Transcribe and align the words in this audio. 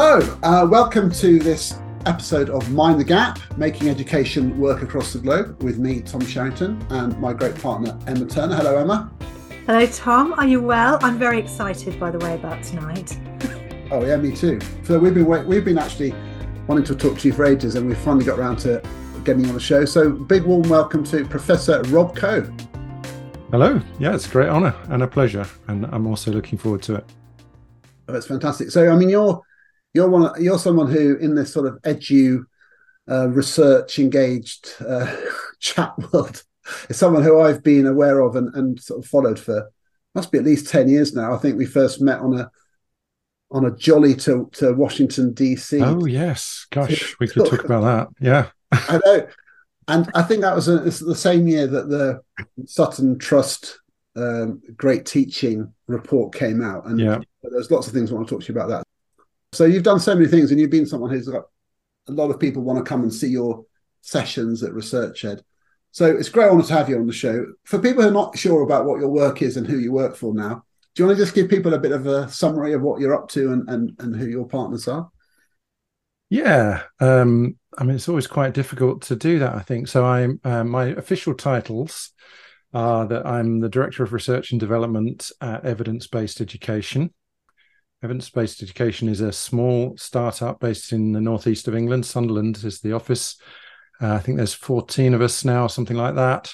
Hello, 0.00 0.20
uh, 0.44 0.64
welcome 0.64 1.10
to 1.10 1.40
this 1.40 1.80
episode 2.06 2.50
of 2.50 2.70
Mind 2.70 3.00
the 3.00 3.04
Gap, 3.04 3.40
making 3.56 3.88
education 3.88 4.56
work 4.56 4.82
across 4.82 5.12
the 5.12 5.18
globe 5.18 5.60
with 5.60 5.80
me, 5.80 6.02
Tom 6.02 6.20
Sherrington, 6.20 6.86
and 6.90 7.18
my 7.20 7.32
great 7.32 7.60
partner, 7.60 7.98
Emma 8.06 8.24
Turner. 8.24 8.54
Hello, 8.54 8.78
Emma. 8.78 9.10
Hello, 9.66 9.84
Tom. 9.86 10.34
Are 10.34 10.46
you 10.46 10.62
well? 10.62 11.00
I'm 11.02 11.18
very 11.18 11.40
excited, 11.40 11.98
by 11.98 12.12
the 12.12 12.18
way, 12.20 12.36
about 12.36 12.62
tonight. 12.62 13.18
oh 13.90 14.06
yeah, 14.06 14.16
me 14.18 14.30
too. 14.36 14.60
So 14.84 15.00
we've 15.00 15.14
been 15.14 15.26
we've 15.48 15.64
been 15.64 15.78
actually 15.78 16.14
wanting 16.68 16.84
to 16.84 16.94
talk 16.94 17.18
to 17.18 17.26
you 17.26 17.34
for 17.34 17.44
ages, 17.44 17.74
and 17.74 17.84
we've 17.88 17.98
finally 17.98 18.24
got 18.24 18.38
around 18.38 18.58
to 18.58 18.80
getting 19.24 19.42
you 19.42 19.48
on 19.48 19.54
the 19.54 19.60
show. 19.60 19.84
So 19.84 20.10
big 20.12 20.44
warm 20.44 20.68
welcome 20.68 21.02
to 21.06 21.24
Professor 21.24 21.82
Rob 21.88 22.14
Coe. 22.14 22.48
Hello. 23.50 23.82
Yeah, 23.98 24.14
it's 24.14 24.28
a 24.28 24.30
great 24.30 24.48
honour 24.48 24.76
and 24.90 25.02
a 25.02 25.08
pleasure, 25.08 25.48
and 25.66 25.86
I'm 25.86 26.06
also 26.06 26.30
looking 26.30 26.56
forward 26.56 26.82
to 26.82 26.94
it. 26.94 27.04
Oh, 28.06 28.12
that's 28.12 28.26
fantastic. 28.26 28.70
So, 28.70 28.92
I 28.92 28.96
mean, 28.96 29.08
you're 29.08 29.42
you're 29.94 30.08
one 30.08 30.30
you're 30.42 30.58
someone 30.58 30.90
who 30.90 31.16
in 31.16 31.34
this 31.34 31.52
sort 31.52 31.66
of 31.66 31.80
edu 31.82 32.44
uh, 33.10 33.28
research 33.28 33.98
engaged 33.98 34.74
uh, 34.86 35.14
chat 35.60 35.92
world 36.12 36.42
is 36.88 36.96
someone 36.96 37.22
who 37.22 37.40
I've 37.40 37.62
been 37.62 37.86
aware 37.86 38.20
of 38.20 38.36
and, 38.36 38.54
and 38.54 38.80
sort 38.80 39.02
of 39.02 39.08
followed 39.08 39.38
for 39.38 39.70
must 40.14 40.32
be 40.32 40.38
at 40.38 40.44
least 40.44 40.68
10 40.68 40.88
years 40.88 41.14
now. 41.14 41.32
I 41.32 41.38
think 41.38 41.56
we 41.56 41.66
first 41.66 42.00
met 42.00 42.20
on 42.20 42.38
a 42.38 42.50
on 43.50 43.64
a 43.64 43.74
jolly 43.76 44.14
to, 44.14 44.50
to 44.52 44.74
Washington 44.74 45.32
DC. 45.32 45.80
Oh 45.82 46.04
yes, 46.04 46.66
gosh, 46.70 47.16
we 47.18 47.28
could 47.28 47.46
talk 47.46 47.64
about 47.64 47.82
that. 47.82 48.08
Yeah, 48.20 48.48
I 48.72 49.00
know, 49.04 49.26
and 49.86 50.10
I 50.14 50.22
think 50.22 50.42
that 50.42 50.54
was 50.54 50.68
a, 50.68 50.80
the 50.80 51.14
same 51.14 51.48
year 51.48 51.66
that 51.66 51.88
the 51.88 52.20
Sutton 52.66 53.18
Trust 53.18 53.80
um, 54.16 54.60
Great 54.76 55.06
Teaching 55.06 55.72
report 55.86 56.34
came 56.34 56.62
out, 56.62 56.86
and 56.86 57.00
yeah. 57.00 57.20
there's 57.42 57.70
lots 57.70 57.86
of 57.86 57.94
things 57.94 58.10
I 58.10 58.16
want 58.16 58.28
to 58.28 58.34
talk 58.34 58.42
to 58.44 58.52
you 58.52 58.58
about 58.58 58.68
that. 58.68 58.86
So 59.52 59.64
you've 59.64 59.82
done 59.82 60.00
so 60.00 60.14
many 60.14 60.28
things, 60.28 60.50
and 60.50 60.60
you've 60.60 60.70
been 60.70 60.86
someone 60.86 61.10
who's 61.10 61.28
got 61.28 61.44
a 62.08 62.12
lot 62.12 62.30
of 62.30 62.40
people 62.40 62.62
want 62.62 62.78
to 62.78 62.88
come 62.88 63.02
and 63.02 63.12
see 63.12 63.28
your 63.28 63.64
sessions 64.00 64.62
at 64.62 64.72
Research 64.72 65.24
Ed. 65.24 65.42
So 65.90 66.06
it's 66.06 66.28
great 66.28 66.48
honor 66.48 66.62
to 66.62 66.72
have 66.74 66.88
you 66.88 66.98
on 66.98 67.06
the 67.06 67.12
show. 67.12 67.46
For 67.64 67.78
people 67.78 68.02
who 68.02 68.08
are 68.08 68.12
not 68.12 68.36
sure 68.36 68.62
about 68.62 68.84
what 68.84 69.00
your 69.00 69.08
work 69.08 69.42
is 69.42 69.56
and 69.56 69.66
who 69.66 69.78
you 69.78 69.92
work 69.92 70.16
for 70.16 70.34
now, 70.34 70.64
do 70.94 71.02
you 71.02 71.06
want 71.06 71.18
to 71.18 71.24
just 71.24 71.34
give 71.34 71.48
people 71.48 71.74
a 71.74 71.78
bit 71.78 71.92
of 71.92 72.06
a 72.06 72.28
summary 72.28 72.72
of 72.72 72.82
what 72.82 73.00
you're 73.00 73.14
up 73.14 73.28
to 73.30 73.52
and 73.52 73.68
and, 73.68 73.92
and 73.98 74.16
who 74.16 74.26
your 74.26 74.46
partners 74.46 74.86
are? 74.88 75.10
Yeah, 76.30 76.82
um, 77.00 77.56
I 77.78 77.84
mean 77.84 77.96
it's 77.96 78.08
always 78.08 78.26
quite 78.26 78.52
difficult 78.52 79.02
to 79.02 79.16
do 79.16 79.38
that. 79.38 79.54
I 79.54 79.60
think 79.60 79.88
so. 79.88 80.04
I'm 80.04 80.40
uh, 80.44 80.64
my 80.64 80.86
official 80.86 81.34
titles 81.34 82.12
are 82.74 83.06
that 83.06 83.26
I'm 83.26 83.60
the 83.60 83.68
director 83.68 84.02
of 84.02 84.12
research 84.12 84.50
and 84.50 84.60
development 84.60 85.30
at 85.40 85.64
Evidence 85.64 86.06
Based 86.06 86.40
Education. 86.40 87.14
Evidence 88.02 88.30
Based 88.30 88.62
Education 88.62 89.08
is 89.08 89.20
a 89.20 89.32
small 89.32 89.96
startup 89.96 90.60
based 90.60 90.92
in 90.92 91.12
the 91.12 91.20
northeast 91.20 91.66
of 91.66 91.74
England. 91.74 92.06
Sunderland 92.06 92.60
is 92.62 92.80
the 92.80 92.92
office. 92.92 93.40
Uh, 94.00 94.14
I 94.14 94.18
think 94.18 94.36
there's 94.36 94.54
14 94.54 95.14
of 95.14 95.20
us 95.20 95.44
now, 95.44 95.66
something 95.66 95.96
like 95.96 96.14
that. 96.14 96.52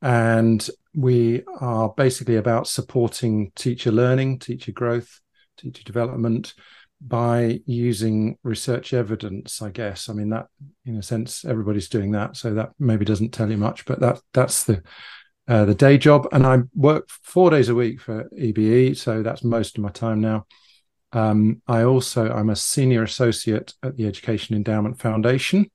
And 0.00 0.68
we 0.94 1.44
are 1.60 1.90
basically 1.96 2.36
about 2.36 2.66
supporting 2.66 3.52
teacher 3.54 3.92
learning, 3.92 4.40
teacher 4.40 4.72
growth, 4.72 5.20
teacher 5.56 5.84
development 5.84 6.54
by 7.00 7.60
using 7.64 8.36
research 8.42 8.92
evidence, 8.92 9.62
I 9.62 9.70
guess. 9.70 10.08
I 10.08 10.14
mean, 10.14 10.30
that 10.30 10.46
in 10.84 10.96
a 10.96 11.02
sense, 11.02 11.44
everybody's 11.44 11.88
doing 11.88 12.10
that. 12.12 12.36
So 12.36 12.54
that 12.54 12.70
maybe 12.80 13.04
doesn't 13.04 13.32
tell 13.32 13.50
you 13.50 13.56
much, 13.56 13.84
but 13.84 14.00
that 14.00 14.20
that's 14.32 14.64
the 14.64 14.82
uh, 15.46 15.64
the 15.64 15.74
day 15.74 15.96
job. 15.96 16.26
And 16.32 16.44
I 16.44 16.58
work 16.74 17.08
four 17.08 17.50
days 17.50 17.68
a 17.68 17.74
week 17.74 18.00
for 18.00 18.28
EBE. 18.36 18.96
So 18.96 19.22
that's 19.22 19.44
most 19.44 19.78
of 19.78 19.84
my 19.84 19.90
time 19.90 20.20
now. 20.20 20.46
Um, 21.12 21.62
I 21.66 21.82
also 21.82 22.32
I'm 22.32 22.50
a 22.50 22.56
senior 22.56 23.02
associate 23.02 23.74
at 23.82 23.96
the 23.96 24.06
Education 24.06 24.56
Endowment 24.56 24.98
Foundation, 24.98 25.70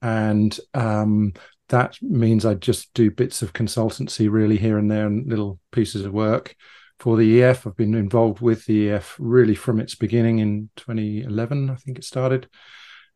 and 0.00 0.58
um, 0.74 1.34
that 1.68 1.96
means 2.00 2.44
I 2.44 2.54
just 2.54 2.92
do 2.94 3.10
bits 3.10 3.42
of 3.42 3.52
consultancy 3.52 4.30
really 4.30 4.56
here 4.56 4.78
and 4.78 4.90
there 4.90 5.06
and 5.06 5.28
little 5.28 5.58
pieces 5.72 6.04
of 6.04 6.12
work 6.12 6.54
for 6.98 7.16
the 7.16 7.40
EEF. 7.40 7.66
I've 7.66 7.76
been 7.76 7.94
involved 7.94 8.40
with 8.40 8.64
the 8.66 8.88
EEF 8.88 9.16
really 9.18 9.54
from 9.54 9.80
its 9.80 9.94
beginning 9.94 10.38
in 10.38 10.70
2011, 10.76 11.70
I 11.70 11.74
think 11.74 11.98
it 11.98 12.04
started. 12.04 12.48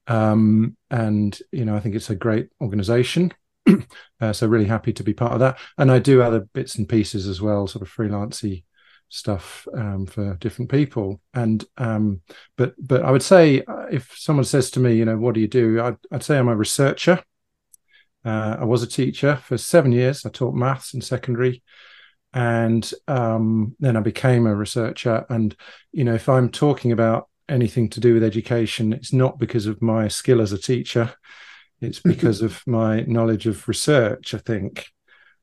Um, 0.06 0.76
and 0.90 1.38
you 1.52 1.64
know, 1.64 1.76
I 1.76 1.80
think 1.80 1.94
it's 1.94 2.10
a 2.10 2.16
great 2.16 2.48
organisation. 2.60 3.32
uh, 4.20 4.32
so 4.32 4.46
really 4.46 4.64
happy 4.64 4.92
to 4.92 5.04
be 5.04 5.14
part 5.14 5.32
of 5.32 5.40
that. 5.40 5.58
And 5.78 5.90
I 5.90 5.98
do 5.98 6.22
other 6.22 6.40
bits 6.52 6.76
and 6.76 6.88
pieces 6.88 7.26
as 7.26 7.40
well, 7.40 7.66
sort 7.66 7.82
of 7.82 7.94
freelancy 7.94 8.64
stuff 9.10 9.68
um, 9.74 10.06
for 10.06 10.34
different 10.36 10.70
people. 10.70 11.20
And 11.34 11.62
um, 11.76 12.22
but 12.56 12.74
but 12.78 13.02
I 13.04 13.10
would 13.10 13.22
say 13.22 13.62
uh, 13.62 13.86
if 13.90 14.16
someone 14.16 14.44
says 14.44 14.70
to 14.72 14.80
me, 14.80 14.94
you 14.94 15.04
know, 15.04 15.18
what 15.18 15.34
do 15.34 15.40
you 15.40 15.48
do? 15.48 15.80
I'd, 15.82 15.98
I'd 16.10 16.22
say 16.22 16.38
I'm 16.38 16.48
a 16.48 16.56
researcher. 16.56 17.22
Uh, 18.24 18.56
I 18.60 18.64
was 18.64 18.82
a 18.82 18.86
teacher 18.86 19.36
for 19.36 19.58
seven 19.58 19.92
years. 19.92 20.24
I 20.24 20.30
taught 20.30 20.54
maths 20.54 20.94
in 20.94 21.00
secondary, 21.00 21.62
and 22.32 22.90
um, 23.08 23.76
then 23.80 23.96
I 23.96 24.00
became 24.00 24.46
a 24.46 24.54
researcher. 24.54 25.26
And 25.28 25.54
you 25.92 26.04
know, 26.04 26.14
if 26.14 26.28
I'm 26.28 26.48
talking 26.48 26.92
about 26.92 27.28
anything 27.48 27.90
to 27.90 28.00
do 28.00 28.14
with 28.14 28.22
education, 28.22 28.92
it's 28.92 29.12
not 29.12 29.38
because 29.38 29.66
of 29.66 29.82
my 29.82 30.08
skill 30.08 30.40
as 30.40 30.52
a 30.52 30.58
teacher. 30.58 31.12
It's 31.80 32.00
because 32.12 32.42
of 32.42 32.62
my 32.66 33.02
knowledge 33.02 33.46
of 33.46 33.66
research. 33.68 34.34
I 34.34 34.38
think 34.38 34.86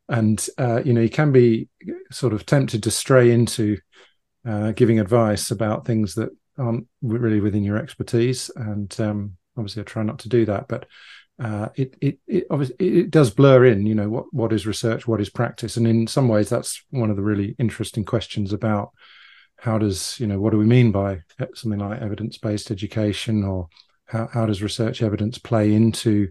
and 0.10 0.48
uh, 0.58 0.82
you 0.84 0.94
know 0.94 1.02
you 1.02 1.10
can 1.10 1.32
be 1.32 1.70
sort 2.12 2.34
of 2.34 2.46
tempted 2.46 2.84
to 2.84 2.92
stray 2.92 3.32
into 3.32 3.78
uh, 4.48 4.72
giving 4.72 5.00
advice 5.00 5.52
about 5.52 5.86
things 5.86 6.16
that 6.16 6.30
aren't 6.58 6.88
really 7.02 7.40
within 7.40 7.64
your 7.64 7.78
expertise. 7.78 8.50
And 8.56 8.96
um, 9.00 9.38
obviously 9.58 9.82
i 9.82 9.86
try 9.86 10.04
not 10.04 10.20
to 10.20 10.30
do 10.30 10.46
that. 10.46 10.68
But 10.68 10.86
uh, 11.40 11.70
it 11.76 11.96
it 12.02 12.20
it 12.28 12.48
obviously 12.50 12.76
it 12.80 13.12
does 13.12 13.30
blur 13.30 13.66
in 13.66 13.86
you 13.86 13.94
know 13.94 14.10
what 14.10 14.34
what 14.34 14.52
is 14.54 14.66
research 14.66 15.08
what 15.08 15.22
is 15.22 15.30
practice. 15.30 15.78
And 15.78 15.88
in 15.88 16.08
some 16.08 16.28
ways 16.28 16.50
that's 16.50 16.84
one 16.90 17.10
of 17.10 17.16
the 17.16 17.24
really 17.24 17.56
interesting 17.60 18.06
questions 18.06 18.54
about 18.54 18.92
how 19.58 19.78
does 19.78 20.20
you 20.20 20.28
know 20.28 20.40
what 20.40 20.52
do 20.52 20.58
we 20.58 20.66
mean 20.66 20.92
by 20.92 21.20
something 21.54 21.80
like 21.80 22.02
evidence 22.02 22.38
based 22.38 22.72
education 22.72 23.44
or 23.44 23.68
how, 24.06 24.30
how 24.32 24.46
does 24.46 24.62
research 24.62 25.02
evidence 25.02 25.38
play 25.38 25.74
into 25.74 26.30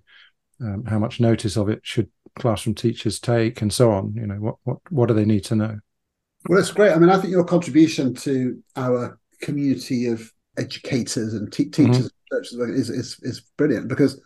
um, 0.61 0.85
how 0.87 0.99
much 0.99 1.21
notice 1.21 1.57
of 1.57 1.69
it 1.69 1.81
should 1.83 2.09
classroom 2.37 2.75
teachers 2.75 3.19
take 3.19 3.63
and 3.63 3.73
so 3.73 3.91
on 3.91 4.13
you 4.15 4.27
know 4.27 4.37
what 4.37 4.57
what 4.65 4.79
what 4.91 5.09
do 5.09 5.15
they 5.15 5.25
need 5.25 5.45
to 5.45 5.57
know? 5.57 5.79
Well 6.49 6.59
that's 6.59 6.71
great. 6.71 6.93
I 6.93 6.99
mean 6.99 7.11
i 7.11 7.19
think 7.19 7.31
your 7.31 7.45
contribution 7.45 8.15
to 8.15 8.63
our 8.77 9.19
community 9.41 10.07
of 10.07 10.31
educators 10.59 11.35
and 11.35 11.53
te- 11.53 11.71
teachers 11.71 12.11
mm-hmm. 12.33 12.75
is, 12.75 12.91
is 12.91 13.19
is 13.23 13.41
brilliant 13.57 13.89
because 13.89 14.21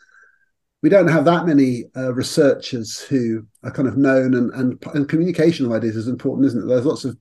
we 0.82 0.88
don't 0.88 1.09
have 1.09 1.25
that 1.26 1.47
many 1.47 1.84
uh, 1.97 2.12
researchers 2.15 3.00
who 3.00 3.47
are 3.65 3.70
kind 3.70 3.87
of 3.87 3.97
known 3.97 4.34
and, 4.34 4.53
and 4.54 4.82
and 4.94 5.09
communication 5.09 5.66
of 5.66 5.72
ideas 5.72 5.97
is 5.97 6.09
important 6.09 6.47
isn't 6.47 6.62
it? 6.62 6.66
There's 6.66 6.87
lots 6.87 7.04
of 7.04 7.16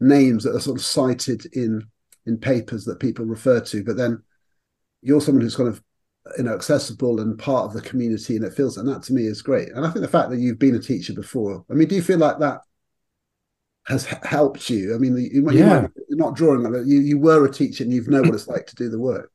names 0.00 0.44
that 0.44 0.54
are 0.54 0.60
sort 0.60 0.78
of 0.78 0.84
cited 0.84 1.46
in 1.54 1.82
in 2.26 2.38
papers 2.38 2.84
that 2.84 3.00
people 3.00 3.24
refer 3.24 3.60
to 3.60 3.82
but 3.82 3.96
then 3.96 4.22
you're 5.02 5.20
someone 5.20 5.42
who's 5.42 5.56
kind 5.56 5.68
of 5.68 5.82
you 6.36 6.44
know 6.44 6.54
accessible 6.54 7.20
and 7.20 7.38
part 7.38 7.64
of 7.64 7.72
the 7.72 7.80
community 7.80 8.36
and 8.36 8.44
it 8.44 8.54
feels 8.54 8.76
and 8.76 8.88
that 8.88 9.02
to 9.04 9.12
me 9.12 9.26
is 9.26 9.42
great. 9.42 9.70
And 9.70 9.86
i 9.86 9.90
think 9.90 10.02
the 10.02 10.08
fact 10.08 10.30
that 10.30 10.38
you've 10.38 10.58
been 10.58 10.74
a 10.74 10.80
teacher 10.80 11.12
before 11.12 11.64
i 11.70 11.74
mean 11.74 11.88
do 11.88 11.94
you 11.94 12.02
feel 12.02 12.18
like 12.18 12.38
that 12.38 12.60
has 13.88 14.04
helped 14.04 14.68
you? 14.68 14.94
I 14.94 14.98
mean 14.98 15.16
you, 15.16 15.50
you 15.50 15.50
yeah. 15.50 15.80
might, 15.80 15.90
you're 16.08 16.18
not 16.18 16.36
drawing 16.36 16.66
on 16.66 16.74
it. 16.74 16.86
You, 16.86 17.00
you 17.00 17.18
were 17.18 17.46
a 17.46 17.50
teacher 17.50 17.84
and 17.84 17.92
you 17.92 18.02
know 18.06 18.20
what 18.20 18.34
it's 18.34 18.46
like 18.46 18.66
to 18.66 18.76
do 18.76 18.88
the 18.88 18.98
work. 18.98 19.32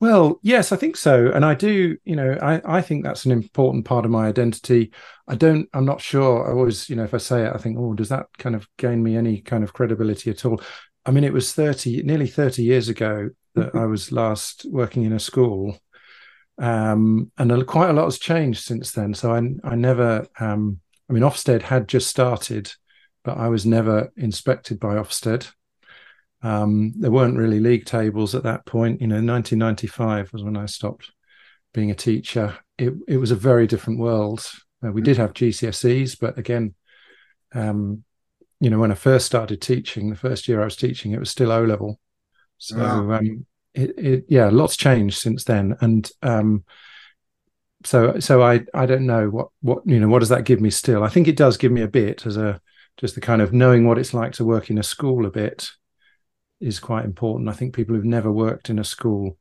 Well 0.00 0.40
yes 0.42 0.72
i 0.72 0.76
think 0.76 0.96
so. 0.96 1.30
And 1.30 1.44
i 1.44 1.54
do 1.54 1.96
you 2.04 2.16
know 2.16 2.38
i 2.40 2.60
i 2.64 2.80
think 2.80 3.04
that's 3.04 3.26
an 3.26 3.32
important 3.32 3.84
part 3.84 4.04
of 4.04 4.10
my 4.10 4.26
identity. 4.26 4.92
I 5.28 5.34
don't 5.34 5.68
i'm 5.74 5.84
not 5.84 6.00
sure. 6.00 6.48
I 6.48 6.52
always 6.52 6.88
you 6.88 6.96
know 6.96 7.04
if 7.04 7.14
i 7.14 7.18
say 7.18 7.44
it 7.44 7.52
i 7.54 7.58
think 7.58 7.76
oh 7.78 7.92
does 7.92 8.08
that 8.08 8.26
kind 8.38 8.56
of 8.56 8.66
gain 8.78 9.02
me 9.02 9.16
any 9.16 9.42
kind 9.42 9.62
of 9.62 9.74
credibility 9.74 10.30
at 10.30 10.44
all? 10.46 10.62
I 11.04 11.10
mean 11.10 11.24
it 11.24 11.32
was 11.32 11.52
30 11.52 12.02
nearly 12.02 12.26
30 12.26 12.62
years 12.62 12.88
ago 12.88 13.28
that 13.54 13.68
mm-hmm. 13.68 13.78
i 13.78 13.84
was 13.84 14.12
last 14.12 14.64
working 14.70 15.02
in 15.02 15.12
a 15.12 15.20
school 15.20 15.76
um, 16.60 17.32
and 17.38 17.66
quite 17.66 17.88
a 17.88 17.94
lot 17.94 18.04
has 18.04 18.18
changed 18.18 18.62
since 18.62 18.92
then. 18.92 19.14
So 19.14 19.32
I, 19.32 19.38
I 19.64 19.74
never, 19.74 20.26
um, 20.38 20.80
I 21.08 21.14
mean, 21.14 21.22
Ofsted 21.22 21.62
had 21.62 21.88
just 21.88 22.08
started, 22.08 22.70
but 23.24 23.38
I 23.38 23.48
was 23.48 23.64
never 23.64 24.12
inspected 24.16 24.78
by 24.78 24.96
Ofsted. 24.96 25.50
Um, 26.42 26.92
there 26.96 27.10
weren't 27.10 27.38
really 27.38 27.60
league 27.60 27.86
tables 27.86 28.34
at 28.34 28.42
that 28.42 28.66
point. 28.66 29.00
You 29.00 29.06
know, 29.06 29.16
1995 29.16 30.34
was 30.34 30.44
when 30.44 30.56
I 30.58 30.66
stopped 30.66 31.10
being 31.72 31.90
a 31.90 31.94
teacher. 31.94 32.58
It, 32.76 32.92
it 33.08 33.16
was 33.16 33.30
a 33.30 33.36
very 33.36 33.66
different 33.66 33.98
world. 33.98 34.46
Uh, 34.84 34.92
we 34.92 35.00
did 35.00 35.16
have 35.16 35.32
GCSEs, 35.32 36.18
but 36.20 36.38
again, 36.38 36.74
um, 37.54 38.04
you 38.60 38.68
know, 38.68 38.78
when 38.78 38.92
I 38.92 38.96
first 38.96 39.24
started 39.24 39.62
teaching, 39.62 40.10
the 40.10 40.16
first 40.16 40.46
year 40.46 40.60
I 40.60 40.64
was 40.64 40.76
teaching, 40.76 41.12
it 41.12 41.20
was 41.20 41.30
still 41.30 41.52
O 41.52 41.64
level. 41.64 41.98
So 42.58 42.76
wow. 42.76 43.12
um, 43.12 43.46
it, 43.74 43.98
it, 43.98 44.24
yeah, 44.28 44.50
lots 44.50 44.76
changed 44.76 45.18
since 45.18 45.44
then, 45.44 45.76
and 45.80 46.10
um, 46.22 46.64
so 47.84 48.18
so 48.18 48.42
I 48.42 48.64
I 48.74 48.86
don't 48.86 49.06
know 49.06 49.28
what 49.28 49.48
what 49.60 49.86
you 49.86 50.00
know 50.00 50.08
what 50.08 50.20
does 50.20 50.28
that 50.30 50.44
give 50.44 50.60
me 50.60 50.70
still. 50.70 51.02
I 51.02 51.08
think 51.08 51.28
it 51.28 51.36
does 51.36 51.56
give 51.56 51.72
me 51.72 51.82
a 51.82 51.88
bit 51.88 52.26
as 52.26 52.36
a 52.36 52.60
just 52.96 53.14
the 53.14 53.20
kind 53.20 53.40
of 53.40 53.52
knowing 53.52 53.86
what 53.86 53.98
it's 53.98 54.12
like 54.14 54.32
to 54.32 54.44
work 54.44 54.70
in 54.70 54.78
a 54.78 54.82
school 54.82 55.24
a 55.26 55.30
bit. 55.30 55.70
is 56.60 56.78
quite 56.80 57.04
important. 57.04 57.48
I 57.48 57.52
think 57.52 57.74
people 57.74 57.94
who've 57.94 58.04
never 58.04 58.30
worked 58.30 58.68
in 58.68 58.78
a 58.78 58.84
school, 58.84 59.38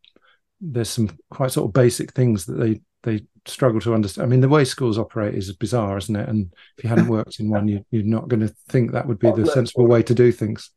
there's 0.62 0.90
some 0.90 1.10
quite 1.30 1.52
sort 1.52 1.68
of 1.68 1.74
basic 1.74 2.14
things 2.14 2.46
that 2.46 2.54
they 2.54 2.82
they 3.04 3.26
struggle 3.46 3.82
to 3.82 3.94
understand. 3.94 4.26
I 4.26 4.30
mean, 4.30 4.42
the 4.42 4.50
way 4.50 4.64
schools 4.66 4.98
operate 4.98 5.36
is 5.36 5.52
bizarre, 5.54 5.98
isn't 5.98 6.16
it? 6.16 6.30
And 6.30 6.54
if 6.78 6.84
you 6.84 6.90
hadn't 6.90 7.08
worked 7.08 7.40
in 7.40 7.50
one, 7.50 7.68
you, 7.68 7.86
you're 7.92 8.04
not 8.04 8.28
going 8.28 8.42
to 8.42 8.54
think 8.70 8.92
that 8.92 9.08
would 9.08 9.20
be 9.20 9.32
the 9.32 9.46
sensible 9.46 9.88
way 9.88 10.04
to 10.04 10.14
do 10.14 10.32
things. 10.32 10.72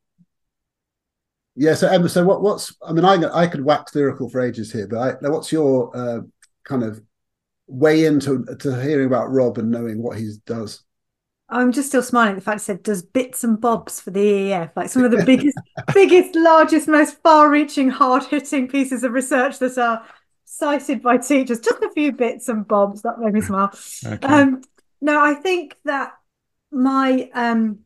Yeah. 1.55 1.75
So, 1.75 1.89
Emma, 1.89 2.09
so 2.09 2.25
what, 2.25 2.43
what's? 2.43 2.75
I 2.83 2.93
mean, 2.93 3.05
I 3.05 3.15
I 3.33 3.47
could 3.47 3.65
wax 3.65 3.95
lyrical 3.95 4.29
for 4.29 4.41
ages 4.41 4.73
here, 4.73 4.87
but 4.87 5.23
I, 5.25 5.29
what's 5.29 5.53
your 5.53 5.95
uh, 5.97 6.21
kind 6.65 6.83
of 6.83 7.03
way 7.67 8.05
into 8.05 8.45
to 8.61 8.83
hearing 8.83 9.07
about 9.07 9.31
Rob 9.31 9.59
and 9.59 9.71
knowing 9.71 10.03
what 10.03 10.19
he 10.19 10.33
does? 10.47 10.85
I'm 11.49 11.71
just 11.71 11.89
still 11.89 12.03
smiling 12.03 12.33
at 12.33 12.37
the 12.37 12.41
fact 12.41 12.63
it 12.63 12.65
said 12.65 12.83
does 12.83 13.03
bits 13.03 13.45
and 13.45 13.61
bobs 13.61 14.01
for 14.01 14.11
the 14.11 14.21
EEF, 14.21 14.71
like 14.75 14.89
some 14.89 15.05
of 15.05 15.11
the 15.11 15.23
biggest, 15.27 15.59
biggest, 15.93 16.35
largest, 16.35 16.89
most 16.89 17.21
far-reaching, 17.23 17.91
hard-hitting 17.91 18.69
pieces 18.69 19.05
of 19.05 19.13
research 19.13 19.59
that 19.59 19.77
are 19.77 20.03
cited 20.47 21.03
by 21.03 21.19
teachers. 21.19 21.61
Just 21.61 21.83
a 21.83 21.91
few 21.91 22.13
bits 22.13 22.49
and 22.49 22.67
bobs 22.67 23.03
that 23.03 23.19
made 23.19 23.35
me 23.35 23.43
smile. 23.43 23.71
Okay. 24.07 24.27
Um, 24.27 24.63
no, 25.03 25.23
I 25.23 25.35
think 25.35 25.77
that 25.85 26.13
my 26.71 27.29
um, 27.35 27.81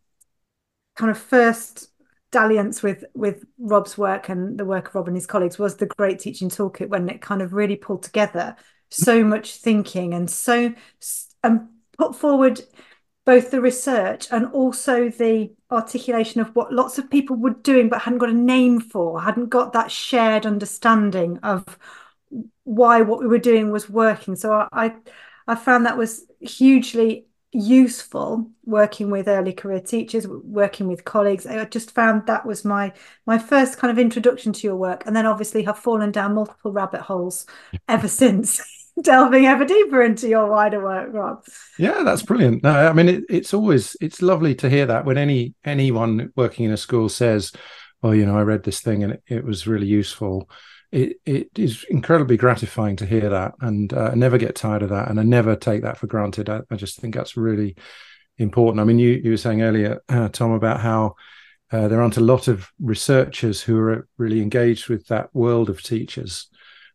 kind 0.94 1.10
of 1.10 1.18
first 1.18 1.90
dalliance 2.32 2.82
with 2.82 3.04
with 3.14 3.44
Rob's 3.58 3.96
work 3.96 4.28
and 4.28 4.58
the 4.58 4.64
work 4.64 4.88
of 4.88 4.94
Rob 4.94 5.08
and 5.08 5.16
his 5.16 5.26
colleagues 5.26 5.58
was 5.58 5.76
the 5.76 5.86
Great 5.86 6.18
Teaching 6.18 6.48
Toolkit 6.48 6.88
when 6.88 7.08
it 7.08 7.20
kind 7.20 7.42
of 7.42 7.52
really 7.52 7.76
pulled 7.76 8.02
together 8.02 8.56
so 8.90 9.20
mm-hmm. 9.20 9.30
much 9.30 9.56
thinking 9.56 10.14
and 10.14 10.30
so 10.30 10.74
and 11.42 11.68
put 11.96 12.14
forward 12.14 12.60
both 13.24 13.50
the 13.50 13.60
research 13.60 14.28
and 14.30 14.46
also 14.52 15.08
the 15.08 15.52
articulation 15.70 16.40
of 16.40 16.54
what 16.54 16.72
lots 16.72 16.96
of 16.96 17.10
people 17.10 17.36
were 17.36 17.50
doing 17.50 17.88
but 17.88 18.00
hadn't 18.00 18.20
got 18.20 18.30
a 18.30 18.32
name 18.32 18.80
for, 18.80 19.20
hadn't 19.20 19.48
got 19.48 19.72
that 19.72 19.90
shared 19.90 20.46
understanding 20.46 21.38
of 21.42 21.76
why 22.62 23.02
what 23.02 23.18
we 23.18 23.26
were 23.26 23.38
doing 23.38 23.70
was 23.72 23.90
working. 23.90 24.36
So 24.36 24.52
I, 24.52 24.68
I, 24.72 24.94
I 25.48 25.54
found 25.56 25.86
that 25.86 25.98
was 25.98 26.24
hugely 26.40 27.26
useful 27.56 28.50
working 28.64 29.10
with 29.10 29.28
early 29.28 29.52
career 29.52 29.80
teachers 29.80 30.26
working 30.28 30.88
with 30.88 31.04
colleagues. 31.04 31.46
I 31.46 31.64
just 31.64 31.90
found 31.90 32.26
that 32.26 32.44
was 32.44 32.64
my 32.64 32.92
my 33.26 33.38
first 33.38 33.78
kind 33.78 33.90
of 33.90 33.98
introduction 33.98 34.52
to 34.52 34.66
your 34.66 34.76
work 34.76 35.04
and 35.06 35.16
then 35.16 35.26
obviously 35.26 35.62
have 35.62 35.78
fallen 35.78 36.12
down 36.12 36.34
multiple 36.34 36.72
rabbit 36.72 37.00
holes 37.00 37.46
ever 37.88 38.08
since 38.08 38.60
delving 39.02 39.46
ever 39.46 39.64
deeper 39.64 40.02
into 40.02 40.28
your 40.28 40.50
wider 40.50 40.82
work 40.82 41.12
rob. 41.12 41.44
Yeah 41.78 42.02
that's 42.02 42.22
brilliant. 42.22 42.62
No 42.62 42.88
i 42.88 42.92
mean 42.92 43.08
it, 43.08 43.24
it's 43.28 43.54
always 43.54 43.96
it's 44.00 44.20
lovely 44.22 44.54
to 44.56 44.68
hear 44.68 44.86
that 44.86 45.04
when 45.04 45.18
any 45.18 45.54
anyone 45.64 46.32
working 46.36 46.66
in 46.66 46.72
a 46.72 46.76
school 46.76 47.08
says 47.08 47.52
oh 48.02 48.12
you 48.12 48.26
know 48.26 48.38
i 48.38 48.42
read 48.42 48.64
this 48.64 48.80
thing 48.80 49.02
and 49.02 49.14
it, 49.14 49.22
it 49.26 49.44
was 49.44 49.66
really 49.66 49.86
useful 49.86 50.50
it, 50.92 51.16
it 51.24 51.50
is 51.56 51.84
incredibly 51.90 52.36
gratifying 52.36 52.96
to 52.96 53.06
hear 53.06 53.28
that 53.28 53.54
and 53.60 53.92
uh, 53.92 54.10
I 54.12 54.14
never 54.14 54.38
get 54.38 54.54
tired 54.54 54.82
of 54.82 54.90
that 54.90 55.08
and 55.08 55.18
I 55.18 55.22
never 55.22 55.56
take 55.56 55.82
that 55.82 55.96
for 55.98 56.06
granted. 56.06 56.48
I, 56.48 56.60
I 56.70 56.76
just 56.76 56.98
think 56.98 57.14
that's 57.14 57.36
really 57.36 57.76
important. 58.38 58.80
I 58.80 58.84
mean 58.84 58.98
you 58.98 59.20
you 59.22 59.30
were 59.30 59.36
saying 59.36 59.62
earlier 59.62 60.02
uh, 60.08 60.28
Tom 60.32 60.52
about 60.52 60.80
how 60.80 61.16
uh, 61.72 61.88
there 61.88 62.00
aren't 62.00 62.16
a 62.16 62.22
lot 62.22 62.46
of 62.46 62.70
researchers 62.80 63.60
who 63.62 63.78
are 63.78 64.08
really 64.18 64.40
engaged 64.40 64.88
with 64.88 65.06
that 65.08 65.34
world 65.34 65.68
of 65.68 65.82
teachers 65.82 66.48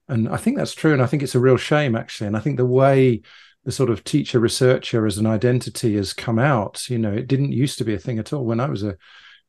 and 0.08 0.30
I 0.30 0.38
think 0.38 0.58
that's 0.58 0.74
true 0.74 0.94
and 0.94 1.02
I 1.02 1.06
think 1.06 1.24
it's 1.24 1.36
a 1.36 1.40
real 1.40 1.58
shame 1.58 1.96
actually 1.96 2.28
and 2.28 2.38
I 2.38 2.40
think 2.40 2.58
the 2.58 2.66
way 2.66 3.22
the 3.64 3.72
sort 3.72 3.90
of 3.90 4.04
teacher 4.04 4.40
researcher 4.40 5.06
as 5.06 5.18
an 5.18 5.28
identity 5.28 5.96
has 5.96 6.14
come 6.14 6.40
out 6.40 6.90
you 6.90 6.98
know 6.98 7.12
it 7.12 7.28
didn't 7.28 7.52
used 7.52 7.78
to 7.80 7.84
be 7.84 7.94
a 7.94 8.00
thing 8.00 8.20
at 8.20 8.32
all. 8.32 8.46
When 8.46 8.62
I 8.62 8.70
was 8.70 8.84
a 8.84 8.98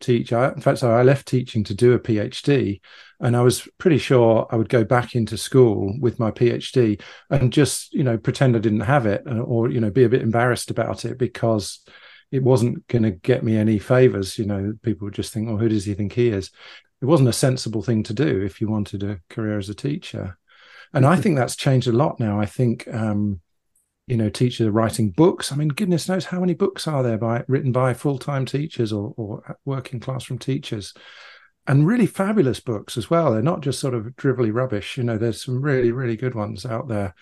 teach. 0.02 0.32
I, 0.32 0.48
in 0.52 0.60
fact, 0.60 0.78
so 0.78 0.90
I 0.90 1.02
left 1.02 1.26
teaching 1.26 1.64
to 1.64 1.74
do 1.74 1.92
a 1.92 1.98
PhD, 1.98 2.80
and 3.20 3.36
I 3.36 3.42
was 3.42 3.68
pretty 3.78 3.98
sure 3.98 4.46
I 4.50 4.56
would 4.56 4.68
go 4.68 4.84
back 4.84 5.14
into 5.14 5.38
school 5.38 5.94
with 6.00 6.18
my 6.18 6.30
PhD 6.30 7.00
and 7.30 7.52
just, 7.52 7.94
you 7.94 8.04
know, 8.04 8.18
pretend 8.18 8.56
I 8.56 8.58
didn't 8.58 8.80
have 8.80 9.06
it, 9.06 9.22
uh, 9.26 9.40
or 9.40 9.70
you 9.70 9.80
know, 9.80 9.90
be 9.90 10.04
a 10.04 10.08
bit 10.08 10.22
embarrassed 10.22 10.70
about 10.70 11.04
it 11.04 11.18
because 11.18 11.84
it 12.30 12.42
wasn't 12.42 12.86
going 12.88 13.04
to 13.04 13.10
get 13.10 13.44
me 13.44 13.56
any 13.56 13.78
favors. 13.78 14.38
You 14.38 14.46
know, 14.46 14.74
people 14.82 15.06
would 15.06 15.14
just 15.14 15.32
think, 15.32 15.48
"Oh, 15.48 15.56
who 15.56 15.68
does 15.68 15.84
he 15.84 15.94
think 15.94 16.12
he 16.12 16.28
is?" 16.28 16.50
It 17.00 17.06
wasn't 17.06 17.28
a 17.30 17.32
sensible 17.32 17.82
thing 17.82 18.02
to 18.04 18.14
do 18.14 18.42
if 18.42 18.60
you 18.60 18.68
wanted 18.68 19.02
a 19.02 19.20
career 19.28 19.58
as 19.58 19.68
a 19.68 19.74
teacher, 19.74 20.36
and 20.92 21.06
I 21.06 21.16
think 21.16 21.36
that's 21.36 21.56
changed 21.56 21.88
a 21.88 21.92
lot 21.92 22.20
now. 22.20 22.40
I 22.40 22.46
think. 22.46 22.88
Um, 22.92 23.40
you 24.06 24.16
know 24.16 24.28
teachers 24.28 24.68
writing 24.68 25.10
books. 25.10 25.52
I 25.52 25.56
mean 25.56 25.68
goodness 25.68 26.08
knows 26.08 26.26
how 26.26 26.40
many 26.40 26.54
books 26.54 26.86
are 26.86 27.02
there 27.02 27.18
by 27.18 27.44
written 27.48 27.72
by 27.72 27.94
full-time 27.94 28.46
teachers 28.46 28.92
or, 28.92 29.14
or 29.16 29.56
working 29.64 30.00
classroom 30.00 30.38
teachers. 30.38 30.94
And 31.66 31.86
really 31.86 32.06
fabulous 32.06 32.58
books 32.58 32.96
as 32.96 33.08
well. 33.08 33.30
They're 33.30 33.40
not 33.40 33.60
just 33.60 33.78
sort 33.78 33.94
of 33.94 34.06
drivelly 34.16 34.52
rubbish. 34.52 34.96
You 34.96 35.04
know 35.04 35.18
there's 35.18 35.44
some 35.44 35.62
really 35.62 35.92
really 35.92 36.16
good 36.16 36.34
ones 36.34 36.66
out 36.66 36.88
there. 36.88 37.14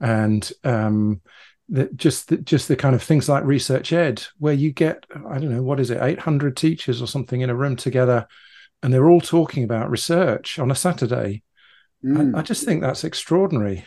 And 0.00 0.50
um 0.64 1.20
the, 1.68 1.88
just 1.94 2.28
the, 2.28 2.36
just 2.38 2.68
the 2.68 2.76
kind 2.76 2.94
of 2.94 3.02
things 3.02 3.28
like 3.28 3.44
research 3.44 3.92
ed 3.92 4.22
where 4.38 4.52
you 4.52 4.72
get 4.72 5.06
i 5.30 5.38
don't 5.38 5.48
know 5.48 5.62
what 5.62 5.78
is 5.78 5.90
it 5.90 6.02
800 6.02 6.56
teachers 6.56 7.00
or 7.00 7.06
something 7.06 7.40
in 7.40 7.50
a 7.50 7.54
room 7.54 7.76
together 7.76 8.26
and 8.82 8.92
they're 8.92 9.08
all 9.08 9.20
talking 9.20 9.64
about 9.64 9.90
research 9.90 10.58
on 10.58 10.70
a 10.70 10.74
saturday. 10.74 11.42
Mm. 12.04 12.34
I, 12.34 12.40
I 12.40 12.42
just 12.42 12.64
think 12.64 12.82
that's 12.82 13.04
extraordinary 13.04 13.84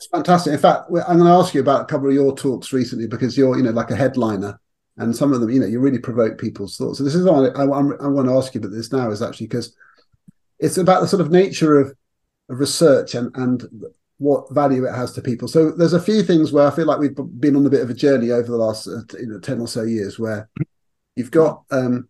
it's 0.00 0.06
fantastic. 0.06 0.54
In 0.54 0.58
fact, 0.58 0.86
I'm 0.88 1.18
going 1.18 1.30
to 1.30 1.38
ask 1.38 1.52
you 1.52 1.60
about 1.60 1.82
a 1.82 1.84
couple 1.84 2.08
of 2.08 2.14
your 2.14 2.34
talks 2.34 2.72
recently 2.72 3.06
because 3.06 3.36
you're, 3.36 3.54
you 3.58 3.62
know, 3.62 3.70
like 3.70 3.90
a 3.90 3.96
headliner, 3.96 4.58
and 4.96 5.14
some 5.14 5.34
of 5.34 5.42
them, 5.42 5.50
you 5.50 5.60
know, 5.60 5.66
you 5.66 5.78
really 5.78 5.98
provoke 5.98 6.38
people's 6.38 6.78
thoughts. 6.78 6.96
So 6.96 7.04
this 7.04 7.14
is 7.14 7.26
what 7.26 7.54
I, 7.54 7.60
I, 7.60 7.64
I 7.64 8.06
want 8.06 8.26
to 8.26 8.34
ask 8.34 8.54
you 8.54 8.60
about 8.60 8.72
this 8.72 8.92
now 8.92 9.10
is 9.10 9.20
actually 9.20 9.48
because 9.48 9.76
it's 10.58 10.78
about 10.78 11.02
the 11.02 11.08
sort 11.08 11.20
of 11.20 11.30
nature 11.30 11.78
of, 11.78 11.88
of 12.48 12.60
research 12.60 13.14
and 13.14 13.30
and 13.36 13.68
what 14.16 14.50
value 14.50 14.86
it 14.86 14.94
has 14.94 15.12
to 15.12 15.20
people. 15.20 15.48
So 15.48 15.70
there's 15.70 15.92
a 15.92 16.00
few 16.00 16.22
things 16.22 16.50
where 16.50 16.66
I 16.66 16.70
feel 16.70 16.86
like 16.86 16.98
we've 16.98 17.14
been 17.38 17.56
on 17.56 17.66
a 17.66 17.70
bit 17.70 17.82
of 17.82 17.90
a 17.90 17.94
journey 17.94 18.30
over 18.30 18.50
the 18.50 18.56
last 18.56 18.88
uh, 18.88 19.02
you 19.18 19.26
know, 19.26 19.38
ten 19.38 19.60
or 19.60 19.68
so 19.68 19.82
years 19.82 20.18
where 20.18 20.48
you've 21.14 21.30
got 21.30 21.64
um, 21.70 22.08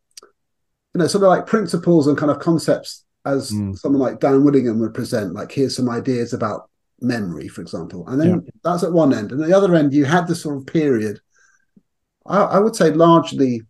you 0.95 1.01
know 1.01 1.09
sort 1.09 1.25
of 1.25 1.31
like 1.31 1.47
principles 1.47 2.07
and 2.07 2.17
kind 2.17 2.31
of 2.31 2.39
concepts 2.39 3.05
as 3.25 3.51
mm. 3.51 3.77
someone 3.77 4.01
like 4.01 4.21
Dan 4.21 4.45
Willingham 4.45 4.79
would 4.79 4.95
present. 4.95 5.35
Like 5.35 5.51
here's 5.51 5.75
some 5.75 5.91
ideas 5.91 6.33
about 6.33 6.71
memory, 7.01 7.49
for 7.49 7.61
example. 7.63 8.07
And 8.09 8.21
then 8.21 8.29
yeah. 8.31 8.51
that's 8.63 8.83
at 8.83 8.93
one 8.93 9.13
end. 9.13 9.33
And 9.33 9.43
at 9.43 9.49
the 9.49 9.57
other 9.57 9.75
end, 9.75 9.93
you 9.93 10.05
had 10.05 10.27
this 10.27 10.43
sort 10.43 10.57
of 10.57 10.67
period, 10.67 11.21
I, 12.27 12.43
I 12.43 12.59
would 12.59 12.77
say 12.77 12.91
largely 12.91 13.63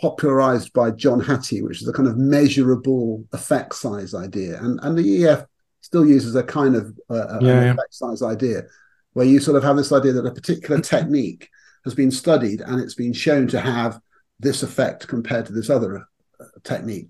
popularized 0.00 0.72
by 0.72 0.90
John 0.90 1.20
Hattie, 1.20 1.62
which 1.62 1.82
is 1.82 1.88
a 1.88 1.92
kind 1.92 2.08
of 2.08 2.16
measurable 2.16 3.24
effect 3.32 3.74
size 3.74 4.14
idea. 4.14 4.58
And, 4.58 4.78
and 4.82 4.96
the 4.96 5.02
EEF 5.02 5.46
still 5.80 6.06
uses 6.06 6.34
a 6.34 6.42
kind 6.42 6.76
of 6.76 6.98
uh, 7.08 7.38
yeah, 7.40 7.64
yeah. 7.64 7.72
effect 7.72 7.94
size 7.94 8.22
idea 8.22 8.64
where 9.12 9.26
you 9.26 9.40
sort 9.40 9.56
of 9.56 9.62
have 9.62 9.76
this 9.76 9.92
idea 9.92 10.12
that 10.12 10.26
a 10.26 10.34
particular 10.34 10.80
technique 10.82 11.48
has 11.84 11.94
been 11.94 12.10
studied 12.10 12.60
and 12.60 12.80
it's 12.80 12.94
been 12.94 13.12
shown 13.12 13.46
to 13.48 13.60
have 13.60 14.00
this 14.38 14.62
effect 14.62 15.08
compared 15.08 15.46
to 15.46 15.52
this 15.52 15.70
other 15.70 16.06
uh, 16.40 16.44
technique. 16.64 17.08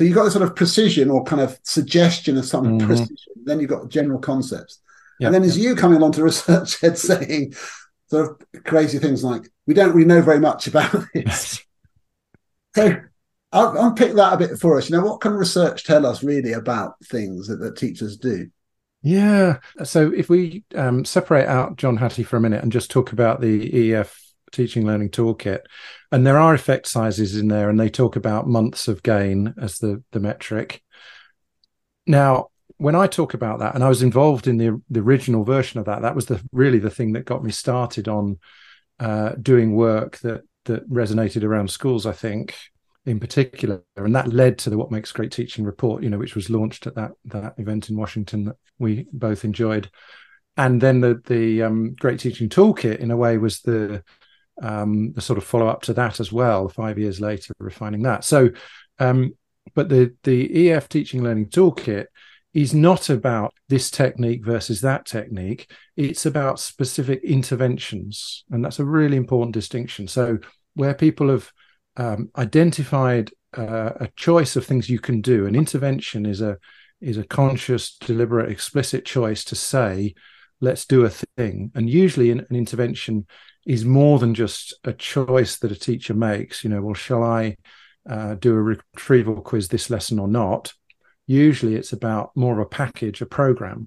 So 0.00 0.04
you've 0.04 0.14
got 0.14 0.24
this 0.24 0.32
sort 0.32 0.48
of 0.48 0.56
precision 0.56 1.10
or 1.10 1.24
kind 1.24 1.42
of 1.42 1.58
suggestion 1.62 2.38
of 2.38 2.46
some 2.46 2.64
mm-hmm. 2.64 2.86
precision. 2.86 3.16
Then 3.44 3.60
you've 3.60 3.68
got 3.68 3.90
general 3.90 4.18
concepts. 4.18 4.80
And 5.20 5.34
then 5.34 5.42
as 5.42 5.58
you 5.58 5.74
coming 5.74 5.98
along 5.98 6.12
to 6.12 6.22
research 6.22 6.82
ed 6.82 6.96
saying 6.98 7.52
sort 8.06 8.30
of 8.54 8.64
crazy 8.64 8.98
things 8.98 9.22
like, 9.22 9.50
we 9.66 9.74
don't 9.74 9.92
really 9.92 10.08
know 10.08 10.22
very 10.22 10.40
much 10.40 10.66
about 10.68 10.90
this. 11.14 11.62
so 12.74 12.96
I'll, 13.52 13.78
I'll, 13.78 13.92
pick 13.92 14.14
that 14.14 14.32
a 14.32 14.38
bit 14.38 14.58
for 14.58 14.78
us. 14.78 14.88
You 14.88 14.96
know, 14.96 15.04
what 15.04 15.20
can 15.20 15.34
research 15.34 15.84
tell 15.84 16.06
us 16.06 16.24
really 16.24 16.54
about 16.54 16.94
things 17.04 17.48
that, 17.48 17.56
that 17.56 17.76
teachers 17.76 18.16
do? 18.16 18.48
Yeah. 19.02 19.58
So 19.84 20.10
if 20.10 20.30
we 20.30 20.64
um, 20.74 21.04
separate 21.04 21.46
out 21.46 21.76
John 21.76 21.98
Hattie 21.98 22.22
for 22.22 22.38
a 22.38 22.40
minute 22.40 22.62
and 22.62 22.72
just 22.72 22.90
talk 22.90 23.12
about 23.12 23.42
the 23.42 23.70
EEF 23.70 24.16
teaching 24.50 24.86
learning 24.86 25.10
toolkit, 25.10 25.60
and 26.12 26.26
there 26.26 26.38
are 26.38 26.54
effect 26.54 26.86
sizes 26.86 27.36
in 27.36 27.48
there 27.48 27.68
and 27.70 27.78
they 27.78 27.88
talk 27.88 28.16
about 28.16 28.48
months 28.48 28.88
of 28.88 29.02
gain 29.02 29.54
as 29.60 29.78
the 29.78 30.02
the 30.12 30.20
metric. 30.20 30.82
Now 32.06 32.48
when 32.76 32.94
i 32.94 33.06
talk 33.06 33.34
about 33.34 33.58
that 33.58 33.74
and 33.74 33.84
i 33.84 33.90
was 33.90 34.02
involved 34.02 34.46
in 34.46 34.56
the 34.56 34.80
the 34.88 35.00
original 35.00 35.44
version 35.44 35.78
of 35.78 35.84
that 35.84 36.00
that 36.00 36.14
was 36.14 36.24
the 36.26 36.42
really 36.50 36.78
the 36.78 36.88
thing 36.88 37.12
that 37.12 37.26
got 37.26 37.44
me 37.44 37.50
started 37.50 38.08
on 38.08 38.38
uh, 39.00 39.32
doing 39.42 39.76
work 39.76 40.16
that 40.20 40.40
that 40.64 40.88
resonated 40.88 41.42
around 41.42 41.70
schools 41.70 42.06
i 42.06 42.12
think 42.12 42.54
in 43.06 43.18
particular. 43.18 43.82
And 43.96 44.14
that 44.14 44.32
led 44.32 44.58
to 44.58 44.70
the 44.70 44.78
what 44.78 44.90
makes 44.90 45.12
great 45.12 45.32
teaching 45.32 45.64
report 45.64 46.02
you 46.02 46.10
know 46.10 46.18
which 46.18 46.34
was 46.34 46.50
launched 46.50 46.86
at 46.86 46.94
that 46.96 47.12
that 47.26 47.54
event 47.58 47.88
in 47.88 47.96
washington 47.96 48.44
that 48.44 48.56
we 48.78 49.06
both 49.12 49.44
enjoyed. 49.44 49.90
And 50.56 50.80
then 50.80 51.00
the 51.00 51.20
the 51.26 51.62
um, 51.62 51.94
great 51.98 52.20
teaching 52.20 52.48
toolkit 52.48 52.98
in 52.98 53.10
a 53.10 53.16
way 53.16 53.38
was 53.38 53.60
the 53.60 54.02
um, 54.60 55.12
the 55.12 55.20
sort 55.20 55.38
of 55.38 55.44
follow 55.44 55.66
up 55.66 55.82
to 55.82 55.94
that 55.94 56.20
as 56.20 56.32
well, 56.32 56.68
five 56.68 56.98
years 56.98 57.20
later, 57.20 57.52
refining 57.58 58.02
that. 58.02 58.24
So, 58.24 58.50
um, 58.98 59.32
but 59.74 59.88
the 59.88 60.14
the 60.24 60.48
EEF 60.48 60.88
teaching 60.88 61.22
learning 61.22 61.46
toolkit 61.46 62.06
is 62.52 62.74
not 62.74 63.10
about 63.10 63.54
this 63.68 63.90
technique 63.90 64.44
versus 64.44 64.80
that 64.80 65.06
technique. 65.06 65.70
It's 65.96 66.26
about 66.26 66.58
specific 66.58 67.22
interventions, 67.22 68.44
and 68.50 68.64
that's 68.64 68.80
a 68.80 68.84
really 68.84 69.16
important 69.16 69.54
distinction. 69.54 70.08
So, 70.08 70.38
where 70.74 70.94
people 70.94 71.28
have 71.28 71.50
um, 71.96 72.30
identified 72.36 73.30
uh, 73.56 73.92
a 73.96 74.08
choice 74.16 74.56
of 74.56 74.64
things 74.64 74.88
you 74.88 75.00
can 75.00 75.20
do. 75.20 75.46
An 75.46 75.54
intervention 75.54 76.26
is 76.26 76.40
a 76.40 76.58
is 77.00 77.16
a 77.16 77.24
conscious, 77.24 77.96
deliberate, 77.96 78.50
explicit 78.50 79.04
choice 79.04 79.42
to 79.44 79.56
say, 79.56 80.14
let's 80.60 80.86
do 80.86 81.04
a 81.04 81.10
thing. 81.10 81.70
And 81.74 81.88
usually, 81.88 82.30
an, 82.30 82.46
an 82.48 82.56
intervention 82.56 83.26
is 83.66 83.84
more 83.84 84.18
than 84.18 84.34
just 84.34 84.74
a 84.84 84.92
choice 84.92 85.58
that 85.58 85.72
a 85.72 85.78
teacher 85.78 86.14
makes. 86.14 86.64
You 86.64 86.70
know, 86.70 86.82
well, 86.82 86.94
shall 86.94 87.22
I 87.22 87.56
uh, 88.08 88.34
do 88.34 88.54
a 88.54 88.62
retrieval 88.62 89.40
quiz 89.40 89.68
this 89.68 89.90
lesson 89.90 90.18
or 90.18 90.28
not? 90.28 90.72
Usually, 91.26 91.76
it's 91.76 91.92
about 91.92 92.30
more 92.34 92.54
of 92.54 92.58
a 92.58 92.66
package, 92.68 93.20
a 93.20 93.26
program. 93.26 93.86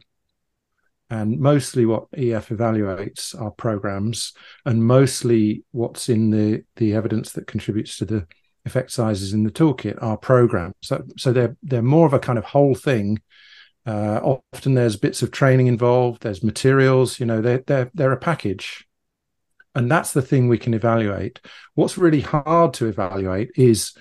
And 1.09 1.39
mostly 1.39 1.85
what 1.85 2.09
EEF 2.11 2.55
evaluates 2.55 3.39
are 3.39 3.51
programs, 3.51 4.33
and 4.65 4.83
mostly 4.83 5.63
what's 5.71 6.09
in 6.09 6.31
the, 6.31 6.63
the 6.77 6.93
evidence 6.93 7.33
that 7.33 7.45
contributes 7.45 7.97
to 7.97 8.05
the 8.05 8.25
effect 8.65 8.91
sizes 8.91 9.33
in 9.33 9.43
the 9.43 9.51
toolkit 9.51 10.01
are 10.01 10.17
programs. 10.17 10.75
So, 10.81 11.03
so 11.17 11.33
they're 11.33 11.55
they're 11.61 11.81
more 11.81 12.07
of 12.07 12.13
a 12.13 12.19
kind 12.19 12.39
of 12.39 12.45
whole 12.45 12.75
thing. 12.75 13.19
Uh, 13.85 14.37
often 14.53 14.73
there's 14.73 14.95
bits 14.95 15.21
of 15.21 15.31
training 15.31 15.67
involved. 15.67 16.21
There's 16.21 16.43
materials. 16.43 17.19
You 17.19 17.25
know, 17.25 17.41
they're 17.41 17.63
they're 17.65 17.91
they're 17.93 18.11
a 18.11 18.17
package, 18.17 18.87
and 19.75 19.91
that's 19.91 20.13
the 20.13 20.21
thing 20.21 20.47
we 20.47 20.57
can 20.57 20.73
evaluate. 20.73 21.39
What's 21.75 21.97
really 21.97 22.21
hard 22.21 22.73
to 22.75 22.87
evaluate 22.87 23.51
is 23.55 23.93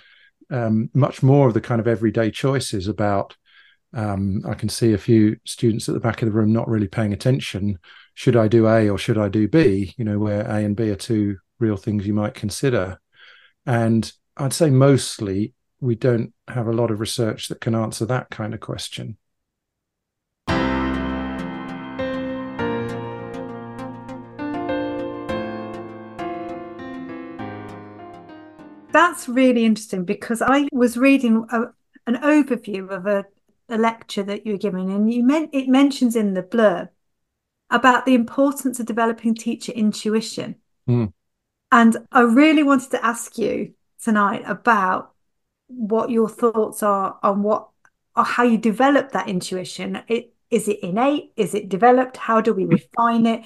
um, 0.51 0.91
much 0.95 1.23
more 1.23 1.49
of 1.49 1.55
the 1.55 1.61
kind 1.61 1.81
of 1.81 1.89
everyday 1.89 2.31
choices 2.31 2.89
about. 2.89 3.37
Um, 3.95 4.43
I 4.49 4.55
can 4.55 4.71
see 4.71 4.95
a 4.95 4.99
few 4.99 5.37
students 5.45 5.89
at 5.89 5.93
the 5.95 6.01
back 6.01 6.23
of 6.23 6.27
the 6.27 6.33
room 6.33 6.53
not 6.53 6.69
really 6.69 6.89
paying 6.89 7.13
attention. 7.13 7.79
Should 8.15 8.37
I 8.37 8.49
do 8.49 8.67
A 8.67 8.89
or 8.89 8.97
should 8.97 9.19
I 9.19 9.29
do 9.29 9.49
B? 9.49 9.95
You 9.99 10.05
know, 10.05 10.19
where 10.19 10.43
A 10.43 10.65
and 10.65 10.77
B 10.77 10.91
are 10.91 10.97
two 10.97 11.39
real 11.59 11.77
things 11.77 12.07
you 12.07 12.15
might 12.15 12.35
consider. 12.35 13.01
And 13.67 14.11
I'd 14.37 14.53
say 14.53 14.71
mostly 14.71 15.55
we 15.81 15.95
don't 15.95 16.33
have 16.49 16.69
a 16.69 16.73
lot 16.73 16.91
of 16.91 17.01
research 17.01 17.49
that 17.49 17.61
can 17.61 17.75
answer 17.75 18.07
that 18.07 18.31
kind 18.31 18.55
of 18.55 18.61
question. 18.61 19.19
That's 28.93 29.29
really 29.29 29.65
interesting 29.65 30.05
because 30.05 30.43
I 30.43 30.69
was 30.73 30.97
reading 30.97 31.47
a, 31.51 31.63
an 32.07 32.17
overview 32.17 32.91
of 32.91 33.07
a, 33.07 33.25
a 33.69 33.79
lecture 33.79 34.23
that 34.23 34.47
you 34.47 34.53
were 34.53 34.59
giving, 34.59 34.91
and 34.91 35.13
you 35.13 35.25
meant 35.25 35.51
it 35.53 35.69
mentions 35.69 36.17
in 36.17 36.35
the 36.35 36.43
blurb 36.43 36.89
about 37.71 38.05
the 38.05 38.15
importance 38.15 38.79
of 38.79 38.87
developing 38.87 39.35
teacher 39.35 39.73
intuition. 39.73 40.57
Mm. 40.89 41.13
And 41.71 41.97
I 42.13 42.21
really 42.21 42.63
wanted 42.63 42.91
to 42.91 43.05
ask 43.05 43.39
you 43.39 43.73
tonight 44.03 44.43
about 44.47 45.13
what 45.69 46.11
your 46.11 46.29
thoughts 46.29 46.83
are 46.83 47.19
on 47.23 47.43
what 47.43 47.69
or 48.15 48.25
how 48.25 48.43
you 48.43 48.59
develop 48.59 49.13
that 49.13 49.29
intuition. 49.29 50.03
It, 50.07 50.35
is 50.51 50.69
it 50.69 50.81
innate? 50.83 51.33
Is 51.37 51.55
it 51.55 51.71
developed? 51.71 52.19
How 52.19 52.43
do 52.43 52.53
we 52.53 52.67
refine 52.67 53.25
it? 53.25 53.45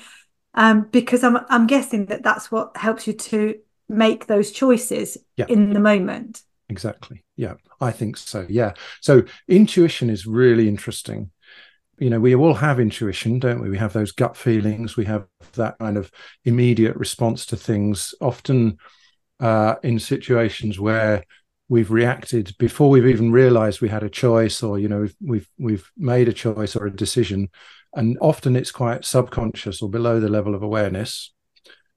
Um, 0.54 0.88
because 0.90 1.22
I'm 1.22 1.38
I'm 1.48 1.66
guessing 1.66 2.06
that 2.06 2.24
that's 2.24 2.50
what 2.50 2.76
helps 2.76 3.06
you 3.06 3.12
to 3.12 3.60
make 3.88 4.26
those 4.26 4.50
choices 4.50 5.16
yeah. 5.36 5.46
in 5.48 5.72
the 5.72 5.80
moment. 5.80 6.42
Exactly. 6.68 7.24
Yeah, 7.36 7.54
I 7.80 7.92
think 7.92 8.16
so. 8.16 8.46
Yeah. 8.48 8.72
So 9.00 9.22
intuition 9.48 10.10
is 10.10 10.26
really 10.26 10.68
interesting. 10.68 11.30
You 11.98 12.10
know, 12.10 12.20
we 12.20 12.34
all 12.34 12.54
have 12.54 12.80
intuition, 12.80 13.38
don't 13.38 13.62
we? 13.62 13.70
We 13.70 13.78
have 13.78 13.92
those 13.92 14.12
gut 14.12 14.36
feelings. 14.36 14.96
We 14.96 15.04
have 15.06 15.26
that 15.54 15.78
kind 15.78 15.96
of 15.96 16.10
immediate 16.44 16.96
response 16.96 17.46
to 17.46 17.56
things. 17.56 18.14
Often, 18.20 18.78
uh, 19.40 19.76
in 19.82 19.98
situations 19.98 20.80
where 20.80 21.24
we've 21.68 21.90
reacted 21.90 22.54
before 22.58 22.90
we've 22.90 23.06
even 23.06 23.32
realized 23.32 23.80
we 23.80 23.88
had 23.88 24.02
a 24.02 24.08
choice 24.08 24.62
or 24.62 24.78
you 24.78 24.88
know 24.88 25.00
we've, 25.00 25.16
we've 25.20 25.48
we've 25.58 25.90
made 25.96 26.28
a 26.28 26.32
choice 26.32 26.76
or 26.76 26.86
a 26.86 26.94
decision 26.94 27.48
and 27.94 28.16
often 28.20 28.56
it's 28.56 28.70
quite 28.70 29.04
subconscious 29.04 29.82
or 29.82 29.90
below 29.90 30.20
the 30.20 30.28
level 30.28 30.54
of 30.54 30.62
awareness 30.62 31.32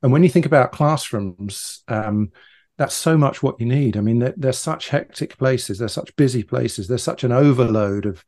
and 0.02 0.12
when 0.12 0.24
you 0.24 0.30
think 0.30 0.46
about 0.46 0.72
classrooms 0.72 1.84
um, 1.88 2.32
that's 2.80 2.96
so 2.96 3.18
much 3.18 3.44
what 3.44 3.60
you 3.60 3.66
need. 3.66 3.98
I 3.98 4.02
mean 4.02 4.20
they're, 4.20 4.34
they're, 4.38 4.54
such 4.54 4.88
hectic 4.88 5.38
places. 5.38 5.78
They're 5.78 5.90
such 5.90 6.16
busy 6.16 6.44
places. 6.44 6.88
There's 6.88 7.04
such 7.04 7.26
an 7.26 7.34
overload 7.34 8.06
of 8.06 8.26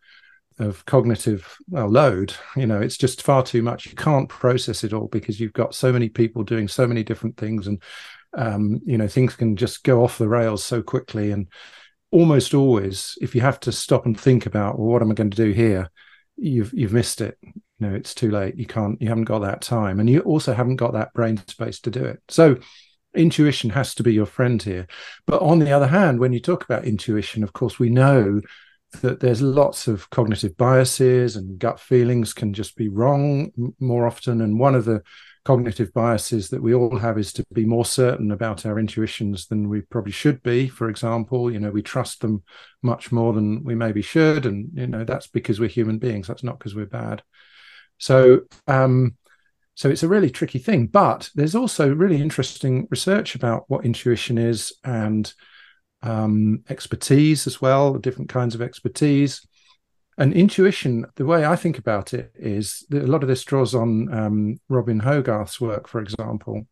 of 0.59 0.85
cognitive 0.85 1.57
well 1.69 1.87
load. 1.87 2.33
You 2.57 2.67
know 2.67 2.81
it's 2.81 2.97
just 2.97 3.23
far 3.23 3.43
too 3.43 3.63
much. 3.63 3.85
You 3.85 3.95
can't 3.95 4.27
process 4.27 4.83
it 4.83 4.91
all 4.91 5.07
because 5.07 5.39
you've 5.39 5.53
got 5.53 5.73
so 5.73 5.93
many 5.93 6.09
people 6.09 6.43
doing 6.43 6.67
so 6.67 6.85
many 6.85 7.01
different 7.01 7.37
things. 7.37 7.65
And 7.65 7.81
um, 8.37 8.81
you 8.85 8.97
know 8.97 9.07
things 9.07 9.37
can 9.37 9.55
just 9.55 9.85
go 9.85 10.03
off 10.03 10.17
the 10.17 10.27
rails 10.27 10.63
so 10.65 10.83
quickly. 10.83 11.31
And 11.31 11.47
almost 12.11 12.53
always 12.53 13.17
if 13.21 13.33
you 13.33 13.39
have 13.39 13.59
to 13.61 13.71
stop 13.71 14.05
and 14.05 14.19
think 14.19 14.45
about 14.45 14.77
well 14.77 14.89
what 14.89 15.01
am 15.01 15.11
i 15.11 15.13
going 15.13 15.31
to 15.31 15.43
do 15.45 15.51
here? 15.51 15.89
You've 16.35 16.73
you've 16.73 16.93
missed 16.93 17.21
it 17.21 17.37
know 17.81 17.93
it's 17.93 18.15
too 18.15 18.31
late. 18.31 18.55
You 18.55 18.65
can't 18.65 19.01
you 19.01 19.09
haven't 19.09 19.25
got 19.25 19.39
that 19.39 19.61
time. 19.61 19.99
And 19.99 20.09
you 20.09 20.21
also 20.21 20.53
haven't 20.53 20.77
got 20.77 20.93
that 20.93 21.13
brain 21.13 21.37
space 21.47 21.79
to 21.81 21.89
do 21.89 22.03
it. 22.03 22.21
So 22.29 22.57
intuition 23.13 23.69
has 23.71 23.93
to 23.95 24.03
be 24.03 24.13
your 24.13 24.25
friend 24.25 24.61
here. 24.61 24.87
But 25.25 25.41
on 25.41 25.59
the 25.59 25.71
other 25.71 25.87
hand 25.87 26.19
when 26.19 26.33
you 26.33 26.39
talk 26.39 26.63
about 26.63 26.85
intuition 26.85 27.43
of 27.43 27.53
course 27.53 27.79
we 27.79 27.89
know 27.89 28.41
that 29.01 29.19
there's 29.19 29.41
lots 29.41 29.87
of 29.87 30.09
cognitive 30.09 30.55
biases 30.57 31.35
and 31.35 31.57
gut 31.57 31.79
feelings 31.79 32.33
can 32.33 32.53
just 32.53 32.75
be 32.75 32.89
wrong 32.89 33.51
more 33.79 34.05
often. 34.05 34.41
And 34.41 34.59
one 34.59 34.75
of 34.75 34.85
the 34.85 35.01
cognitive 35.43 35.91
biases 35.93 36.49
that 36.49 36.61
we 36.61 36.73
all 36.73 36.97
have 36.99 37.17
is 37.17 37.33
to 37.33 37.43
be 37.51 37.65
more 37.65 37.85
certain 37.85 38.31
about 38.31 38.65
our 38.65 38.77
intuitions 38.77 39.47
than 39.47 39.69
we 39.69 39.81
probably 39.81 40.11
should 40.11 40.43
be. 40.43 40.67
For 40.67 40.89
example 40.89 41.51
you 41.51 41.59
know 41.59 41.71
we 41.71 41.81
trust 41.81 42.21
them 42.21 42.43
much 42.81 43.11
more 43.11 43.33
than 43.33 43.63
we 43.63 43.75
maybe 43.75 44.01
should. 44.01 44.45
And 44.45 44.69
you 44.73 44.87
know 44.87 45.03
that's 45.03 45.27
because 45.27 45.59
we're 45.59 45.69
human 45.69 45.97
beings. 45.97 46.27
That's 46.27 46.43
not 46.43 46.59
because 46.59 46.75
we're 46.75 46.85
bad 46.85 47.23
so 48.01 48.41
um 48.67 49.15
so 49.75 49.89
it's 49.89 50.03
a 50.03 50.07
really 50.07 50.29
tricky 50.29 50.59
thing 50.59 50.87
but 50.87 51.29
there's 51.35 51.55
also 51.55 51.93
really 51.93 52.21
interesting 52.21 52.87
research 52.91 53.35
about 53.35 53.63
what 53.67 53.85
intuition 53.85 54.37
is 54.37 54.73
and 54.83 55.33
um, 56.03 56.63
expertise 56.69 57.45
as 57.45 57.61
well 57.61 57.93
different 57.93 58.29
kinds 58.29 58.55
of 58.55 58.61
expertise 58.61 59.45
and 60.17 60.33
intuition, 60.33 61.05
the 61.15 61.25
way 61.25 61.45
I 61.45 61.55
think 61.55 61.77
about 61.77 62.13
it 62.13 62.31
is 62.35 62.85
a 62.91 62.97
lot 62.97 63.23
of 63.23 63.29
this 63.29 63.43
draws 63.43 63.73
on 63.73 64.13
um, 64.13 64.59
Robin 64.69 64.99
Hogarth's 64.99 65.59
work, 65.59 65.87
for 65.87 65.99
example, 66.01 66.67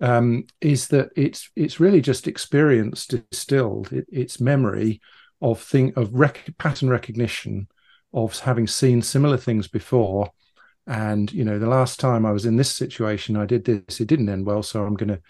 um, 0.00 0.46
is 0.60 0.88
that 0.88 1.10
it's 1.16 1.50
it's 1.56 1.78
really 1.78 2.00
just 2.00 2.28
experience 2.28 3.06
distilled. 3.06 3.92
It, 3.92 4.06
it's 4.10 4.40
memory 4.40 5.00
of 5.42 5.60
thing 5.60 5.92
of 5.96 6.14
rec- 6.14 6.54
pattern 6.58 6.88
recognition 6.88 7.68
of 8.14 8.38
having 8.38 8.66
seen 8.66 9.02
similar 9.02 9.36
things 9.36 9.68
before. 9.68 10.30
And 10.90 11.32
you 11.32 11.44
know, 11.44 11.60
the 11.60 11.68
last 11.68 12.00
time 12.00 12.26
I 12.26 12.32
was 12.32 12.44
in 12.44 12.56
this 12.56 12.74
situation, 12.74 13.36
I 13.36 13.46
did 13.46 13.64
this. 13.64 14.00
It 14.00 14.08
didn't 14.08 14.28
end 14.28 14.44
well, 14.44 14.64
so 14.64 14.84
I'm 14.84 14.96
going 14.96 15.08
to 15.08 15.20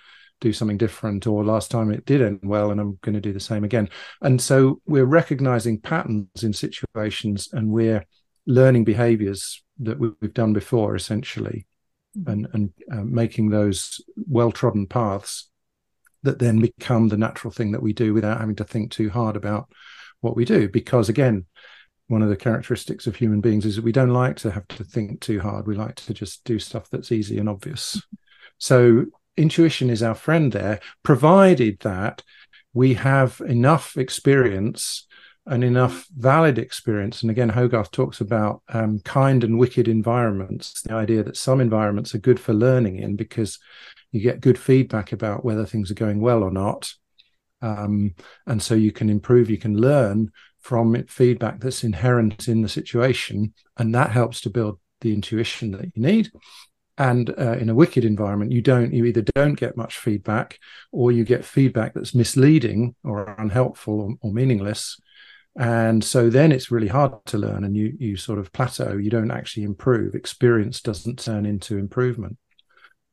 do 0.41 0.53
something 0.55 0.79
different 0.79 1.27
or 1.27 1.45
last 1.45 1.71
time 1.71 1.91
it 1.91 2.07
did 2.07 2.23
end 2.23 2.41
well 2.43 2.71
and 2.71 2.81
i'm 2.81 2.99
going 3.03 3.15
to 3.15 3.21
do 3.21 3.33
the 3.33 3.39
same 3.39 3.63
again 3.63 3.89
and 4.23 4.41
so 4.41 4.81
we're 4.87 5.05
recognizing 5.05 5.79
patterns 5.79 6.43
in 6.43 6.53
situations 6.53 7.51
and 7.53 7.69
we're 7.69 8.05
learning 8.47 8.83
behaviors 8.83 9.63
that 9.79 9.99
we've 9.99 10.33
done 10.33 10.55
before 10.55 10.97
essentially 10.97 11.67
mm-hmm. 12.19 12.31
and 12.31 12.49
and 12.55 12.73
uh, 12.91 13.05
making 13.05 13.51
those 13.51 14.01
well 14.29 14.51
trodden 14.51 14.87
paths 14.87 15.51
that 16.23 16.39
then 16.39 16.59
become 16.59 17.09
the 17.09 17.19
natural 17.19 17.53
thing 17.53 17.73
that 17.73 17.83
we 17.83 17.93
do 17.93 18.15
without 18.15 18.41
having 18.41 18.57
to 18.57 18.65
think 18.65 18.91
too 18.91 19.11
hard 19.11 19.37
about 19.37 19.71
what 20.21 20.37
we 20.37 20.47
do 20.47 20.71
because 20.71 21.11
again 21.11 21.45
one 22.11 22.23
of 22.23 22.29
the 22.29 22.37
characteristics 22.37 23.07
of 23.07 23.17
human 23.17 23.41
beings 23.41 23.65
is 23.65 23.77
that 23.77 23.85
we 23.85 23.93
don't 23.93 24.13
like 24.13 24.37
to 24.37 24.51
have 24.51 24.67
to 24.69 24.85
think 24.85 25.21
too 25.21 25.41
hard 25.41 25.67
we 25.67 25.75
like 25.75 25.95
to 25.95 26.13
just 26.13 26.45
do 26.45 26.59
stuff 26.59 26.89
that's 26.91 27.13
easy 27.13 27.39
and 27.39 27.49
obvious 27.49 28.01
so 28.59 29.07
intuition 29.41 29.91
is 29.91 30.03
our 30.03 30.15
friend 30.15 30.53
there, 30.53 30.81
provided 31.03 31.81
that 31.81 32.23
we 32.73 32.95
have 32.95 33.41
enough 33.47 33.97
experience 33.97 35.07
and 35.47 35.65
enough 35.65 36.07
valid 36.17 36.59
experience. 36.59 37.23
And 37.23 37.31
again, 37.31 37.49
Hogarth 37.49 37.91
talks 37.91 38.21
about 38.21 38.63
um, 38.69 39.01
kind 39.01 39.43
and 39.43 39.59
wicked 39.59 39.89
environments, 39.89 40.83
the 40.83 40.93
idea 40.93 41.23
that 41.25 41.37
some 41.37 41.61
environments 41.61 42.15
are 42.15 42.19
good 42.19 42.39
for 42.39 42.53
learning 42.53 42.99
in 42.99 43.17
because 43.17 43.59
you 44.13 44.21
get 44.21 44.43
good 44.43 44.59
feedback 44.59 45.13
about 45.13 45.45
whether 45.45 45.65
things 45.65 45.91
are 45.91 45.95
going 45.95 46.21
well 46.21 46.43
or 46.43 46.51
not. 46.51 46.93
Um, 47.63 48.15
and 48.47 48.63
so 48.63 48.75
you 48.75 48.93
can 48.93 49.09
improve, 49.09 49.51
you 49.51 49.59
can 49.59 49.77
learn 49.77 50.31
from 50.61 51.05
feedback 51.07 51.61
that's 51.61 51.85
inherent 51.85 52.49
in 52.49 52.63
the 52.63 52.69
situation. 52.69 53.55
And 53.79 53.95
that 53.95 54.11
helps 54.11 54.41
to 54.43 54.51
build 54.51 54.79
the 55.01 55.13
intuition 55.13 55.73
that 55.73 55.85
you 55.95 56.03
need. 56.03 56.31
And 56.99 57.31
uh, 57.39 57.53
in 57.53 57.71
a 57.71 57.75
wicked 57.75 58.05
environment 58.05 58.53
you 58.53 58.61
don't 58.61 58.93
you 58.93 59.07
either 59.07 59.23
don't 59.35 59.55
get 59.55 59.77
much 59.77 59.97
feedback 59.97 60.59
or 60.93 61.11
you 61.11 61.25
get 61.25 61.47
feedback 61.47 61.95
that's 61.95 62.15
misleading 62.15 62.95
or 63.05 63.35
unhelpful 63.39 64.01
or, 64.01 64.15
or, 64.21 64.33
meaningless. 64.33 65.01
And 65.59 66.05
so 66.05 66.29
then 66.29 66.53
it's 66.53 66.71
really 66.71 66.89
hard 66.89 67.13
to 67.27 67.39
learn 67.39 67.65
and 67.65 67.75
you 67.75 67.97
you 67.99 68.17
sort 68.17 68.39
of 68.39 68.53
plateau. 68.53 68.99
You 68.99 69.09
don't 69.09 69.31
actually 69.31 69.63
improve. 69.63 70.15
Experience 70.15 70.83
doesn't 70.83 71.19
turn 71.19 71.47
into 71.47 71.79
improvement. 71.79 72.37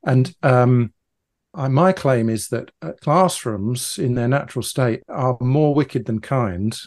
And 0.06 0.36
um, 0.44 0.94
I, 1.54 1.70
my 1.70 1.94
claim 1.94 2.30
is 2.30 2.50
that 2.50 2.72
uh, 2.82 2.92
classrooms 3.02 3.98
in 3.98 4.16
their 4.16 4.28
natural 4.28 4.64
state 4.64 5.04
are 5.08 5.38
more 5.40 5.74
wicked 5.74 6.06
than 6.06 6.20
kind 6.20 6.78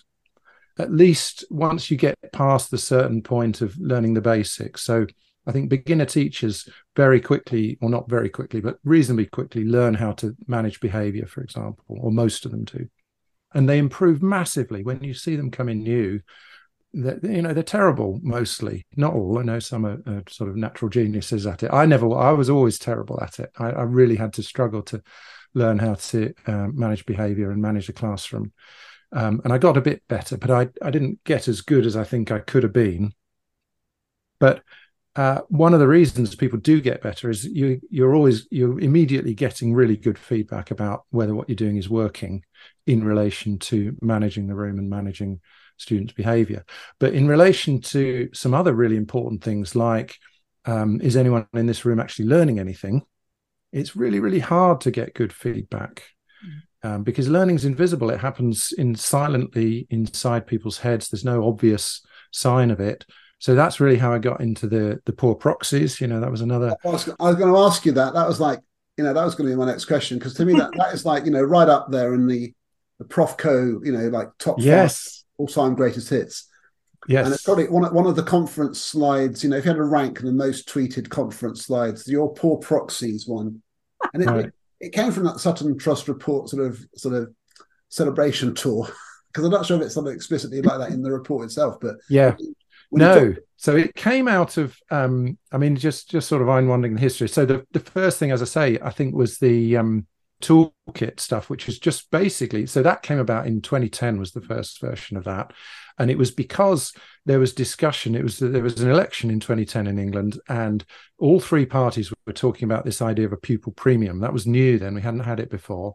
at 0.81 0.93
least 0.93 1.45
once 1.51 1.91
you 1.91 1.97
get 1.97 2.17
past 2.33 2.71
the 2.71 2.79
certain 2.79 3.23
point 3.23 3.61
of 3.61 3.77
learning 3.79 4.15
the 4.15 4.21
basics. 4.21 4.83
So 4.83 5.07
i 5.47 5.53
think 5.53 5.71
beginner 5.71 6.05
teachers 6.05 6.69
very 6.95 7.19
quickly 7.19 7.79
or 7.81 7.89
not 7.89 8.09
very 8.11 8.29
quickly 8.29 8.61
but 8.61 8.79
reasonably 8.85 9.25
quickly 9.25 9.65
learn 9.65 9.95
how 9.95 10.13
to 10.13 10.37
manage 10.47 10.81
behavior 10.81 11.25
for 11.25 11.41
example 11.43 11.97
or 12.01 12.13
most 12.13 12.45
of 12.45 12.51
them 12.51 12.65
do. 12.65 12.87
And 13.55 13.69
they 13.69 13.79
improve 13.79 14.23
massively. 14.23 14.85
When 14.85 15.03
you 15.03 15.15
see 15.15 15.35
them 15.37 15.51
come 15.51 15.69
in 15.69 15.83
new 15.83 16.21
that 16.93 17.23
you 17.23 17.43
know 17.43 17.53
they're 17.53 17.63
terrible 17.63 18.19
mostly. 18.23 18.87
Not 18.97 19.15
all. 19.15 19.39
I 19.39 19.43
know 19.43 19.61
some 19.61 19.87
are, 19.87 20.03
are, 20.07 20.23
sort 20.29 20.51
of 20.51 20.57
natural 20.57 20.89
geniuses 20.89 21.47
at 21.47 21.63
it. 21.63 21.73
I 21.73 21.87
never 21.87 22.13
i 22.17 22.33
was 22.33 22.51
always 22.51 22.79
terrible 22.79 23.21
at 23.23 23.39
it. 23.39 23.51
I, 23.59 23.71
I 23.71 23.83
really 23.83 24.17
had 24.17 24.33
to 24.35 24.43
struggle 24.43 24.83
to 24.85 25.03
learn 25.55 25.79
how 25.79 25.95
to 25.95 26.33
uh, 26.47 26.69
manage 26.69 27.07
behavior 27.07 27.51
and 27.51 27.63
manage 27.63 27.89
a 27.89 27.93
classroom 27.93 28.53
um, 29.13 29.41
and 29.45 29.53
i 29.53 29.59
got 29.59 29.77
a 29.77 29.83
bit 29.83 30.03
better 30.09 30.37
but 30.37 30.51
i 30.51 30.69
i 30.83 30.91
didn't 30.91 31.23
get 31.25 31.49
as 31.49 31.61
good 31.61 31.87
as 31.87 31.97
i 31.97 32.05
think 32.05 32.31
i 32.31 32.39
could 32.39 32.63
have 32.63 32.73
been 32.73 33.13
but 34.39 34.63
uh, 35.17 35.41
one 35.49 35.75
of 35.75 35.81
the 35.81 35.89
reasons 35.89 36.37
people 36.37 36.59
do 36.59 36.81
get 36.81 37.03
better 37.03 37.29
is 37.29 37.45
you 37.45 37.81
you're 37.91 38.15
always 38.15 38.47
you're 38.51 38.79
immediately 38.79 39.35
getting 39.35 39.75
really 39.75 39.97
good 39.97 40.17
feedback 40.17 40.71
about 40.71 41.05
whether 41.11 41.35
what 41.35 41.49
you're 41.49 41.57
doing 41.57 41.77
is 41.77 41.91
working 41.91 42.45
in 42.87 43.03
relation 43.03 43.59
to 43.59 43.97
managing 44.01 44.47
the 44.47 44.55
room 44.55 44.79
and 44.79 44.89
managing 44.89 45.41
students' 45.77 46.13
behavior. 46.13 46.65
But 47.01 47.15
in 47.15 47.27
relation 47.27 47.81
to 47.83 48.29
some 48.33 48.55
other 48.55 48.73
really 48.73 48.97
important 48.97 49.43
things, 49.43 49.75
like 49.75 50.17
um, 50.65 51.01
is 51.01 51.17
anyone 51.17 51.47
in 51.55 51.67
this 51.67 51.85
room 51.85 51.99
actually 51.99 52.27
learning 52.27 52.61
anything? 52.61 53.03
It's 53.73 53.97
really, 53.97 54.21
really 54.21 54.41
hard 54.41 54.83
to 54.83 54.91
get 54.91 55.15
good 55.15 55.33
feedback. 55.33 56.05
Um, 56.83 57.03
because 57.03 57.29
learning 57.29 57.57
is 57.57 57.65
invisible. 57.65 58.11
It 58.11 58.21
happens 58.21 58.73
in 58.73 58.95
silently 58.95 59.87
inside 59.91 60.47
people's 60.47 60.79
heads. 60.79 61.09
There's 61.09 61.25
no 61.25 61.47
obvious 61.47 62.01
sign 62.31 62.71
of 62.71 62.81
it. 62.81 63.05
So 63.39 63.55
that's 63.55 63.81
really 63.81 63.99
how 63.99 64.13
I 64.13 64.19
got 64.19 64.41
into 64.41 64.67
the 64.67 65.01
the 65.05 65.13
poor 65.13 65.35
proxies. 65.35 66.01
You 66.01 66.07
know, 66.07 66.21
that 66.21 66.31
was 66.31 66.41
another. 66.41 66.75
I 66.85 66.89
was, 66.89 67.09
I 67.21 67.29
was 67.29 67.37
going 67.37 67.53
to 67.53 67.59
ask 67.59 67.85
you 67.85 67.93
that. 67.93 68.15
That 68.15 68.29
was 68.29 68.41
like, 68.41 68.61
you 68.97 69.05
know, 69.05 69.13
that 69.13 69.25
was 69.25 69.35
going 69.35 69.49
to 69.49 69.55
be 69.55 69.59
my 69.59 69.67
next 69.67 69.87
question 69.87 70.19
because 70.19 70.35
to 70.35 70.45
me 70.45 70.55
that 70.55 70.71
that 70.77 70.95
is 70.95 71.05
like, 71.05 71.25
you 71.25 71.31
know, 71.31 71.43
right 71.43 71.69
up 71.69 71.91
there 71.91 72.15
in 72.15 72.27
the 72.27 72.53
the 72.99 73.05
ProfCoe, 73.07 73.85
you 73.85 73.93
know, 73.93 74.09
like 74.09 74.29
top 74.39 74.57
yes 74.59 75.25
all-time 75.39 75.75
greatest 75.75 76.11
hits. 76.11 76.49
Yes, 77.09 77.25
and 77.25 77.35
it's 77.35 77.45
probably 77.45 77.67
one 77.69 77.93
one 77.95 78.07
of 78.07 78.15
the 78.15 78.23
conference 78.23 78.79
slides. 78.79 79.43
You 79.43 79.49
know, 79.49 79.57
if 79.57 79.65
you 79.65 79.71
had 79.71 79.79
to 79.79 79.85
rank 79.85 80.21
in 80.21 80.27
the 80.27 80.33
most 80.33 80.69
tweeted 80.69 81.09
conference 81.09 81.65
slides, 81.65 82.07
your 82.07 82.33
poor 82.35 82.59
proxies 82.59 83.27
one, 83.27 83.63
and 84.13 84.23
it, 84.23 84.27
right. 84.27 84.51
It, 84.81 84.93
came 84.93 85.13
from 85.13 85.25
that 85.25 85.41
Sutton 85.41 85.79
Trust 85.79 86.09
report 86.09 86.49
sort 86.49 86.67
of 86.67 86.85
sort 86.97 87.15
of 87.15 87.33
celebration 87.89 88.55
tour. 88.55 88.89
Because 89.33 89.45
I'm 89.45 89.53
not 89.53 89.65
sure 89.65 89.77
if 89.77 89.85
it's 89.85 89.95
something 89.95 90.13
explicitly 90.13 90.61
like 90.61 90.81
that 90.81 90.91
in 90.91 91.03
the 91.03 91.13
report 91.13 91.45
itself, 91.45 91.77
but 91.81 91.95
yeah, 92.09 92.35
no. 92.91 93.35
Talk- 93.35 93.43
so 93.57 93.77
it 93.77 93.95
came 93.95 94.27
out 94.27 94.57
of, 94.57 94.77
um, 94.91 95.39
I 95.53 95.59
mean, 95.59 95.77
just 95.77 96.11
just 96.11 96.29
sort 96.29 96.43
of 96.43 96.49
unwinding 96.49 96.95
the 96.95 97.01
history. 97.01 97.29
So 97.29 97.47
the 97.47 97.65
the 97.71 97.79
first 97.79 98.19
thing, 98.19 98.33
as 98.33 98.43
I 98.43 98.47
say, 98.47 98.79
I 98.83 98.91
think 98.91 99.15
was 99.15 99.39
the 99.39 99.77
um, 99.77 100.09
toolkit 100.41 101.21
stuff, 101.21 101.51
which 101.51 101.69
is 101.69 101.79
just 101.79 102.11
basically 102.11 102.67
so 102.67 102.83
that 102.83 103.03
came 103.03 103.19
about 103.19 103.47
in 103.47 103.61
2010 103.61 104.19
was 104.19 104.33
the 104.33 104.41
first 104.41 104.81
version 104.81 105.17
of 105.17 105.25
that, 105.25 105.53
and 105.99 106.11
it 106.11 106.19
was 106.19 106.31
because 106.31 106.93
there 107.27 107.39
was 107.39 107.53
discussion. 107.53 108.15
It 108.15 108.23
was 108.23 108.39
there 108.39 108.63
was 108.63 108.81
an 108.81 108.91
election 108.91 109.31
in 109.31 109.41
2010 109.41 109.87
in 109.87 109.99
England, 109.99 110.41
and 110.49 110.85
all 111.19 111.41
three 111.41 111.67
parties 111.67 112.13
were 112.27 112.33
talking 112.33 112.65
about 112.65 112.85
this 112.85 113.03
idea 113.03 113.27
of 113.27 113.33
a 113.33 113.37
pupil 113.37 113.73
premium. 113.73 114.21
That 114.21 114.33
was 114.33 114.47
new 114.47 114.79
then; 114.79 114.95
we 114.95 115.03
hadn't 115.03 115.21
had 115.21 115.41
it 115.41 115.51
before, 115.51 115.95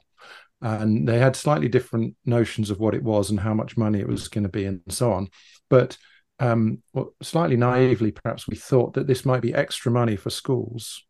and 0.61 1.07
they 1.07 1.19
had 1.19 1.35
slightly 1.35 1.67
different 1.67 2.15
notions 2.25 2.69
of 2.69 2.79
what 2.79 2.95
it 2.95 3.03
was 3.03 3.29
and 3.29 3.39
how 3.39 3.53
much 3.53 3.77
money 3.77 3.99
it 3.99 4.07
was 4.07 4.27
going 4.27 4.43
to 4.43 4.49
be, 4.49 4.65
and 4.65 4.81
so 4.89 5.11
on. 5.11 5.29
But 5.69 5.97
um, 6.39 6.83
well, 6.93 7.15
slightly 7.21 7.55
naively, 7.55 8.11
perhaps 8.11 8.47
we 8.47 8.55
thought 8.55 8.93
that 8.93 9.07
this 9.07 9.25
might 9.25 9.41
be 9.41 9.53
extra 9.53 9.91
money 9.91 10.15
for 10.15 10.29
schools, 10.29 11.03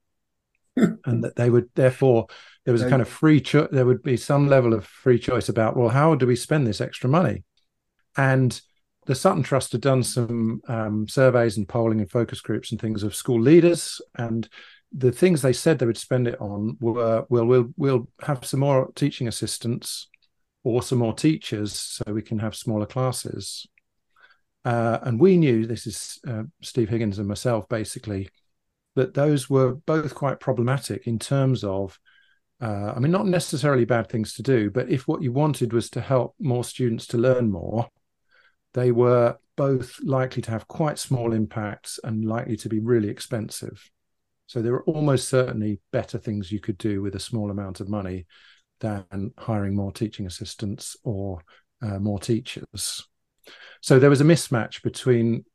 and 0.76 1.24
that 1.24 1.36
they 1.36 1.50
would 1.50 1.70
therefore 1.76 2.28
there 2.66 2.74
was 2.74 2.82
a 2.82 2.90
kind 2.90 3.02
of 3.02 3.08
free 3.08 3.40
choice 3.40 3.68
there 3.72 3.86
would 3.86 4.02
be 4.02 4.18
some 4.18 4.48
level 4.48 4.74
of 4.74 4.86
free 4.86 5.20
choice 5.20 5.50
about 5.50 5.78
well 5.78 5.90
how 5.90 6.16
do 6.16 6.28
we 6.28 6.36
spend 6.36 6.66
this 6.66 6.82
extra 6.82 7.10
money? 7.10 7.44
And 8.18 8.60
the 9.06 9.16
sutton 9.16 9.44
trust 9.44 9.72
had 9.72 9.82
done 9.82 10.02
some 10.02 10.62
um, 10.68 11.08
surveys 11.08 11.58
and 11.58 11.70
polling 11.70 12.00
and 12.00 12.10
focus 12.10 12.42
groups 12.42 12.72
and 12.72 12.82
things 12.82 13.04
of 13.04 13.16
school 13.16 13.40
leaders. 13.40 14.02
And 14.16 14.50
the 14.92 15.12
things 15.12 15.42
they 15.42 15.54
said 15.54 15.78
they 15.78 15.86
would 15.86 15.98
spend 15.98 16.28
it 16.28 16.42
on 16.42 16.78
were 16.80 17.26
well 17.30 17.46
we'll 17.46 17.72
we'll 17.78 18.08
have 18.24 18.44
some 18.46 18.62
more 18.62 18.92
teaching 18.96 19.28
assistants 19.28 20.08
or 20.64 20.82
some 20.82 20.98
more 20.98 21.14
teachers 21.14 21.74
so 21.74 22.12
we 22.12 22.24
can 22.24 22.40
have 22.40 22.56
smaller 22.56 22.88
classes. 22.88 23.68
Uh, 24.64 24.98
and 25.04 25.20
we 25.20 25.38
knew 25.38 25.68
this 25.68 25.86
is 25.86 26.20
uh, 26.28 26.42
steve 26.64 26.90
higgins 26.90 27.20
and 27.20 27.28
myself 27.28 27.70
basically 27.70 28.28
that 28.96 29.14
those 29.14 29.48
were 29.48 29.76
both 29.76 30.16
quite 30.16 30.40
problematic 30.40 31.06
in 31.06 31.20
terms 31.20 31.64
of 31.64 32.00
uh, 32.62 32.94
I 32.96 33.00
mean, 33.00 33.12
not 33.12 33.28
necessarily 33.28 33.86
bad 33.86 34.10
things 34.10 34.34
to 34.36 34.44
do, 34.44 34.70
but 34.70 34.90
if 34.90 35.08
what 35.08 35.22
you 35.22 35.32
wanted 35.32 35.74
was 35.74 35.90
to 35.92 36.02
help 36.02 36.36
more 36.40 36.64
students 36.64 37.08
to 37.08 37.18
learn 37.18 37.52
more, 37.52 37.90
they 38.74 38.92
were 38.92 39.38
both 39.58 40.00
likely 40.04 40.42
to 40.44 40.52
have 40.52 40.68
quite 40.68 41.00
small 41.00 41.34
impacts 41.34 42.00
and 42.04 42.26
likely 42.26 42.58
to 42.58 42.70
be 42.70 42.80
really 42.80 43.10
expensive. 43.10 43.90
So 44.48 44.62
there 44.62 44.74
were 44.74 44.84
almost 44.84 45.28
certainly 45.28 45.80
better 45.92 46.18
things 46.18 46.52
you 46.52 46.60
could 46.60 46.78
do 46.78 47.02
with 47.02 47.16
a 47.16 47.20
small 47.20 47.52
amount 47.52 47.80
of 47.80 47.90
money 47.90 48.26
than 48.80 49.34
hiring 49.38 49.76
more 49.76 49.92
teaching 49.92 50.26
assistants 50.26 50.96
or 51.04 51.42
uh, 51.82 52.00
more 52.00 52.20
teachers. 52.20 53.08
So 53.82 54.00
there 54.00 54.10
was 54.10 54.22
a 54.22 54.26
mismatch 54.26 54.82
between, 54.82 55.46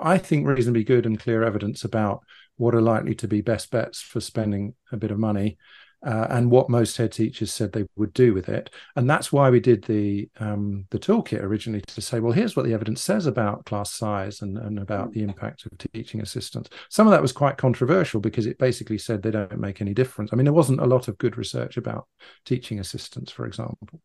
I 0.00 0.18
think, 0.18 0.46
reasonably 0.46 0.84
good 0.84 1.06
and 1.06 1.18
clear 1.18 1.42
evidence 1.42 1.84
about 1.84 2.20
what 2.56 2.74
are 2.74 2.80
likely 2.80 3.14
to 3.16 3.28
be 3.28 3.40
best 3.40 3.70
bets 3.70 4.00
for 4.00 4.20
spending 4.20 4.74
a 4.92 4.96
bit 4.96 5.10
of 5.10 5.18
money 5.18 5.56
uh, 6.04 6.26
and 6.30 6.50
what 6.50 6.70
most 6.70 6.96
head 6.96 7.12
teachers 7.12 7.52
said 7.52 7.72
they 7.72 7.84
would 7.96 8.12
do 8.14 8.32
with 8.32 8.48
it. 8.48 8.70
And 8.96 9.08
that's 9.08 9.32
why 9.32 9.50
we 9.50 9.60
did 9.60 9.84
the 9.84 10.28
um, 10.38 10.86
the 10.90 10.98
toolkit 10.98 11.42
originally 11.42 11.82
to 11.82 12.00
say, 12.00 12.20
well, 12.20 12.32
here's 12.32 12.56
what 12.56 12.64
the 12.64 12.72
evidence 12.72 13.02
says 13.02 13.26
about 13.26 13.66
class 13.66 13.92
size 13.92 14.40
and, 14.40 14.56
and 14.56 14.78
about 14.78 15.12
the 15.12 15.22
impact 15.22 15.66
of 15.66 15.76
teaching 15.92 16.22
assistants. 16.22 16.70
Some 16.88 17.06
of 17.06 17.10
that 17.10 17.22
was 17.22 17.32
quite 17.32 17.58
controversial 17.58 18.20
because 18.20 18.46
it 18.46 18.58
basically 18.58 18.98
said 18.98 19.22
they 19.22 19.30
don't 19.30 19.58
make 19.58 19.80
any 19.80 19.92
difference. 19.92 20.30
I 20.32 20.36
mean, 20.36 20.44
there 20.44 20.54
wasn't 20.54 20.80
a 20.80 20.86
lot 20.86 21.08
of 21.08 21.18
good 21.18 21.36
research 21.36 21.76
about 21.76 22.06
teaching 22.46 22.80
assistants, 22.80 23.30
for 23.30 23.46
example. 23.46 24.00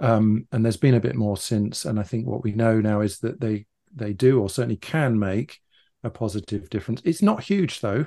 Um, 0.00 0.46
and 0.52 0.64
there's 0.64 0.76
been 0.76 0.94
a 0.94 1.00
bit 1.00 1.14
more 1.16 1.36
since. 1.36 1.84
And 1.84 2.00
I 2.00 2.02
think 2.02 2.26
what 2.26 2.42
we 2.42 2.52
know 2.52 2.80
now 2.80 3.00
is 3.00 3.20
that 3.20 3.40
they 3.40 3.66
they 3.94 4.12
do 4.12 4.40
or 4.40 4.50
certainly 4.50 4.76
can 4.76 5.18
make 5.18 5.60
a 6.02 6.10
positive 6.10 6.68
difference. 6.68 7.00
It's 7.04 7.22
not 7.22 7.42
huge 7.42 7.80
though 7.80 8.06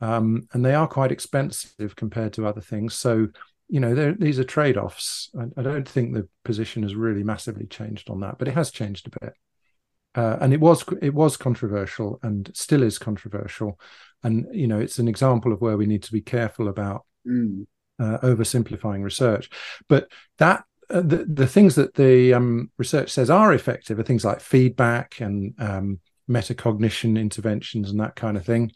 um, 0.00 0.48
and 0.52 0.64
they 0.64 0.74
are 0.74 0.86
quite 0.86 1.12
expensive 1.12 1.96
compared 1.96 2.32
to 2.34 2.46
other 2.46 2.60
things. 2.60 2.94
So, 2.94 3.28
you 3.68 3.80
know, 3.80 4.14
these 4.18 4.38
are 4.38 4.44
trade 4.44 4.76
offs. 4.76 5.30
I, 5.38 5.60
I, 5.60 5.62
don't 5.62 5.88
think 5.88 6.14
the 6.14 6.28
position 6.44 6.82
has 6.84 6.94
really 6.94 7.22
massively 7.22 7.66
changed 7.66 8.08
on 8.08 8.20
that, 8.20 8.38
but 8.38 8.48
it 8.48 8.54
has 8.54 8.70
changed 8.70 9.08
a 9.08 9.24
bit. 9.24 9.34
Uh, 10.14 10.38
and 10.40 10.52
it 10.52 10.60
was 10.60 10.84
it 11.02 11.12
was 11.12 11.36
controversial 11.36 12.18
and 12.22 12.50
still 12.54 12.82
is 12.82 12.98
controversial, 12.98 13.78
and 14.22 14.46
you 14.52 14.66
know 14.66 14.78
it's 14.78 14.98
an 14.98 15.06
example 15.06 15.52
of 15.52 15.60
where 15.60 15.76
we 15.76 15.86
need 15.86 16.02
to 16.02 16.12
be 16.12 16.22
careful 16.22 16.68
about 16.68 17.04
mm. 17.26 17.66
uh, 18.00 18.18
oversimplifying 18.22 19.02
research. 19.04 19.50
But 19.86 20.10
that 20.38 20.64
uh, 20.88 21.02
the 21.02 21.26
the 21.26 21.46
things 21.46 21.74
that 21.74 21.94
the 21.94 22.32
um, 22.32 22.70
research 22.78 23.10
says 23.10 23.28
are 23.28 23.52
effective 23.52 23.98
are 23.98 24.02
things 24.02 24.24
like 24.24 24.40
feedback 24.40 25.20
and 25.20 25.54
um, 25.58 26.00
metacognition 26.28 27.20
interventions 27.20 27.90
and 27.90 28.00
that 28.00 28.16
kind 28.16 28.36
of 28.36 28.46
thing 28.46 28.72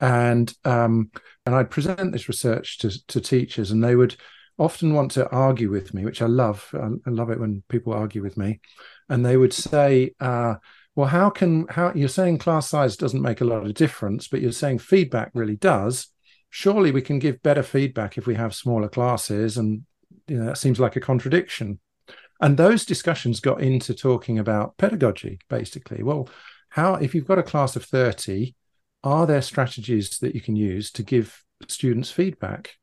and 0.00 0.52
um, 0.64 1.10
and 1.44 1.54
I'd 1.54 1.70
present 1.70 2.12
this 2.12 2.28
research 2.28 2.78
to 2.78 3.06
to 3.08 3.20
teachers, 3.20 3.70
and 3.70 3.82
they 3.82 3.96
would 3.96 4.16
often 4.58 4.94
want 4.94 5.12
to 5.12 5.28
argue 5.30 5.70
with 5.70 5.94
me, 5.94 6.04
which 6.04 6.22
I 6.22 6.26
love. 6.26 6.68
I, 6.74 7.10
love 7.10 7.30
it 7.30 7.40
when 7.40 7.62
people 7.68 7.92
argue 7.92 8.22
with 8.22 8.36
me, 8.36 8.60
and 9.08 9.24
they 9.24 9.36
would 9.36 9.52
say, 9.52 10.14
uh, 10.20 10.54
"Well, 10.94 11.08
how 11.08 11.30
can 11.30 11.66
how 11.68 11.92
you're 11.94 12.08
saying 12.08 12.38
class 12.38 12.68
size 12.68 12.96
doesn't 12.96 13.22
make 13.22 13.40
a 13.40 13.46
lot 13.46 13.64
of 13.64 13.74
difference, 13.74 14.28
but 14.28 14.40
you're 14.40 14.52
saying 14.52 14.78
feedback 14.78 15.30
really 15.34 15.56
does? 15.56 16.08
Surely 16.48 16.90
we 16.90 17.02
can 17.02 17.18
give 17.18 17.42
better 17.42 17.62
feedback 17.62 18.16
if 18.16 18.26
we 18.26 18.34
have 18.34 18.54
smaller 18.54 18.88
classes." 18.88 19.56
And 19.56 19.84
you 20.26 20.38
know, 20.38 20.46
that 20.46 20.58
seems 20.58 20.80
like 20.80 20.96
a 20.96 21.00
contradiction. 21.00 21.78
And 22.42 22.56
those 22.56 22.86
discussions 22.86 23.40
got 23.40 23.60
into 23.60 23.92
talking 23.92 24.38
about 24.38 24.78
pedagogy, 24.78 25.40
basically. 25.50 26.02
Well, 26.02 26.28
how 26.70 26.94
if 26.94 27.14
you've 27.14 27.26
got 27.26 27.38
a 27.38 27.42
class 27.42 27.76
of 27.76 27.84
thirty 27.84 28.54
are 29.02 29.26
there 29.26 29.42
strategies 29.42 30.18
that 30.18 30.34
you 30.34 30.40
can 30.40 30.56
use 30.56 30.90
to 30.92 31.02
give 31.02 31.44
students 31.68 32.10
feedback 32.10 32.76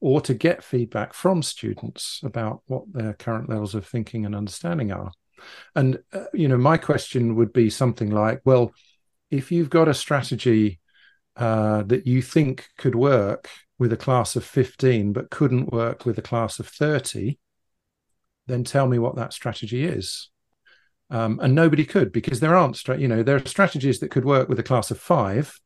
or 0.00 0.20
to 0.20 0.34
get 0.34 0.64
feedback 0.64 1.12
from 1.12 1.42
students 1.42 2.20
about 2.22 2.62
what 2.66 2.84
their 2.92 3.12
current 3.14 3.48
levels 3.48 3.74
of 3.74 3.86
thinking 3.86 4.24
and 4.24 4.34
understanding 4.34 4.92
are? 4.92 5.10
And 5.74 6.00
uh, 6.12 6.24
you 6.32 6.48
know 6.48 6.58
my 6.58 6.76
question 6.76 7.36
would 7.36 7.52
be 7.52 7.70
something 7.70 8.10
like 8.10 8.40
well 8.44 8.72
if 9.30 9.52
you've 9.52 9.70
got 9.70 9.88
a 9.88 9.94
strategy 9.94 10.80
uh, 11.36 11.82
that 11.84 12.06
you 12.06 12.22
think 12.22 12.68
could 12.76 12.94
work 12.94 13.48
with 13.78 13.92
a 13.92 13.96
class 13.96 14.34
of 14.34 14.44
15 14.44 15.12
but 15.12 15.30
couldn't 15.30 15.72
work 15.72 16.04
with 16.04 16.18
a 16.18 16.22
class 16.22 16.58
of 16.58 16.66
30 16.66 17.38
then 18.46 18.64
tell 18.64 18.88
me 18.88 18.98
what 18.98 19.16
that 19.16 19.32
strategy 19.32 19.84
is 19.84 20.30
um, 21.10 21.38
and 21.42 21.54
nobody 21.54 21.84
could 21.84 22.12
because 22.12 22.40
there 22.40 22.56
aren't 22.56 22.86
you 22.98 23.08
know 23.08 23.22
there 23.22 23.36
are 23.36 23.46
strategies 23.46 24.00
that 24.00 24.10
could 24.10 24.24
work 24.24 24.48
with 24.48 24.58
a 24.58 24.62
class 24.62 24.90
of 24.90 24.98
five 24.98 25.58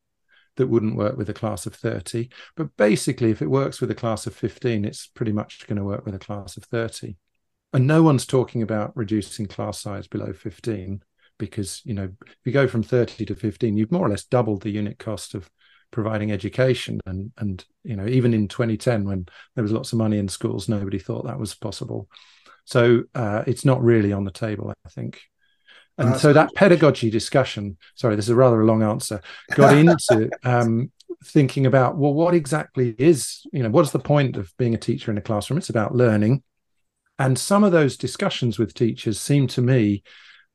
that 0.55 0.67
wouldn't 0.67 0.95
work 0.95 1.17
with 1.17 1.29
a 1.29 1.33
class 1.33 1.65
of 1.65 1.75
30 1.75 2.29
but 2.55 2.75
basically 2.77 3.31
if 3.31 3.41
it 3.41 3.49
works 3.49 3.81
with 3.81 3.91
a 3.91 3.95
class 3.95 4.27
of 4.27 4.35
15 4.35 4.85
it's 4.85 5.07
pretty 5.07 5.31
much 5.31 5.65
going 5.67 5.77
to 5.77 5.83
work 5.83 6.05
with 6.05 6.15
a 6.15 6.19
class 6.19 6.57
of 6.57 6.63
30 6.65 7.15
and 7.73 7.87
no 7.87 8.03
one's 8.03 8.25
talking 8.25 8.61
about 8.61 8.95
reducing 8.95 9.47
class 9.47 9.79
size 9.79 10.07
below 10.07 10.31
15 10.31 11.01
because 11.39 11.81
you 11.83 11.93
know 11.93 12.09
if 12.21 12.37
you 12.45 12.51
go 12.51 12.67
from 12.67 12.83
30 12.83 13.25
to 13.25 13.35
15 13.35 13.75
you've 13.75 13.91
more 13.91 14.05
or 14.05 14.09
less 14.09 14.25
doubled 14.25 14.61
the 14.61 14.69
unit 14.69 14.99
cost 14.99 15.33
of 15.33 15.49
providing 15.93 16.31
education. 16.31 16.99
And 17.05 17.31
and 17.37 17.63
you 17.83 17.95
know 17.95 18.07
even 18.07 18.33
in 18.33 18.49
2010 18.49 19.05
when 19.05 19.27
there 19.55 19.61
was 19.61 19.71
lots 19.71 19.93
of 19.93 19.99
money 19.99 20.17
in 20.17 20.27
schools 20.27 20.67
nobody 20.67 20.99
thought 20.99 21.25
that 21.25 21.39
was 21.39 21.53
possible. 21.53 22.09
So 22.65 23.03
uh, 23.15 23.43
it's 23.47 23.63
not 23.63 23.81
really 23.81 24.13
on 24.13 24.23
the 24.23 24.31
table 24.31 24.73
i 24.85 24.89
think 24.89 25.21
and 25.97 26.17
so 26.17 26.33
that 26.33 26.53
pedagogy 26.55 27.09
discussion 27.09 27.77
sorry 27.95 28.15
this 28.15 28.25
is 28.25 28.29
a 28.29 28.35
rather 28.35 28.63
long 28.65 28.81
answer 28.81 29.21
got 29.55 29.77
into 29.77 30.29
um, 30.43 30.91
thinking 31.25 31.65
about 31.65 31.97
well 31.97 32.13
what 32.13 32.33
exactly 32.33 32.95
is 32.97 33.45
you 33.53 33.61
know 33.61 33.69
what's 33.69 33.91
the 33.91 33.99
point 33.99 34.35
of 34.35 34.51
being 34.57 34.73
a 34.73 34.77
teacher 34.77 35.11
in 35.11 35.17
a 35.17 35.21
classroom 35.21 35.57
it's 35.57 35.69
about 35.69 35.95
learning 35.95 36.41
and 37.19 37.37
some 37.37 37.63
of 37.63 37.71
those 37.71 37.95
discussions 37.95 38.57
with 38.57 38.73
teachers 38.73 39.19
seemed 39.19 39.49
to 39.51 39.61
me 39.61 40.03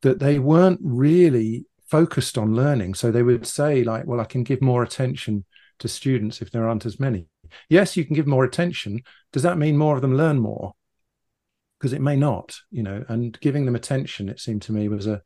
that 0.01 0.19
they 0.19 0.39
weren't 0.39 0.79
really 0.83 1.65
focused 1.89 2.37
on 2.37 2.55
learning. 2.55 2.93
So 2.93 3.11
they 3.11 3.23
would 3.23 3.47
say, 3.47 3.83
like, 3.83 4.05
well, 4.05 4.21
I 4.21 4.25
can 4.25 4.43
give 4.43 4.61
more 4.61 4.83
attention 4.83 5.45
to 5.79 5.87
students 5.87 6.41
if 6.41 6.51
there 6.51 6.67
aren't 6.67 6.85
as 6.85 6.99
many. 6.99 7.27
Yes, 7.69 7.97
you 7.97 8.05
can 8.05 8.15
give 8.15 8.27
more 8.27 8.43
attention. 8.43 9.01
Does 9.33 9.43
that 9.43 9.57
mean 9.57 9.77
more 9.77 9.95
of 9.95 10.01
them 10.01 10.15
learn 10.15 10.39
more? 10.39 10.73
Because 11.79 11.93
it 11.93 12.01
may 12.01 12.15
not, 12.15 12.57
you 12.71 12.83
know, 12.83 13.05
and 13.07 13.39
giving 13.39 13.65
them 13.65 13.75
attention, 13.75 14.27
it 14.27 14.39
seemed 14.39 14.61
to 14.63 14.73
me, 14.73 14.89
was 14.89 15.07
a 15.07 15.21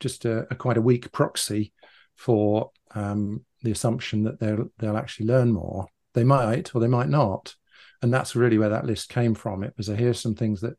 just 0.00 0.24
a, 0.24 0.46
a 0.50 0.54
quite 0.54 0.76
a 0.76 0.82
weak 0.82 1.10
proxy 1.10 1.72
for 2.14 2.70
um, 2.94 3.44
the 3.62 3.72
assumption 3.72 4.22
that 4.24 4.38
they'll 4.38 4.70
they'll 4.78 4.96
actually 4.96 5.26
learn 5.26 5.52
more. 5.52 5.86
They 6.14 6.24
might 6.24 6.74
or 6.74 6.80
they 6.80 6.86
might 6.86 7.08
not. 7.08 7.54
And 8.02 8.12
that's 8.12 8.36
really 8.36 8.58
where 8.58 8.68
that 8.68 8.84
list 8.84 9.08
came 9.08 9.34
from. 9.34 9.64
It 9.64 9.74
was 9.76 9.88
a 9.88 9.96
here's 9.96 10.20
some 10.20 10.34
things 10.34 10.60
that 10.60 10.74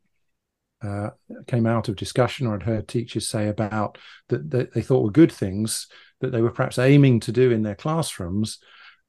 uh, 0.82 1.10
came 1.48 1.66
out 1.66 1.90
of 1.90 1.96
discussion 1.96 2.48
or 2.48 2.52
had 2.52 2.64
heard 2.64 2.88
teachers 2.88 3.28
say 3.28 3.48
about 3.48 3.98
that, 4.30 4.50
that 4.52 4.74
they 4.74 4.82
thought 4.82 5.04
were 5.04 5.12
good 5.12 5.32
things 5.32 5.88
that 6.22 6.32
they 6.32 6.42
were 6.42 6.52
perhaps 6.52 6.80
aiming 6.80 7.20
to 7.20 7.32
do 7.32 7.52
in 7.52 7.64
their 7.64 7.76
classrooms 7.76 8.60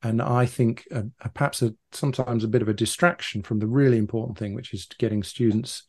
and 0.03 0.23
I 0.23 0.47
think 0.47 0.87
uh, 0.95 1.03
perhaps 1.35 1.63
a, 1.63 1.75
sometimes 1.93 2.45
a 2.45 2.49
bit 2.49 2.63
of 2.63 2.69
a 2.69 2.75
distraction 2.75 3.43
from 3.43 3.59
the 3.59 3.67
really 3.67 3.99
important 3.99 4.39
thing, 4.39 4.55
which 4.55 4.73
is 4.73 4.87
getting 4.99 5.23
students 5.23 5.83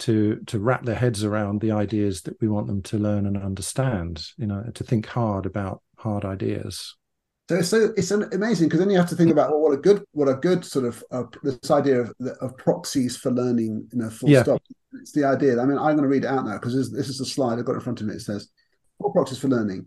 to 0.00 0.40
to 0.46 0.58
wrap 0.58 0.84
their 0.84 0.94
heads 0.94 1.24
around 1.24 1.60
the 1.60 1.72
ideas 1.72 2.22
that 2.22 2.40
we 2.40 2.48
want 2.48 2.66
them 2.66 2.82
to 2.82 2.98
learn 2.98 3.26
and 3.26 3.36
understand. 3.36 4.24
You 4.36 4.46
know, 4.46 4.64
to 4.74 4.84
think 4.84 5.06
hard 5.06 5.46
about 5.46 5.82
hard 5.96 6.24
ideas. 6.24 6.96
So, 7.50 7.62
so 7.62 7.92
it's 7.96 8.12
an, 8.12 8.28
amazing 8.32 8.68
because 8.68 8.78
then 8.78 8.90
you 8.90 8.96
have 8.96 9.08
to 9.08 9.16
think 9.16 9.32
about 9.32 9.50
well, 9.50 9.60
what 9.60 9.72
a 9.72 9.76
good, 9.76 10.04
what 10.12 10.28
a 10.28 10.34
good 10.34 10.64
sort 10.64 10.84
of 10.84 11.02
uh, 11.10 11.24
this 11.42 11.70
idea 11.70 12.00
of, 12.00 12.14
of 12.40 12.56
proxies 12.56 13.16
for 13.16 13.32
learning. 13.32 13.88
You 13.92 13.98
know, 13.98 14.10
full 14.10 14.30
yeah. 14.30 14.44
stop. 14.44 14.62
It's 15.00 15.12
the 15.12 15.24
idea. 15.24 15.60
I 15.60 15.64
mean, 15.64 15.76
I'm 15.76 15.96
going 15.96 16.02
to 16.02 16.08
read 16.08 16.24
it 16.24 16.28
out 16.28 16.44
now 16.44 16.54
because 16.54 16.74
this, 16.74 16.92
this 16.92 17.08
is 17.08 17.20
a 17.20 17.24
slide 17.24 17.58
I've 17.58 17.64
got 17.64 17.74
in 17.74 17.80
front 17.80 18.00
of 18.00 18.06
me. 18.06 18.14
It 18.14 18.20
says 18.20 18.48
four 18.98 19.12
proxies 19.12 19.38
for 19.38 19.48
learning. 19.48 19.86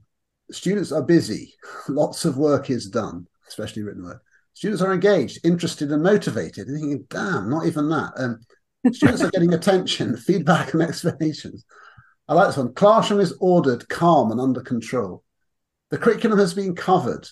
Students 0.52 0.92
are 0.92 1.02
busy. 1.02 1.54
Lots 1.88 2.26
of 2.26 2.38
work 2.38 2.70
is 2.70 2.90
done, 2.90 3.28
especially 3.48 3.84
written 3.84 4.04
work. 4.04 4.22
Students 4.56 4.82
are 4.82 4.94
engaged, 4.94 5.40
interested, 5.46 5.92
and 5.92 6.04
motivated. 6.04 6.68
And 6.68 6.78
thinking, 6.78 7.06
damn, 7.10 7.50
not 7.50 7.66
even 7.66 7.88
that. 7.90 8.12
Um, 8.18 8.40
students 8.92 9.22
are 9.22 9.32
getting 9.32 9.54
attention, 9.54 10.18
feedback, 10.18 10.74
and 10.74 10.84
explanations. 10.84 11.66
I 12.28 12.34
like 12.34 12.48
this 12.48 12.58
one. 12.58 12.74
Classroom 12.74 13.20
is 13.20 13.36
ordered, 13.40 13.88
calm, 13.90 14.32
and 14.32 14.40
under 14.40 14.62
control. 14.62 15.24
The 15.90 15.98
curriculum 15.98 16.40
has 16.40 16.54
been 16.54 16.76
covered 16.76 17.28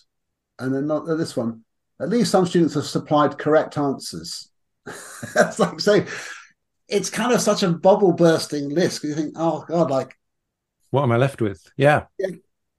and 0.60 0.74
then 0.74 0.88
not 0.88 1.08
uh, 1.08 1.16
this 1.16 1.36
one. 1.36 1.64
At 2.00 2.10
least 2.10 2.32
some 2.32 2.46
students 2.46 2.76
have 2.76 2.86
supplied 2.86 3.38
correct 3.38 3.78
answers. 3.78 4.50
That's 5.34 5.60
like 5.60 5.80
saying 5.80 6.08
it's 6.88 7.10
kind 7.10 7.34
of 7.34 7.42
such 7.42 7.64
a 7.64 7.70
bubble 7.70 8.14
bursting 8.14 8.70
list. 8.70 9.04
You 9.04 9.16
think, 9.16 9.34
oh 9.38 9.66
god, 9.68 9.92
like 9.92 10.16
what 10.90 11.04
am 11.04 11.12
I 11.12 11.18
left 11.18 11.42
with? 11.42 11.64
Yeah. 11.78 12.06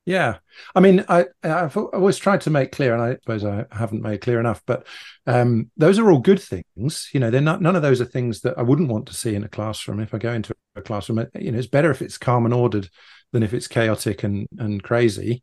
Yeah. 0.04 0.38
I 0.74 0.80
mean, 0.80 1.04
I, 1.08 1.26
have 1.42 1.76
always 1.76 2.18
tried 2.18 2.40
to 2.42 2.50
make 2.50 2.72
clear, 2.72 2.92
and 2.92 3.02
I 3.02 3.14
suppose 3.14 3.44
I 3.44 3.66
haven't 3.70 4.02
made 4.02 4.20
clear 4.20 4.40
enough. 4.40 4.62
But 4.66 4.86
um, 5.26 5.70
those 5.76 5.98
are 5.98 6.10
all 6.10 6.18
good 6.18 6.40
things. 6.40 7.08
You 7.12 7.20
know, 7.20 7.30
they're 7.30 7.40
not. 7.40 7.62
None 7.62 7.76
of 7.76 7.82
those 7.82 8.00
are 8.00 8.06
things 8.06 8.40
that 8.40 8.58
I 8.58 8.62
wouldn't 8.62 8.88
want 8.88 9.06
to 9.06 9.14
see 9.14 9.34
in 9.34 9.44
a 9.44 9.48
classroom. 9.48 10.00
If 10.00 10.12
I 10.12 10.18
go 10.18 10.32
into 10.32 10.54
a 10.76 10.82
classroom, 10.82 11.24
you 11.38 11.52
know, 11.52 11.58
it's 11.58 11.68
better 11.68 11.90
if 11.90 12.02
it's 12.02 12.18
calm 12.18 12.44
and 12.44 12.54
ordered 12.54 12.88
than 13.32 13.42
if 13.42 13.54
it's 13.54 13.68
chaotic 13.68 14.24
and 14.24 14.48
and 14.58 14.82
crazy. 14.82 15.42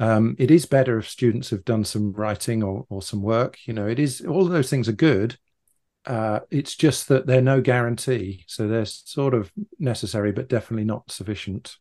Um, 0.00 0.34
it 0.38 0.50
is 0.50 0.66
better 0.66 0.98
if 0.98 1.08
students 1.08 1.50
have 1.50 1.64
done 1.64 1.84
some 1.84 2.12
writing 2.12 2.62
or, 2.62 2.84
or 2.88 3.02
some 3.02 3.22
work. 3.22 3.58
You 3.66 3.74
know, 3.74 3.86
it 3.86 3.98
is 3.98 4.22
all 4.22 4.46
those 4.46 4.70
things 4.70 4.88
are 4.88 4.92
good. 4.92 5.36
Uh, 6.06 6.40
it's 6.50 6.74
just 6.74 7.08
that 7.08 7.26
they're 7.26 7.40
no 7.40 7.60
guarantee, 7.60 8.44
so 8.46 8.66
they're 8.66 8.84
sort 8.84 9.34
of 9.34 9.52
necessary, 9.78 10.32
but 10.32 10.48
definitely 10.48 10.84
not 10.84 11.10
sufficient. 11.10 11.76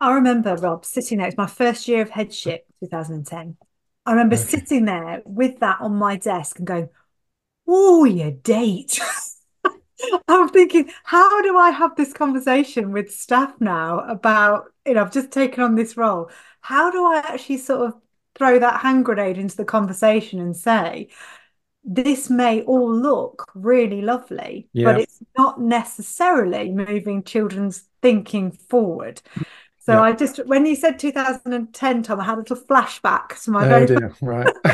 I 0.00 0.14
remember 0.14 0.54
Rob 0.56 0.84
sitting 0.84 1.18
there. 1.18 1.28
It's 1.28 1.36
my 1.36 1.46
first 1.46 1.88
year 1.88 2.02
of 2.02 2.10
headship, 2.10 2.66
2010. 2.80 3.56
I 4.04 4.10
remember 4.10 4.36
okay. 4.36 4.44
sitting 4.44 4.84
there 4.84 5.22
with 5.24 5.60
that 5.60 5.80
on 5.80 5.96
my 5.96 6.16
desk 6.16 6.58
and 6.58 6.66
going, 6.66 6.88
"Oh, 7.66 8.04
your 8.04 8.30
date." 8.30 9.00
I'm 10.28 10.48
thinking, 10.50 10.90
how 11.04 11.42
do 11.42 11.56
I 11.56 11.70
have 11.70 11.96
this 11.96 12.12
conversation 12.12 12.92
with 12.92 13.10
staff 13.10 13.54
now 13.60 14.00
about, 14.00 14.66
you 14.84 14.94
know, 14.94 15.02
I've 15.02 15.12
just 15.12 15.30
taken 15.30 15.62
on 15.62 15.74
this 15.74 15.96
role. 15.96 16.30
How 16.60 16.90
do 16.90 17.04
I 17.04 17.18
actually 17.18 17.58
sort 17.58 17.88
of 17.88 17.94
throw 18.34 18.58
that 18.58 18.80
hand 18.80 19.06
grenade 19.06 19.38
into 19.38 19.56
the 19.56 19.64
conversation 19.64 20.38
and 20.38 20.54
say, 20.54 21.08
this 21.82 22.28
may 22.28 22.62
all 22.62 22.92
look 22.92 23.48
really 23.54 24.02
lovely, 24.02 24.68
yeah. 24.72 24.84
but 24.84 25.00
it's 25.00 25.22
not 25.38 25.60
necessarily 25.60 26.70
moving 26.70 27.22
children's 27.22 27.84
thinking 28.02 28.50
forward. 28.50 29.22
So 29.86 29.92
yeah. 29.92 30.02
I 30.02 30.12
just, 30.12 30.44
when 30.46 30.66
you 30.66 30.74
said 30.74 30.98
2010, 30.98 32.02
Tom, 32.02 32.20
I 32.20 32.24
had 32.24 32.34
a 32.34 32.40
little 32.40 32.56
flashback 32.56 33.40
to 33.44 33.50
my 33.52 33.64
oh, 33.64 33.68
very 33.68 33.86
dear. 33.86 34.12
right. 34.20 34.52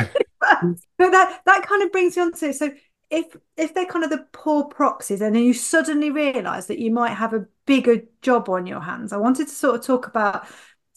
but 0.99 1.11
that 1.11 1.41
that 1.45 1.67
kind 1.67 1.83
of 1.83 1.93
brings 1.93 2.17
you 2.17 2.23
on 2.23 2.33
to 2.33 2.53
so 2.53 2.71
if 3.11 3.37
if 3.57 3.75
they're 3.75 3.87
kind 3.87 4.05
of 4.05 4.11
the 4.11 4.27
poor 4.33 4.65
proxies 4.65 5.21
and 5.21 5.37
then 5.37 5.43
you 5.43 5.53
suddenly 5.53 6.11
realize 6.11 6.67
that 6.67 6.79
you 6.79 6.91
might 6.91 7.15
have 7.15 7.33
a 7.33 7.47
bigger 7.67 8.03
job 8.23 8.49
on 8.49 8.67
your 8.67 8.81
hands 8.81 9.13
i 9.13 9.17
wanted 9.17 9.47
to 9.47 9.55
sort 9.55 9.77
of 9.77 9.85
talk 9.85 10.07
about 10.07 10.45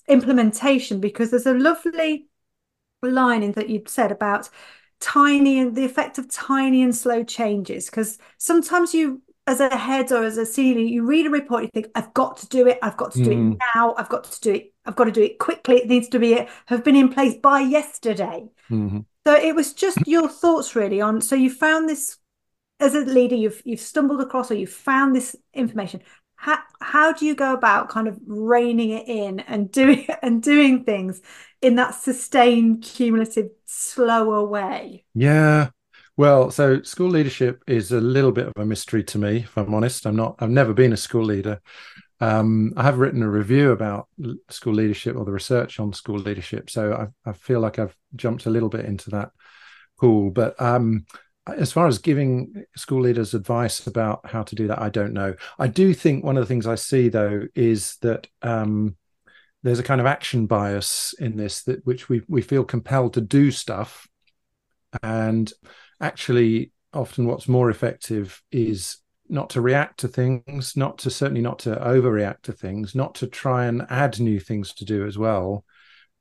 implementation 0.07 0.99
because 0.99 1.29
there's 1.29 1.45
a 1.45 1.53
lovely 1.53 2.27
line 3.03 3.43
in 3.43 3.51
that 3.51 3.69
you 3.69 3.83
said 3.85 4.11
about 4.11 4.49
tiny 4.99 5.59
and 5.59 5.75
the 5.75 5.85
effect 5.85 6.17
of 6.17 6.29
tiny 6.29 6.81
and 6.81 6.95
slow 6.95 7.23
changes 7.23 7.85
because 7.85 8.17
sometimes 8.37 8.93
you 8.93 9.21
as 9.47 9.59
a 9.59 9.75
head 9.77 10.11
or 10.11 10.23
as 10.23 10.37
a 10.37 10.45
senior 10.45 10.83
you 10.83 11.05
read 11.05 11.27
a 11.27 11.29
report 11.29 11.63
you 11.63 11.69
think 11.73 11.87
i've 11.95 12.13
got 12.13 12.37
to 12.37 12.47
do 12.47 12.67
it 12.67 12.79
i've 12.81 12.97
got 12.97 13.11
to 13.11 13.23
do 13.23 13.29
mm. 13.29 13.53
it 13.53 13.59
now 13.75 13.93
i've 13.97 14.09
got 14.09 14.23
to 14.23 14.41
do 14.41 14.53
it 14.53 14.73
i've 14.85 14.95
got 14.95 15.05
to 15.05 15.11
do 15.11 15.21
it 15.21 15.37
quickly 15.37 15.75
it 15.75 15.87
needs 15.87 16.07
to 16.07 16.17
be 16.17 16.45
have 16.65 16.83
been 16.83 16.95
in 16.95 17.09
place 17.09 17.35
by 17.35 17.59
yesterday 17.59 18.43
mm-hmm. 18.71 18.99
So 19.25 19.33
it 19.33 19.55
was 19.55 19.73
just 19.73 19.97
your 20.05 20.29
thoughts 20.29 20.75
really 20.75 21.01
on. 21.01 21.19
So 21.19 21.35
you 21.35 21.49
found 21.49 21.89
this 21.89 22.17
as 22.79 22.93
a 22.93 22.99
leader, 22.99 23.35
you've 23.35 23.61
you've 23.65 23.79
stumbled 23.79 24.21
across 24.21 24.51
or 24.51 24.53
you 24.55 24.67
found 24.67 25.15
this 25.15 25.35
information. 25.53 26.01
How 26.35 26.59
how 26.79 27.11
do 27.11 27.25
you 27.25 27.33
go 27.33 27.53
about 27.53 27.89
kind 27.89 28.07
of 28.07 28.19
reining 28.27 28.91
it 28.91 29.07
in 29.07 29.39
and 29.39 29.71
doing 29.71 30.05
and 30.21 30.43
doing 30.43 30.83
things 30.83 31.21
in 31.61 31.75
that 31.75 31.95
sustained, 31.95 32.83
cumulative, 32.83 33.49
slower 33.65 34.45
way? 34.45 35.05
Yeah. 35.15 35.69
Well, 36.17 36.49
so 36.49 36.81
school 36.83 37.09
leadership 37.09 37.61
is 37.67 37.91
a 37.91 37.99
little 37.99 38.31
bit 38.31 38.47
of 38.47 38.53
a 38.55 38.65
mystery 38.65 39.03
to 39.05 39.17
me, 39.17 39.37
if 39.39 39.57
I'm 39.57 39.73
honest. 39.73 40.05
I'm 40.05 40.15
not. 40.15 40.35
I've 40.39 40.49
never 40.49 40.73
been 40.73 40.93
a 40.93 40.97
school 40.97 41.25
leader. 41.25 41.59
Um, 42.21 42.73
I 42.77 42.83
have 42.83 42.99
written 42.99 43.21
a 43.21 43.29
review 43.29 43.71
about 43.71 44.07
school 44.49 44.73
leadership 44.73 45.17
or 45.17 45.25
the 45.25 45.33
research 45.33 45.79
on 45.79 45.91
school 45.91 46.17
leadership, 46.17 46.69
so 46.69 47.11
I, 47.25 47.29
I 47.29 47.33
feel 47.33 47.59
like 47.59 47.79
I've 47.79 47.95
jumped 48.15 48.45
a 48.45 48.49
little 48.49 48.69
bit 48.69 48.85
into 48.85 49.09
that 49.09 49.31
pool. 49.99 50.31
But 50.31 50.59
um, 50.61 51.05
as 51.47 51.73
far 51.73 51.87
as 51.87 51.97
giving 51.97 52.63
school 52.77 53.01
leaders 53.01 53.33
advice 53.33 53.85
about 53.85 54.21
how 54.25 54.43
to 54.43 54.55
do 54.55 54.67
that, 54.67 54.81
I 54.81 54.87
don't 54.87 55.13
know. 55.13 55.35
I 55.59 55.67
do 55.67 55.93
think 55.93 56.23
one 56.23 56.37
of 56.37 56.41
the 56.43 56.47
things 56.47 56.65
I 56.65 56.75
see 56.75 57.09
though 57.09 57.47
is 57.55 57.97
that 58.01 58.27
um, 58.41 58.95
there's 59.63 59.79
a 59.79 59.83
kind 59.83 59.99
of 60.01 60.07
action 60.07 60.47
bias 60.47 61.13
in 61.19 61.35
this 61.35 61.63
that 61.63 61.85
which 61.85 62.07
we 62.07 62.21
we 62.29 62.41
feel 62.41 62.63
compelled 62.63 63.15
to 63.15 63.21
do 63.21 63.51
stuff, 63.51 64.07
and 65.03 65.51
actually 65.99 66.71
often 66.93 67.25
what's 67.25 67.47
more 67.47 67.69
effective 67.69 68.41
is 68.51 68.97
not 69.27 69.49
to 69.51 69.61
react 69.61 69.99
to 69.99 70.07
things, 70.07 70.75
not 70.75 70.97
to 70.99 71.09
certainly 71.09 71.41
not 71.41 71.59
to 71.59 71.75
overreact 71.75 72.41
to 72.43 72.53
things, 72.53 72.95
not 72.95 73.15
to 73.15 73.27
try 73.27 73.65
and 73.65 73.85
add 73.89 74.19
new 74.19 74.39
things 74.39 74.73
to 74.73 74.85
do 74.85 75.05
as 75.05 75.17
well, 75.17 75.65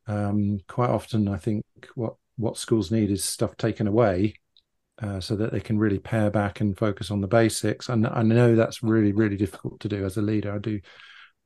Um, 0.06 0.60
quite 0.68 0.90
often, 0.90 1.28
I 1.28 1.38
think 1.38 1.64
what 1.94 2.14
what 2.36 2.58
schools 2.58 2.90
need 2.90 3.10
is 3.10 3.24
stuff 3.24 3.56
taken 3.56 3.86
away 3.86 4.34
uh, 5.02 5.20
so 5.20 5.36
that 5.36 5.50
they 5.50 5.60
can 5.60 5.78
really 5.78 5.98
pare 6.00 6.30
back 6.30 6.60
and 6.60 6.76
focus 6.76 7.10
on 7.10 7.20
the 7.20 7.28
basics. 7.28 7.88
And 7.88 8.06
I 8.06 8.22
know 8.22 8.56
that's 8.56 8.82
really, 8.82 9.12
really 9.12 9.36
difficult 9.36 9.80
to 9.80 9.88
do 9.88 10.04
as 10.04 10.16
a 10.16 10.22
leader. 10.22 10.52
I 10.52 10.58
do 10.58 10.80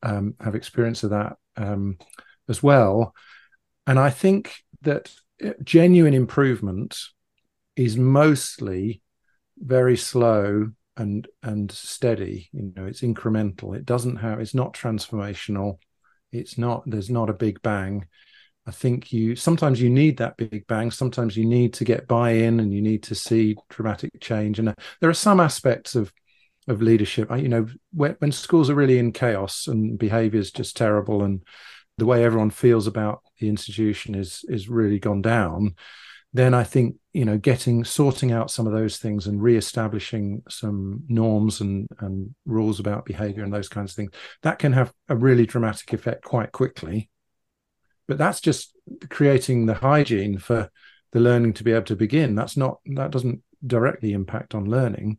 um, 0.02 0.34
have 0.40 0.54
experience 0.56 1.04
of 1.04 1.10
that 1.10 1.36
um, 1.56 1.98
as 2.48 2.62
well. 2.62 3.14
And 3.86 3.98
I 3.98 4.10
think 4.10 4.64
that 4.82 5.12
uh, 5.44 5.52
genuine 5.62 6.14
improvement 6.14 6.98
is 7.78 7.96
mostly 7.96 9.00
very 9.56 9.96
slow 9.96 10.70
and 10.96 11.28
and 11.42 11.70
steady. 11.70 12.50
You 12.52 12.72
know, 12.76 12.86
it's 12.86 13.02
incremental. 13.02 13.74
It 13.76 13.86
doesn't 13.86 14.16
have. 14.16 14.40
It's 14.40 14.54
not 14.54 14.74
transformational. 14.74 15.78
It's 16.32 16.58
not. 16.58 16.82
There's 16.86 17.08
not 17.08 17.30
a 17.30 17.34
big 17.34 17.62
bang. 17.62 18.06
I 18.66 18.72
think 18.72 19.12
you 19.12 19.36
sometimes 19.36 19.80
you 19.80 19.88
need 19.88 20.18
that 20.18 20.36
big 20.36 20.66
bang. 20.66 20.90
Sometimes 20.90 21.36
you 21.36 21.46
need 21.46 21.72
to 21.74 21.84
get 21.84 22.08
buy-in, 22.08 22.60
and 22.60 22.72
you 22.72 22.82
need 22.82 23.04
to 23.04 23.14
see 23.14 23.56
dramatic 23.70 24.20
change. 24.20 24.58
And 24.58 24.70
uh, 24.70 24.74
there 25.00 25.08
are 25.08 25.14
some 25.14 25.40
aspects 25.40 25.94
of 25.94 26.12
of 26.66 26.82
leadership. 26.82 27.30
You 27.30 27.48
know, 27.48 27.66
when, 27.92 28.16
when 28.18 28.32
schools 28.32 28.68
are 28.68 28.74
really 28.74 28.98
in 28.98 29.12
chaos 29.12 29.68
and 29.68 29.98
behaviour 29.98 30.40
is 30.40 30.50
just 30.50 30.76
terrible, 30.76 31.22
and 31.22 31.42
the 31.96 32.06
way 32.06 32.24
everyone 32.24 32.50
feels 32.50 32.88
about 32.88 33.22
the 33.38 33.48
institution 33.48 34.16
is 34.16 34.44
is 34.48 34.68
really 34.68 34.98
gone 34.98 35.22
down 35.22 35.76
then 36.32 36.54
I 36.54 36.62
think 36.62 36.96
you 37.12 37.24
know 37.24 37.38
getting 37.38 37.84
sorting 37.84 38.32
out 38.32 38.50
some 38.50 38.66
of 38.66 38.72
those 38.72 38.98
things 38.98 39.26
and 39.26 39.42
re-establishing 39.42 40.42
some 40.48 41.02
norms 41.08 41.60
and 41.60 41.88
and 42.00 42.34
rules 42.44 42.80
about 42.80 43.06
behavior 43.06 43.42
and 43.44 43.52
those 43.52 43.68
kinds 43.68 43.92
of 43.92 43.96
things 43.96 44.12
that 44.42 44.58
can 44.58 44.72
have 44.72 44.92
a 45.08 45.16
really 45.16 45.46
dramatic 45.46 45.92
effect 45.92 46.24
quite 46.24 46.52
quickly. 46.52 47.08
But 48.06 48.18
that's 48.18 48.40
just 48.40 48.74
creating 49.10 49.66
the 49.66 49.74
hygiene 49.74 50.38
for 50.38 50.70
the 51.12 51.20
learning 51.20 51.54
to 51.54 51.64
be 51.64 51.72
able 51.72 51.84
to 51.86 51.96
begin. 51.96 52.34
That's 52.34 52.56
not 52.56 52.78
that 52.86 53.10
doesn't 53.10 53.42
directly 53.66 54.12
impact 54.12 54.54
on 54.54 54.66
learning. 54.66 55.18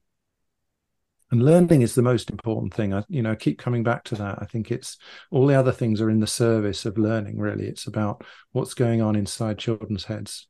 And 1.32 1.43
learning 1.43 1.84
is 1.84 1.93
the 1.93 2.02
most 2.02 2.32
important 2.32 2.74
thing. 2.74 2.93
I 2.93 3.04
you 3.10 3.24
know 3.24 3.36
keep 3.36 3.58
coming 3.58 3.82
back 3.82 4.04
to 4.06 4.15
that. 4.15 4.39
I 4.41 4.45
think 4.45 4.69
it's 4.72 4.98
all 5.32 5.48
the 5.48 5.56
other 5.56 5.72
things 5.72 6.02
are 6.02 6.10
in 6.10 6.19
the 6.19 6.28
service 6.28 6.86
of 6.86 7.00
learning 7.00 7.39
really. 7.39 7.67
It's 7.67 7.88
about 7.88 8.24
what's 8.52 8.76
going 8.76 9.02
on 9.02 9.15
inside 9.15 9.58
children's 9.58 10.06
heads 10.06 10.49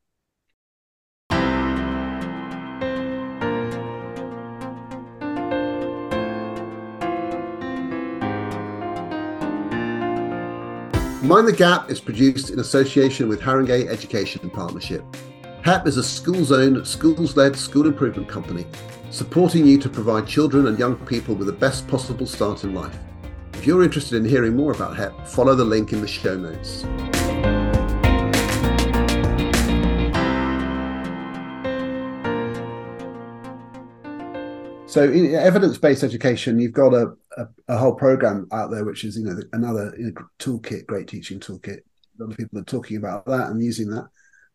Mind 11.22 11.50
the 11.50 11.52
Gap 11.52 11.92
is 11.92 12.00
produced 12.00 12.50
in 12.50 12.60
association 12.60 13.28
with 13.28 13.42
Haringey 13.42 13.88
Education 13.88 14.50
Partnership. 14.50 15.04
HEP 15.64 15.86
is 15.86 15.98
a 15.98 16.04
schools 16.04 16.54
owned, 16.54 16.88
schools 16.88 17.36
led 17.36 17.58
school 17.58 17.88
improvement 17.88 18.30
company, 18.30 18.66
supporting 19.10 19.68
you 19.68 19.78
to 19.80 19.90
provide 19.90 20.26
children 20.26 20.68
and 20.68 20.80
young 20.80 20.96
people 21.06 21.36
with 21.36 21.48
the 21.48 21.54
best 21.54 21.86
possible 21.90 22.26
start 22.26 22.64
in 22.64 22.74
life. 22.74 22.98
If 23.56 23.68
you're 23.68 23.84
interested 23.84 24.16
in 24.16 24.30
hearing 24.30 24.56
more 24.56 24.72
about 24.72 24.96
HEP, 24.96 25.28
follow 25.28 25.56
the 25.56 25.66
link 25.66 25.92
in 25.92 26.00
the 26.00 26.08
show 26.08 26.38
notes. 26.38 26.86
So, 34.90 35.04
in 35.04 35.36
evidence-based 35.36 36.04
education, 36.04 36.60
you've 36.60 36.74
got 36.74 36.96
a, 36.96 37.14
a, 37.38 37.48
a, 37.68 37.78
whole 37.78 37.94
program 37.94 38.48
out 38.52 38.72
there, 38.72 38.84
which 38.84 39.04
is 39.04 39.18
you 39.18 39.24
know 39.24 39.40
another 39.54 39.94
you 40.00 40.06
know, 40.06 40.22
toolkit, 40.40 40.88
great 40.88 41.08
teaching 41.08 41.40
toolkit. 41.40 41.78
A 41.78 42.24
lot 42.24 42.32
of 42.32 42.38
people 42.38 42.58
are 42.58 42.64
talking 42.64 42.98
about 42.98 43.24
that 43.28 43.52
and 43.52 43.64
using 43.64 43.92
that, 43.92 44.08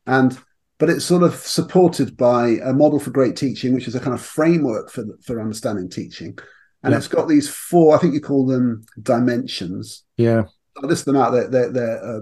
and 0.08 0.36
but 0.78 0.90
it's 0.90 1.04
sort 1.04 1.22
of 1.22 1.36
supported 1.36 2.16
by 2.16 2.58
a 2.64 2.72
model 2.72 2.98
for 2.98 3.12
great 3.12 3.36
teaching, 3.36 3.74
which 3.74 3.86
is 3.86 3.94
a 3.94 4.00
kind 4.00 4.12
of 4.12 4.20
framework 4.20 4.90
for 4.90 5.04
for 5.24 5.40
understanding 5.40 5.88
teaching, 5.88 6.36
and 6.82 6.90
yeah. 6.90 6.98
it's 6.98 7.06
got 7.06 7.28
these 7.28 7.48
four. 7.48 7.94
I 7.94 8.00
think 8.00 8.12
you 8.12 8.20
call 8.20 8.44
them 8.44 8.84
dimensions. 9.00 10.02
Yeah, 10.16 10.46
I 10.82 10.86
list 10.86 11.04
them 11.04 11.16
out. 11.16 11.30
They're, 11.30 11.48
they're, 11.48 11.70
they're 11.70 12.16
uh, 12.16 12.20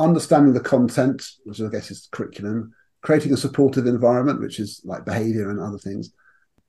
understanding 0.00 0.52
the 0.52 0.58
content, 0.58 1.24
which 1.44 1.60
I 1.60 1.68
guess 1.68 1.92
is 1.92 2.08
curriculum, 2.10 2.72
creating 3.02 3.32
a 3.32 3.36
supportive 3.36 3.86
environment, 3.86 4.40
which 4.40 4.58
is 4.58 4.80
like 4.84 5.04
behavior 5.04 5.48
and 5.48 5.60
other 5.60 5.78
things 5.78 6.10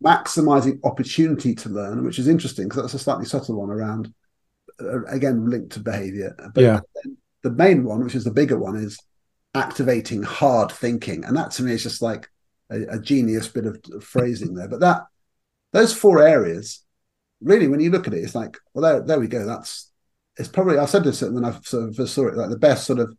maximizing 0.03 0.79
opportunity 0.83 1.53
to 1.55 1.69
learn, 1.69 2.03
which 2.03 2.19
is 2.19 2.27
interesting 2.27 2.67
because 2.67 2.83
that's 2.83 2.93
a 2.93 2.99
slightly 2.99 3.25
subtle 3.25 3.59
one 3.59 3.69
around, 3.69 4.13
uh, 4.79 5.03
again, 5.05 5.49
linked 5.49 5.73
to 5.73 5.79
behavior. 5.79 6.35
But 6.53 6.61
yeah. 6.61 6.79
the 7.43 7.51
main 7.51 7.83
one, 7.83 8.03
which 8.03 8.15
is 8.15 8.23
the 8.23 8.31
bigger 8.31 8.57
one, 8.57 8.75
is 8.75 8.99
activating 9.53 10.23
hard 10.23 10.71
thinking. 10.71 11.23
And 11.25 11.35
that 11.37 11.51
to 11.51 11.63
me 11.63 11.73
is 11.73 11.83
just 11.83 12.01
like 12.01 12.29
a, 12.69 12.81
a 12.95 12.99
genius 12.99 13.47
bit 13.47 13.65
of 13.65 13.79
phrasing 14.03 14.55
there. 14.55 14.67
But 14.67 14.79
that, 14.79 15.03
those 15.73 15.93
four 15.93 16.25
areas, 16.25 16.83
really, 17.41 17.67
when 17.67 17.79
you 17.79 17.91
look 17.91 18.07
at 18.07 18.13
it, 18.13 18.23
it's 18.23 18.35
like, 18.35 18.57
well, 18.73 18.83
there, 18.83 19.01
there 19.01 19.19
we 19.19 19.27
go. 19.27 19.45
That's, 19.45 19.91
it's 20.37 20.49
probably, 20.49 20.77
I 20.77 20.85
said 20.85 21.03
this 21.03 21.21
when 21.21 21.45
I 21.45 21.51
sort 21.61 21.89
of 21.89 21.95
first 21.95 22.13
saw 22.13 22.27
it, 22.27 22.35
like 22.35 22.49
the 22.49 22.57
best 22.57 22.85
sort 22.85 22.99
of 22.99 23.15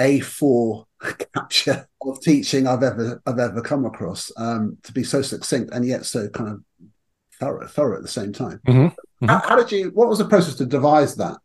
A4 0.00 0.85
capture 1.34 1.88
of 2.02 2.20
teaching 2.20 2.66
I've 2.66 2.82
ever 2.82 3.22
I've 3.26 3.38
ever 3.38 3.60
come 3.60 3.84
across. 3.84 4.30
Um, 4.36 4.78
to 4.84 4.92
be 4.92 5.04
so 5.04 5.22
succinct 5.22 5.72
and 5.72 5.86
yet 5.86 6.06
so 6.06 6.28
kind 6.28 6.50
of 6.50 6.90
thorough, 7.38 7.66
thorough 7.66 7.96
at 7.96 8.02
the 8.02 8.08
same 8.08 8.32
time. 8.32 8.60
Mm-hmm. 8.66 8.86
Mm-hmm. 8.86 9.26
How, 9.26 9.40
how, 9.40 9.56
did 9.56 9.72
you? 9.72 9.90
What 9.90 10.08
was 10.08 10.18
the 10.18 10.28
process 10.28 10.56
to 10.56 10.66
devise 10.66 11.16
that? 11.16 11.36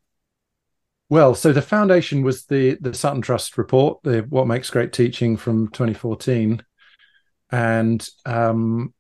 Well, 1.09 1.35
so 1.35 1.51
the 1.51 1.61
foundation 1.61 2.21
was 2.21 2.45
the 2.45 2.77
the 2.79 2.93
Sutton 2.93 3.21
Trust 3.21 3.57
report, 3.57 3.99
the 4.03 4.21
What 4.29 4.47
Makes 4.47 4.69
Great 4.69 4.93
Teaching 4.93 5.37
from 5.37 5.67
2014, 5.69 6.63
and 7.51 8.09
um, 8.25 8.93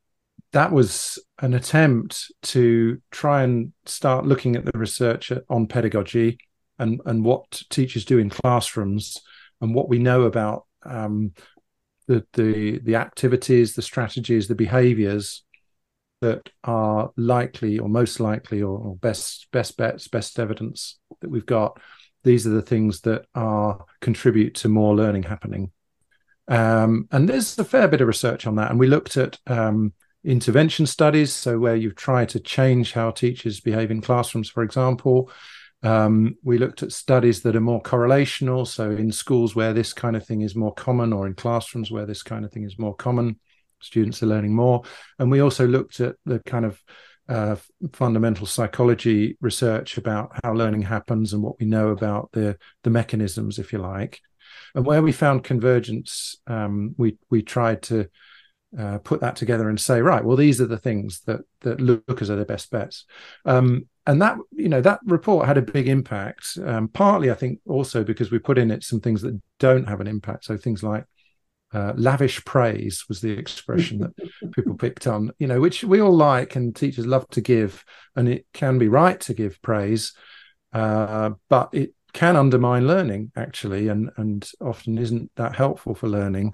that 0.51 0.71
was 0.71 1.19
an 1.39 1.53
attempt 1.53 2.31
to 2.43 3.01
try 3.11 3.43
and 3.43 3.71
start 3.85 4.25
looking 4.25 4.55
at 4.55 4.65
the 4.65 4.77
research 4.77 5.31
on 5.49 5.67
pedagogy 5.67 6.37
and 6.79 6.99
and 7.05 7.23
what 7.23 7.63
teachers 7.69 8.05
do 8.05 8.17
in 8.17 8.29
classrooms 8.29 9.21
and 9.61 9.73
what 9.73 9.89
we 9.89 9.99
know 9.99 10.23
about 10.23 10.65
um, 10.83 11.33
the 12.07 12.25
the 12.33 12.79
the 12.79 12.95
activities, 12.95 13.75
the 13.75 13.81
strategies, 13.81 14.47
the 14.47 14.55
behaviors 14.55 15.43
that 16.21 16.49
are 16.63 17.11
likely 17.17 17.79
or 17.79 17.89
most 17.89 18.19
likely 18.19 18.61
or, 18.61 18.77
or, 18.77 18.95
best 18.95 19.47
best 19.51 19.75
bets, 19.75 20.07
best 20.07 20.39
evidence 20.39 20.99
that 21.21 21.29
we've 21.29 21.45
got. 21.45 21.79
These 22.23 22.45
are 22.45 22.51
the 22.51 22.61
things 22.61 23.01
that 23.01 23.25
are 23.33 23.83
contribute 24.01 24.53
to 24.55 24.69
more 24.69 24.95
learning 24.95 25.23
happening. 25.23 25.71
Um, 26.47 27.07
and 27.11 27.27
there's 27.27 27.57
a 27.57 27.63
fair 27.63 27.87
bit 27.87 28.01
of 28.01 28.07
research 28.07 28.45
on 28.45 28.55
that. 28.55 28.69
And 28.69 28.79
we 28.79 28.87
looked 28.87 29.17
at 29.17 29.39
um, 29.47 29.93
intervention 30.23 30.85
studies, 30.85 31.33
so 31.33 31.57
where 31.57 31.75
you 31.75 31.91
try 31.91 32.25
to 32.25 32.39
change 32.39 32.93
how 32.93 33.11
teachers 33.11 33.59
behave 33.59 33.89
in 33.89 34.01
classrooms, 34.01 34.49
for 34.49 34.61
example. 34.61 35.31
Um, 35.83 36.35
we 36.43 36.57
looked 36.57 36.83
at 36.83 36.91
studies 36.91 37.41
that 37.41 37.55
are 37.55 37.61
more 37.61 37.81
correlational. 37.81 38.67
So, 38.67 38.91
in 38.91 39.11
schools 39.11 39.55
where 39.55 39.73
this 39.73 39.93
kind 39.93 40.15
of 40.15 40.25
thing 40.25 40.41
is 40.41 40.55
more 40.55 40.73
common, 40.73 41.13
or 41.13 41.27
in 41.27 41.33
classrooms 41.33 41.91
where 41.91 42.05
this 42.05 42.23
kind 42.23 42.45
of 42.45 42.51
thing 42.51 42.63
is 42.63 42.77
more 42.77 42.95
common, 42.95 43.39
students 43.81 44.21
are 44.21 44.27
learning 44.27 44.55
more. 44.55 44.83
And 45.19 45.31
we 45.31 45.39
also 45.39 45.67
looked 45.67 45.99
at 45.99 46.15
the 46.25 46.39
kind 46.39 46.65
of 46.65 46.81
uh, 47.27 47.55
fundamental 47.93 48.45
psychology 48.45 49.37
research 49.41 49.97
about 49.97 50.37
how 50.43 50.53
learning 50.53 50.81
happens 50.81 51.33
and 51.33 51.41
what 51.41 51.59
we 51.59 51.65
know 51.65 51.89
about 51.89 52.29
the 52.33 52.57
the 52.83 52.89
mechanisms, 52.89 53.57
if 53.57 53.73
you 53.73 53.79
like. 53.79 54.19
And 54.75 54.85
where 54.85 55.01
we 55.01 55.11
found 55.11 55.43
convergence, 55.43 56.35
um, 56.47 56.93
we 56.97 57.17
we 57.29 57.41
tried 57.41 57.81
to 57.83 58.07
uh, 58.77 58.99
put 58.99 59.21
that 59.21 59.35
together 59.35 59.69
and 59.69 59.79
say, 59.79 60.01
right, 60.01 60.23
well, 60.23 60.37
these 60.37 60.61
are 60.61 60.67
the 60.67 60.77
things 60.77 61.21
that 61.21 61.41
that 61.61 61.81
look 61.81 62.21
as 62.21 62.29
are 62.29 62.35
the 62.35 62.45
best 62.45 62.69
bets. 62.71 63.05
Um, 63.45 63.87
and 64.07 64.21
that 64.21 64.37
you 64.51 64.69
know 64.69 64.81
that 64.81 64.99
report 65.05 65.45
had 65.45 65.57
a 65.57 65.61
big 65.61 65.87
impact 65.87 66.57
um, 66.65 66.87
partly 66.87 67.29
i 67.29 67.35
think 67.35 67.59
also 67.67 68.03
because 68.03 68.31
we 68.31 68.39
put 68.39 68.57
in 68.57 68.71
it 68.71 68.83
some 68.83 68.99
things 68.99 69.21
that 69.21 69.39
don't 69.61 69.87
have 69.87 70.01
an 70.01 70.07
impact. 70.07 70.43
So 70.43 70.57
things 70.57 70.83
like 70.83 71.05
uh, 71.71 71.93
lavish 71.95 72.43
praise 72.43 73.05
was 73.07 73.21
the 73.21 73.31
expression 73.31 73.99
that 73.99 74.51
people 74.53 74.75
picked 74.75 75.07
on 75.07 75.31
you 75.39 75.47
know 75.47 75.61
which 75.61 75.85
we 75.85 76.01
all 76.01 76.13
like 76.13 76.57
and 76.57 76.75
teachers 76.75 77.05
love 77.05 77.29
to 77.29 77.39
give 77.39 77.85
and 78.17 78.27
it 78.27 78.45
can 78.51 78.77
be 78.77 78.89
right 78.89 79.21
to 79.21 79.33
give 79.33 79.61
praise 79.61 80.13
uh, 80.73 81.29
but 81.47 81.69
it 81.71 81.93
can 82.11 82.35
undermine 82.35 82.87
learning 82.87 83.31
actually 83.37 83.87
and 83.87 84.09
and 84.17 84.49
often 84.59 84.97
isn't 84.97 85.31
that 85.35 85.55
helpful 85.55 85.95
for 85.95 86.09
learning. 86.09 86.53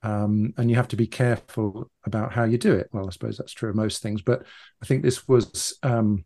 Um, 0.00 0.54
and 0.56 0.70
you 0.70 0.76
have 0.76 0.86
to 0.88 0.96
be 0.96 1.08
careful 1.08 1.90
about 2.04 2.32
how 2.32 2.44
you 2.44 2.58
do 2.58 2.74
it. 2.74 2.88
Well 2.92 3.08
i 3.08 3.10
suppose 3.10 3.38
that's 3.38 3.54
true 3.54 3.70
of 3.70 3.74
most 3.74 4.02
things 4.02 4.22
but 4.22 4.44
i 4.82 4.86
think 4.86 5.02
this 5.02 5.26
was 5.26 5.76
um, 5.82 6.24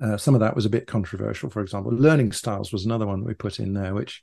uh, 0.00 0.16
some 0.16 0.34
of 0.34 0.40
that 0.40 0.54
was 0.54 0.66
a 0.66 0.70
bit 0.70 0.86
controversial. 0.86 1.50
For 1.50 1.60
example, 1.60 1.92
learning 1.92 2.32
styles 2.32 2.72
was 2.72 2.84
another 2.84 3.06
one 3.06 3.24
we 3.24 3.34
put 3.34 3.58
in 3.58 3.74
there, 3.74 3.94
which 3.94 4.22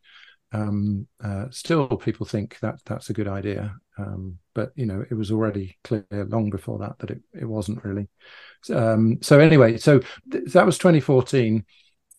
um, 0.51 1.07
uh, 1.23 1.45
still 1.51 1.87
people 1.87 2.25
think 2.25 2.59
that 2.59 2.79
that's 2.85 3.09
a 3.09 3.13
good 3.13 3.27
idea. 3.27 3.75
Um, 3.97 4.37
but 4.53 4.71
you 4.75 4.85
know, 4.85 5.03
it 5.09 5.13
was 5.13 5.31
already 5.31 5.77
clear 5.83 6.05
long 6.11 6.49
before 6.49 6.79
that 6.79 6.99
that 6.99 7.11
it, 7.11 7.21
it 7.33 7.45
wasn't 7.45 7.83
really. 7.83 8.07
Um, 8.73 9.19
so 9.21 9.39
anyway, 9.39 9.77
so 9.77 9.99
th- 10.31 10.51
that 10.53 10.65
was 10.65 10.77
2014, 10.77 11.65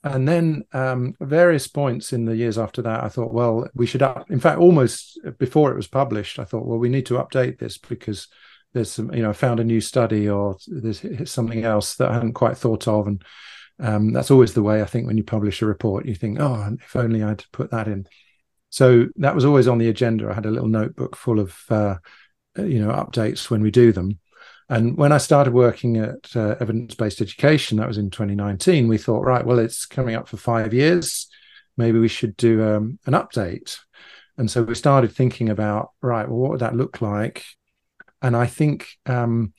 and 0.05 0.29
then 0.29 0.65
um, 0.73 1.15
various 1.21 1.67
points 1.67 2.13
in 2.13 2.27
the 2.27 2.37
years 2.37 2.59
after 2.59 2.83
that, 2.83 3.03
I 3.03 3.09
thought, 3.09 3.33
well, 3.33 3.69
we 3.75 3.87
should 3.87 4.03
up. 4.03 4.31
In 4.31 4.41
fact, 4.41 4.59
almost 4.59 5.19
before 5.39 5.71
it 5.71 5.77
was 5.77 5.89
published, 5.89 6.39
I 6.39 6.45
thought, 6.45 6.67
well, 6.67 6.79
we 6.79 6.89
need 6.89 7.07
to 7.07 7.15
update 7.15 7.59
this 7.59 7.79
because 7.79 8.29
there's 8.73 8.91
some, 8.91 9.13
you 9.15 9.23
know, 9.23 9.31
I 9.31 9.35
found 9.35 9.61
a 9.61 9.65
new 9.65 9.81
study 9.81 10.29
or 10.29 10.57
there's 10.67 11.31
something 11.31 11.65
else 11.65 11.97
that 11.97 12.11
I 12.11 12.15
hadn't 12.15 12.35
quite 12.35 12.59
thought 12.59 12.87
of, 12.87 13.07
and 13.07 13.25
um, 13.79 14.13
that's 14.13 14.31
always 14.31 14.55
the 14.55 14.63
way 14.63 14.83
I 14.83 14.87
think 14.87 15.07
when 15.07 15.17
you 15.17 15.25
publish 15.25 15.63
a 15.63 15.67
report, 15.67 16.07
you 16.07 16.15
think, 16.15 16.39
oh, 16.41 16.77
if 16.81 16.97
only 16.97 17.23
I'd 17.23 17.45
put 17.53 17.71
that 17.71 17.89
in. 17.89 18.07
So 18.71 19.07
that 19.17 19.35
was 19.35 19.45
always 19.45 19.69
on 19.69 19.79
the 19.79 19.89
agenda. 19.89 20.31
I 20.31 20.35
had 20.35 20.47
a 20.47 20.51
little 20.51 20.69
notebook 20.69 21.17
full 21.17 21.41
of, 21.41 21.57
uh, 21.71 21.97
you 22.57 22.79
know, 22.79 22.93
updates 22.93 23.51
when 23.51 23.63
we 23.63 23.71
do 23.71 23.93
them. 23.93 24.19
And 24.69 24.97
when 24.97 25.13
I 25.13 25.19
started 25.19 25.55
working 25.55 25.97
at 25.99 26.35
uh, 26.35 26.57
evidence 26.61 26.95
based 26.95 27.21
education, 27.21 27.79
that 27.79 27.87
was 27.87 27.99
in 27.99 28.11
2019, 28.11 28.89
we 28.89 28.99
thought, 28.99 29.25
right, 29.25 29.47
well, 29.47 29.61
it's 29.61 29.87
coming 29.87 30.17
up 30.17 30.29
for 30.29 30.37
five 30.37 30.75
years. 30.75 31.29
Maybe 31.77 31.99
we 31.99 32.09
should 32.09 32.37
do 32.37 32.65
um, 32.65 32.99
an 33.07 33.13
update. 33.13 33.79
And 34.39 34.51
so 34.51 34.63
we 34.63 34.75
started 34.75 35.13
thinking 35.13 35.49
about, 35.51 35.91
right, 36.03 36.29
well, 36.29 36.39
what 36.39 36.51
would 36.51 36.61
that 36.61 36.75
look 36.75 37.01
like? 37.01 37.45
And 38.27 38.35
I 38.35 38.47
think 38.47 38.89
um, 39.07 39.53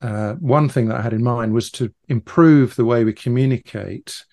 uh, 0.00 0.34
one 0.34 0.68
thing 0.68 0.86
that 0.86 0.98
I 0.98 1.02
had 1.02 1.12
in 1.12 1.24
mind 1.24 1.52
was 1.52 1.72
to 1.72 1.92
improve 2.06 2.76
the 2.76 2.84
way 2.84 3.02
we 3.02 3.12
communicate 3.12 4.24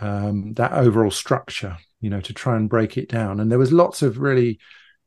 um, 0.00 0.54
that 0.54 0.72
overall 0.72 1.12
structure, 1.12 1.76
you 2.00 2.10
know, 2.10 2.20
to 2.20 2.32
try 2.32 2.56
and 2.56 2.68
break 2.68 2.96
it 2.96 3.08
down. 3.08 3.38
And 3.38 3.48
there 3.48 3.60
was 3.60 3.72
lots 3.72 4.02
of 4.02 4.18
really 4.18 4.58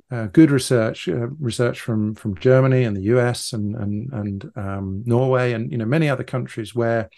uh, 0.10 0.28
good 0.28 0.50
research, 0.50 1.10
uh, 1.10 1.28
research 1.42 1.82
from 1.82 2.16
from 2.16 2.38
Germany 2.38 2.86
and 2.86 2.96
the 2.96 3.12
US 3.16 3.52
and 3.52 3.76
and 3.76 4.14
and 4.14 4.52
um, 4.56 5.04
Norway 5.06 5.52
and 5.52 5.70
you 5.70 5.78
know 5.78 5.86
many 5.86 6.08
other 6.08 6.24
countries 6.24 6.74
where 6.74 7.10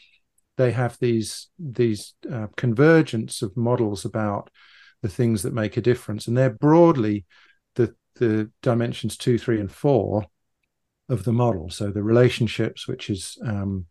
they 0.58 0.72
have 0.72 0.98
these 1.00 1.48
these 1.60 2.16
uh, 2.30 2.48
convergence 2.58 3.44
of 3.44 3.56
models 3.56 4.04
about 4.04 4.50
the 5.04 5.10
things 5.10 5.44
that 5.44 5.54
make 5.54 5.78
a 5.78 5.82
difference, 5.82 6.26
and 6.26 6.36
they're 6.36 6.50
broadly 6.50 7.26
the 7.76 7.96
the 8.16 8.50
dimensions 8.64 9.16
two, 9.16 9.38
three, 9.38 9.60
and 9.60 9.72
four 9.72 10.26
of 11.12 11.24
the 11.24 11.34
model. 11.34 11.70
So 11.70 11.92
the 11.92 12.04
relationships, 12.04 12.88
which 12.88 13.10
is 13.10 13.38
um, 13.46 13.86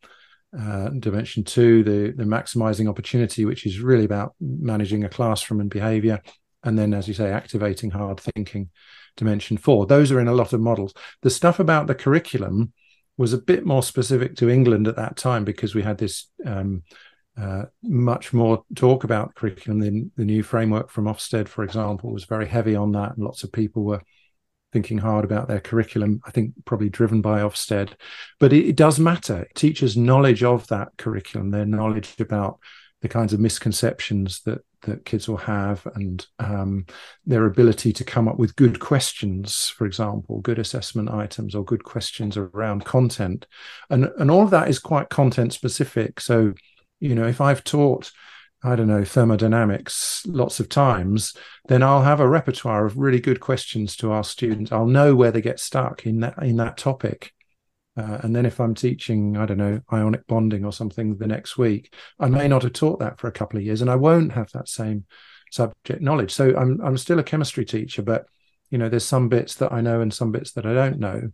uh, 0.59 0.89
dimension 0.91 1.45
two, 1.45 1.85
the 1.85 2.13
the 2.17 2.25
maximizing 2.25 2.89
opportunity, 2.89 3.45
which 3.45 3.67
is 3.67 3.81
really 3.81 4.05
about 4.05 4.35
managing 4.41 5.05
a 5.05 5.09
classroom 5.09 5.61
and 5.61 5.71
behavior, 5.71 6.21
and 6.63 6.79
then 6.79 6.95
as 6.95 7.09
you 7.09 7.15
say 7.15 7.31
activating 7.31 7.91
hard 7.91 8.21
thinking 8.21 8.71
dimension 9.17 9.57
four 9.57 9.87
those 9.87 10.13
are 10.13 10.21
in 10.21 10.29
a 10.29 10.35
lot 10.35 10.53
of 10.53 10.61
models 10.61 10.95
the 11.23 11.31
stuff 11.31 11.59
about 11.59 11.87
the 11.87 11.95
curriculum 11.95 12.73
was 13.17 13.33
a 13.33 13.39
bit 13.39 13.67
more 13.67 13.83
specific 13.83 14.37
to 14.37 14.49
england 14.49 14.87
at 14.87 14.97
that 14.97 15.17
time 15.17 15.45
because 15.45 15.75
we 15.75 15.83
had 15.83 15.99
this 15.99 16.29
um, 16.47 16.83
uh, 17.41 17.63
much 17.83 18.33
more 18.33 18.65
talk 18.75 19.05
about 19.05 19.35
curriculum 19.35 19.81
the, 19.81 20.11
the 20.17 20.25
new 20.25 20.43
framework 20.43 20.91
from 20.91 21.07
ofsted 21.07 21.49
for 21.49 21.65
example 21.65 22.13
was 22.13 22.25
very 22.25 22.47
heavy 22.47 22.77
on 22.77 22.93
that 22.93 23.17
and 23.17 23.25
lots 23.25 23.43
of 23.43 23.53
people 23.53 23.85
were 23.85 24.03
thinking 24.73 24.99
hard 24.99 25.25
about 25.25 25.49
their 25.49 25.61
curriculum 25.61 26.21
i 26.25 26.31
think 26.31 26.53
probably 26.65 26.89
driven 26.89 27.21
by 27.21 27.41
ofsted. 27.41 27.93
But 28.39 28.53
it, 28.53 28.67
it 28.67 28.77
does 28.77 28.99
matter. 28.99 29.47
Teachers 29.55 29.97
knowledge 29.97 30.43
of 30.43 30.67
that 30.69 30.91
curriculum 30.97 31.51
their 31.51 31.67
knowledge 31.67 32.15
about 32.21 32.59
the 33.03 33.09
kinds 33.09 33.33
of 33.33 33.41
misconceptions 33.41 34.43
that 34.43 34.61
that 34.83 35.05
kids 35.05 35.29
will 35.29 35.37
have 35.37 35.87
and 35.95 36.27
um, 36.39 36.87
their 37.27 37.45
ability 37.45 37.93
to 37.93 38.05
come 38.05 38.27
up 38.29 38.39
with 38.39 38.57
good 38.57 38.81
questions 38.81 39.69
for 39.77 39.85
example 39.87 40.41
good 40.41 40.59
assessment 40.59 41.11
items 41.11 41.55
or 41.55 41.65
good 41.65 41.85
questions 41.85 42.37
around 42.37 42.85
content. 42.85 43.47
And 43.91 44.11
and 44.19 44.31
all 44.31 44.43
of 44.43 44.51
that 44.51 44.69
is 44.69 44.79
quite 44.79 45.09
content 45.09 45.53
specific. 45.53 46.21
So 46.21 46.55
you 47.01 47.15
know 47.15 47.27
if 47.27 47.41
i've 47.41 47.65
taught 47.65 48.13
I 48.63 48.77
don't 48.77 48.89
know, 48.89 49.05
thermodynamics 49.05 50.27
lots 50.27 50.61
of 50.61 50.69
times, 50.69 51.35
then 51.69 51.83
I'll 51.83 52.03
have 52.03 52.21
a 52.21 52.29
repertoire 52.29 52.85
of 52.85 52.99
really 52.99 53.21
good 53.21 53.41
questions 53.41 53.97
to 53.97 54.13
ask 54.13 54.31
students. 54.31 54.71
I'll 54.71 54.87
know 54.87 55.15
where 55.15 55.33
they 55.33 55.41
get 55.41 55.59
stuck 55.59 56.05
in 56.07 56.21
that 56.21 56.43
in 56.43 56.57
that 56.57 56.77
topic. 56.77 57.33
Uh, 57.97 58.19
and 58.23 58.37
then 58.37 58.47
if 58.47 58.61
I'm 58.61 58.75
teaching, 58.75 59.37
I 59.37 59.47
don't 59.47 59.59
know, 59.59 59.81
ionic 59.93 60.27
bonding 60.27 60.65
or 60.65 60.73
something 60.73 61.17
the 61.17 61.27
next 61.27 61.59
week, 61.59 61.93
I 62.19 62.29
may 62.29 62.49
not 62.49 62.63
have 62.63 62.73
taught 62.73 63.01
that 63.01 63.19
for 63.19 63.29
a 63.29 63.33
couple 63.33 63.59
of 63.59 63.65
years, 63.65 63.81
and 63.81 63.91
I 63.91 63.97
won't 63.97 64.33
have 64.33 64.51
that 64.53 64.69
same 64.69 65.07
subject 65.51 66.01
knowledge. 66.01 66.33
So 66.33 66.55
I'm 66.57 66.81
I'm 66.83 66.99
still 66.99 67.19
a 67.19 67.25
chemistry 67.25 67.65
teacher, 67.65 68.03
but 68.03 68.27
you 68.71 68.79
know, 68.79 68.89
there's 68.89 69.05
some 69.05 69.29
bits 69.29 69.57
that 69.57 69.73
I 69.73 69.81
know 69.81 70.01
and 70.01 70.13
some 70.13 70.33
bits 70.33 70.53
that 70.53 70.67
I 70.67 70.75
don't 70.75 70.99
know. 70.99 71.31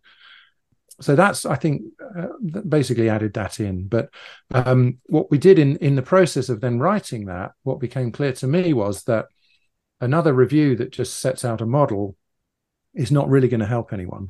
So 1.00 1.14
that's 1.14 1.44
I 1.44 1.56
think 1.56 1.82
uh, 2.18 2.28
basically 2.68 3.08
added 3.08 3.34
that 3.34 3.60
in. 3.60 3.86
But 3.86 4.08
um, 4.52 4.98
what 5.06 5.30
we 5.30 5.38
did 5.38 5.58
in 5.58 5.76
in 5.76 5.94
the 5.94 6.02
process 6.02 6.48
of 6.48 6.60
then 6.60 6.78
writing 6.78 7.26
that, 7.26 7.52
what 7.62 7.80
became 7.80 8.12
clear 8.12 8.32
to 8.32 8.46
me 8.46 8.72
was 8.72 9.04
that 9.04 9.26
another 10.00 10.32
review 10.32 10.76
that 10.76 10.92
just 10.92 11.18
sets 11.18 11.44
out 11.44 11.60
a 11.60 11.66
model 11.66 12.16
is 12.94 13.10
not 13.10 13.28
really 13.28 13.48
going 13.48 13.60
to 13.60 13.66
help 13.66 13.92
anyone. 13.92 14.28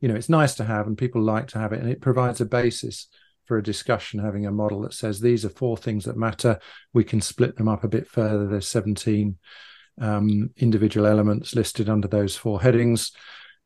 You 0.00 0.08
know 0.08 0.14
it's 0.14 0.28
nice 0.28 0.54
to 0.56 0.64
have 0.64 0.86
and 0.86 0.98
people 0.98 1.22
like 1.22 1.48
to 1.48 1.58
have 1.58 1.72
it 1.72 1.80
and 1.80 1.90
it 1.90 2.00
provides 2.00 2.40
a 2.40 2.46
basis 2.46 3.08
for 3.46 3.56
a 3.56 3.62
discussion 3.62 4.20
having 4.20 4.46
a 4.46 4.52
model 4.52 4.82
that 4.82 4.94
says 4.94 5.20
these 5.20 5.44
are 5.44 5.50
four 5.50 5.76
things 5.76 6.04
that 6.04 6.16
matter. 6.16 6.58
We 6.92 7.04
can 7.04 7.20
split 7.20 7.56
them 7.56 7.68
up 7.68 7.84
a 7.84 7.88
bit 7.88 8.06
further. 8.06 8.46
There's 8.46 8.68
17 8.68 9.36
um, 10.00 10.50
individual 10.56 11.06
elements 11.06 11.54
listed 11.54 11.88
under 11.88 12.08
those 12.08 12.36
four 12.36 12.60
headings 12.60 13.12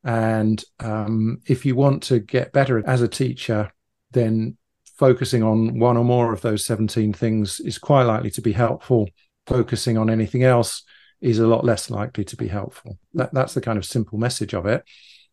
and 0.04 0.62
um, 0.80 1.38
if 1.46 1.66
you 1.66 1.74
want 1.74 2.02
to 2.02 2.20
get 2.20 2.52
better 2.52 2.86
as 2.86 3.02
a 3.02 3.08
teacher 3.08 3.70
then 4.12 4.56
focusing 4.96 5.42
on 5.42 5.78
one 5.78 5.96
or 5.96 6.04
more 6.04 6.32
of 6.32 6.40
those 6.40 6.64
17 6.64 7.12
things 7.12 7.60
is 7.60 7.78
quite 7.78 8.04
likely 8.04 8.30
to 8.30 8.40
be 8.40 8.52
helpful. 8.52 9.08
Focusing 9.46 9.98
on 9.98 10.10
anything 10.10 10.42
else 10.42 10.82
is 11.20 11.38
a 11.38 11.46
lot 11.46 11.64
less 11.64 11.90
likely 11.90 12.24
to 12.24 12.36
be 12.36 12.48
helpful. 12.48 12.98
That, 13.14 13.32
that's 13.32 13.54
the 13.54 13.60
kind 13.60 13.78
of 13.78 13.84
simple 13.84 14.18
message 14.18 14.54
of 14.54 14.66
it. 14.66 14.84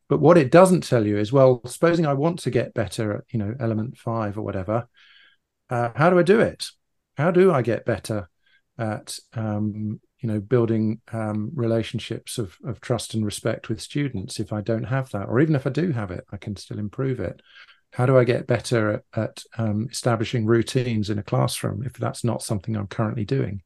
But 0.10 0.20
what 0.20 0.38
it 0.38 0.52
doesn't 0.52 0.84
tell 0.84 1.08
you 1.08 1.18
is, 1.18 1.32
well, 1.32 1.62
supposing 1.66 2.06
I 2.06 2.14
want 2.14 2.40
to 2.40 2.52
get 2.52 2.74
better 2.74 3.18
at, 3.18 3.24
you 3.30 3.40
know, 3.40 3.56
element 3.60 3.98
five 3.98 4.38
or 4.38 4.42
whatever, 4.42 4.88
uh, 5.70 5.90
how 5.96 6.10
do 6.10 6.20
I 6.20 6.24
do 6.24 6.42
it? 6.42 6.68
How 7.16 7.32
do 7.32 7.52
I 7.52 7.62
get 7.62 7.86
better 7.86 8.30
at, 8.78 9.18
um, 9.34 10.02
you 10.24 10.30
know, 10.30 10.40
building 10.40 11.02
um, 11.12 11.52
relationships 11.54 12.38
of, 12.38 12.58
of 12.64 12.80
trust 12.80 13.14
and 13.14 13.26
respect 13.26 13.68
with 13.68 13.82
students 13.82 14.40
if 14.40 14.54
I 14.54 14.62
don't 14.62 14.86
have 14.86 15.12
that? 15.12 15.28
Or 15.28 15.42
even 15.42 15.54
if 15.54 15.68
I 15.68 15.70
do 15.70 15.92
have 15.92 16.12
it, 16.12 16.24
I 16.32 16.38
can 16.38 16.56
still 16.56 16.80
improve 16.80 17.20
it. 17.20 17.42
How 17.92 18.06
do 18.06 18.18
I 18.18 18.24
get 18.24 18.48
better 18.48 18.94
at, 18.94 19.04
at 19.14 19.44
um, 19.58 19.90
establishing 19.92 20.46
routines 20.46 21.10
in 21.10 21.20
a 21.20 21.24
classroom 21.24 21.84
if 21.86 21.94
that's 21.94 22.24
not 22.24 22.42
something 22.42 22.78
I'm 22.78 22.88
currently 22.88 23.26
doing? 23.26 23.64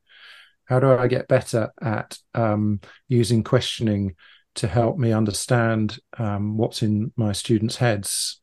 How 0.65 0.80
do 0.80 0.91
I 0.91 1.08
get 1.08 1.28
better 1.28 1.72
at 1.80 2.17
um, 2.34 2.82
using 3.08 3.43
questioning 3.43 4.15
to 4.56 4.67
help 4.67 4.98
me 4.98 5.12
understand 5.12 6.00
um, 6.17 6.58
what's 6.58 6.82
in 6.82 7.13
my 7.15 7.34
students' 7.34 7.78
heads 7.78 8.41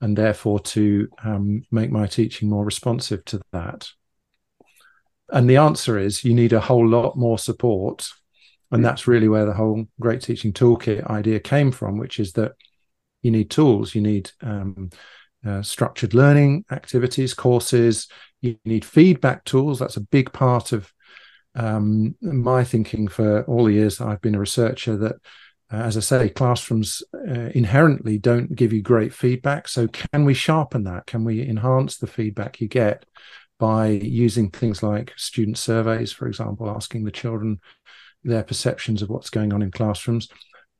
and 0.00 0.18
therefore 0.18 0.58
to 0.58 1.08
um, 1.22 1.62
make 1.70 1.92
my 1.92 2.08
teaching 2.08 2.50
more 2.50 2.64
responsive 2.64 3.24
to 3.26 3.40
that? 3.52 3.88
And 5.30 5.48
the 5.48 5.56
answer 5.56 5.98
is 5.98 6.24
you 6.24 6.34
need 6.34 6.52
a 6.52 6.60
whole 6.60 6.86
lot 6.86 7.16
more 7.16 7.38
support. 7.38 8.08
And 8.70 8.84
that's 8.84 9.06
really 9.06 9.28
where 9.28 9.46
the 9.46 9.54
whole 9.54 9.86
Great 10.00 10.20
Teaching 10.20 10.52
Toolkit 10.52 11.08
idea 11.08 11.38
came 11.40 11.70
from, 11.70 11.96
which 11.98 12.18
is 12.18 12.32
that 12.32 12.52
you 13.22 13.30
need 13.30 13.50
tools, 13.50 13.94
you 13.94 14.00
need 14.00 14.30
um, 14.42 14.90
uh, 15.46 15.62
structured 15.62 16.12
learning 16.12 16.64
activities, 16.70 17.34
courses, 17.34 18.08
you 18.40 18.58
need 18.64 18.84
feedback 18.84 19.44
tools. 19.44 19.78
That's 19.78 19.96
a 19.96 20.00
big 20.02 20.32
part 20.32 20.72
of 20.72 20.92
um, 21.54 22.16
my 22.20 22.64
thinking 22.64 23.06
for 23.06 23.44
all 23.44 23.64
the 23.64 23.72
years 23.72 24.00
I've 24.00 24.20
been 24.20 24.34
a 24.34 24.40
researcher 24.40 24.96
that 24.96 25.16
uh, 25.72 25.76
as 25.76 25.96
I 25.96 26.00
say, 26.00 26.28
classrooms 26.28 27.02
uh, 27.14 27.50
inherently 27.54 28.18
don't 28.18 28.54
give 28.54 28.72
you 28.72 28.82
great 28.82 29.14
feedback. 29.14 29.66
So, 29.66 29.88
can 29.88 30.24
we 30.24 30.34
sharpen 30.34 30.84
that? 30.84 31.06
Can 31.06 31.24
we 31.24 31.46
enhance 31.46 31.96
the 31.96 32.06
feedback 32.06 32.60
you 32.60 32.68
get 32.68 33.06
by 33.58 33.88
using 33.88 34.50
things 34.50 34.82
like 34.82 35.12
student 35.16 35.58
surveys, 35.58 36.12
for 36.12 36.26
example, 36.26 36.68
asking 36.68 37.04
the 37.04 37.10
children 37.10 37.60
their 38.24 38.42
perceptions 38.42 39.02
of 39.02 39.10
what's 39.10 39.30
going 39.30 39.52
on 39.52 39.62
in 39.62 39.70
classrooms? 39.70 40.28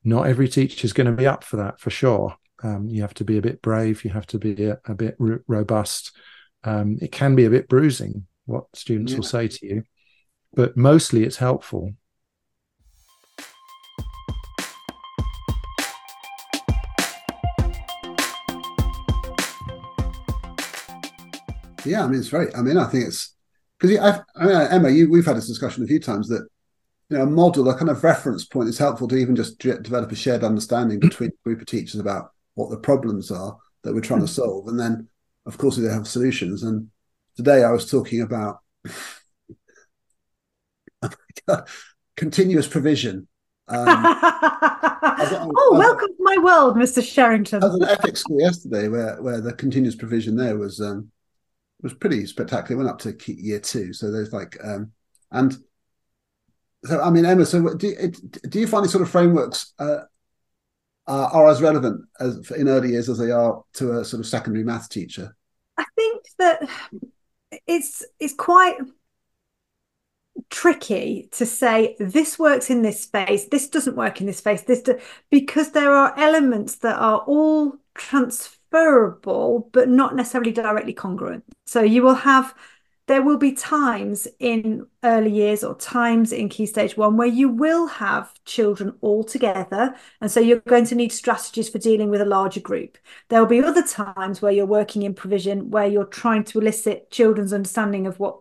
Not 0.02 0.26
every 0.26 0.48
teacher 0.48 0.84
is 0.84 0.92
going 0.92 1.06
to 1.06 1.12
be 1.12 1.26
up 1.26 1.44
for 1.44 1.56
that, 1.56 1.80
for 1.80 1.90
sure. 1.90 2.36
Um, 2.62 2.88
you 2.88 3.02
have 3.02 3.14
to 3.14 3.24
be 3.24 3.38
a 3.38 3.42
bit 3.42 3.62
brave. 3.62 4.04
You 4.04 4.10
have 4.10 4.26
to 4.28 4.38
be 4.38 4.64
a, 4.64 4.78
a 4.86 4.94
bit 4.94 5.16
r- 5.20 5.42
robust. 5.46 6.12
Um, 6.64 6.98
it 7.00 7.12
can 7.12 7.34
be 7.34 7.44
a 7.44 7.50
bit 7.50 7.68
bruising 7.68 8.26
what 8.46 8.64
students 8.74 9.12
yeah. 9.12 9.18
will 9.18 9.24
say 9.24 9.48
to 9.48 9.66
you, 9.66 9.82
but 10.54 10.76
mostly 10.76 11.24
it's 11.24 11.36
helpful. 11.36 11.92
Yeah, 21.84 22.04
I 22.04 22.06
mean, 22.06 22.18
it's 22.18 22.28
very. 22.28 22.54
I 22.54 22.62
mean, 22.62 22.76
I 22.76 22.86
think 22.86 23.06
it's 23.06 23.34
because 23.78 24.22
I 24.36 24.46
mean, 24.46 24.56
Emma, 24.70 24.90
you, 24.90 25.10
we've 25.10 25.26
had 25.26 25.36
this 25.36 25.48
discussion 25.48 25.84
a 25.84 25.86
few 25.86 26.00
times 26.00 26.28
that 26.28 26.46
you 27.10 27.18
know 27.18 27.24
a 27.24 27.26
model, 27.26 27.68
a 27.68 27.76
kind 27.76 27.90
of 27.90 28.02
reference 28.02 28.44
point, 28.44 28.68
is 28.68 28.78
helpful 28.78 29.08
to 29.08 29.16
even 29.16 29.36
just 29.36 29.58
develop 29.58 30.10
a 30.10 30.16
shared 30.16 30.44
understanding 30.44 31.00
between 31.00 31.30
a 31.30 31.44
group 31.44 31.60
of 31.60 31.66
teachers 31.66 32.00
about 32.00 32.30
what 32.54 32.70
the 32.70 32.78
problems 32.78 33.30
are 33.30 33.56
that 33.82 33.94
we're 33.94 34.00
trying 34.00 34.20
to 34.20 34.28
solve, 34.28 34.68
and 34.68 34.78
then 34.78 35.08
of 35.46 35.58
course 35.58 35.76
they 35.76 35.92
have 35.92 36.08
solutions. 36.08 36.62
And 36.62 36.88
today 37.36 37.64
I 37.64 37.70
was 37.70 37.90
talking 37.90 38.22
about 38.22 38.60
continuous 42.16 42.66
provision. 42.66 43.28
Um, 43.66 43.86
oh, 43.88 45.76
welcome 45.78 46.08
to 46.08 46.16
my 46.20 46.36
world, 46.38 46.76
Mr. 46.76 47.02
Sherrington. 47.02 47.62
I 47.62 47.66
was 47.66 47.76
an 47.76 47.84
ethics 47.84 48.20
school 48.20 48.40
yesterday 48.40 48.88
where 48.88 49.20
where 49.22 49.40
the 49.40 49.52
continuous 49.52 49.96
provision 49.96 50.36
there 50.36 50.58
was 50.58 50.80
um, 50.80 51.10
was 51.84 51.94
pretty 51.94 52.26
spectacular. 52.26 52.80
It 52.80 52.84
went 52.84 52.90
up 52.90 52.98
to 53.00 53.32
year 53.32 53.60
two, 53.60 53.92
so 53.92 54.10
there's 54.10 54.32
like 54.32 54.56
um, 54.64 54.90
and 55.30 55.56
so 56.84 57.00
I 57.00 57.10
mean 57.10 57.24
Emma. 57.24 57.46
So 57.46 57.74
do 57.74 57.94
do 58.48 58.58
you 58.58 58.66
find 58.66 58.84
these 58.84 58.90
sort 58.90 59.02
of 59.02 59.10
frameworks 59.10 59.74
uh, 59.78 60.00
are, 61.06 61.28
are 61.28 61.48
as 61.48 61.62
relevant 61.62 62.00
as 62.18 62.50
in 62.52 62.68
early 62.68 62.90
years 62.90 63.08
as 63.08 63.18
they 63.18 63.30
are 63.30 63.62
to 63.74 63.98
a 63.98 64.04
sort 64.04 64.20
of 64.20 64.26
secondary 64.26 64.64
math 64.64 64.88
teacher? 64.88 65.36
I 65.78 65.84
think 65.94 66.24
that 66.38 66.68
it's 67.66 68.04
it's 68.18 68.34
quite 68.34 68.78
tricky 70.50 71.28
to 71.32 71.46
say 71.46 71.94
this 72.00 72.38
works 72.38 72.68
in 72.68 72.82
this 72.82 73.00
space 73.00 73.46
this 73.50 73.68
doesn't 73.68 73.94
work 73.94 74.20
in 74.20 74.26
this 74.26 74.38
space 74.38 74.62
this 74.62 74.82
do, 74.82 74.98
because 75.30 75.70
there 75.70 75.92
are 75.92 76.18
elements 76.18 76.76
that 76.76 76.98
are 76.98 77.20
all 77.20 77.76
transferable 77.94 78.63
but 79.72 79.88
not 79.88 80.14
necessarily 80.14 80.52
directly 80.52 80.92
congruent 80.92 81.44
so 81.66 81.82
you 81.82 82.02
will 82.02 82.14
have 82.14 82.54
there 83.06 83.22
will 83.22 83.36
be 83.36 83.52
times 83.52 84.26
in 84.38 84.86
early 85.02 85.30
years 85.30 85.62
or 85.62 85.74
times 85.74 86.32
in 86.32 86.48
key 86.48 86.64
stage 86.64 86.96
one 86.96 87.16
where 87.18 87.28
you 87.28 87.50
will 87.50 87.86
have 87.86 88.32
children 88.46 88.94
all 89.02 89.22
together. 89.22 89.94
And 90.22 90.30
so 90.30 90.40
you're 90.40 90.60
going 90.60 90.86
to 90.86 90.94
need 90.94 91.12
strategies 91.12 91.68
for 91.68 91.78
dealing 91.78 92.08
with 92.08 92.22
a 92.22 92.26
larger 92.26 92.60
group. 92.60 92.96
There 93.28 93.40
will 93.40 93.46
be 93.46 93.62
other 93.62 93.86
times 93.86 94.40
where 94.40 94.52
you're 94.52 94.64
working 94.64 95.02
in 95.02 95.12
provision 95.12 95.70
where 95.70 95.86
you're 95.86 96.06
trying 96.06 96.44
to 96.44 96.60
elicit 96.60 97.10
children's 97.10 97.52
understanding 97.52 98.06
of 98.06 98.18
what 98.18 98.40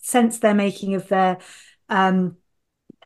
sense 0.00 0.40
they're 0.40 0.54
making 0.54 0.94
of 0.94 1.06
their 1.06 1.38
um, 1.88 2.36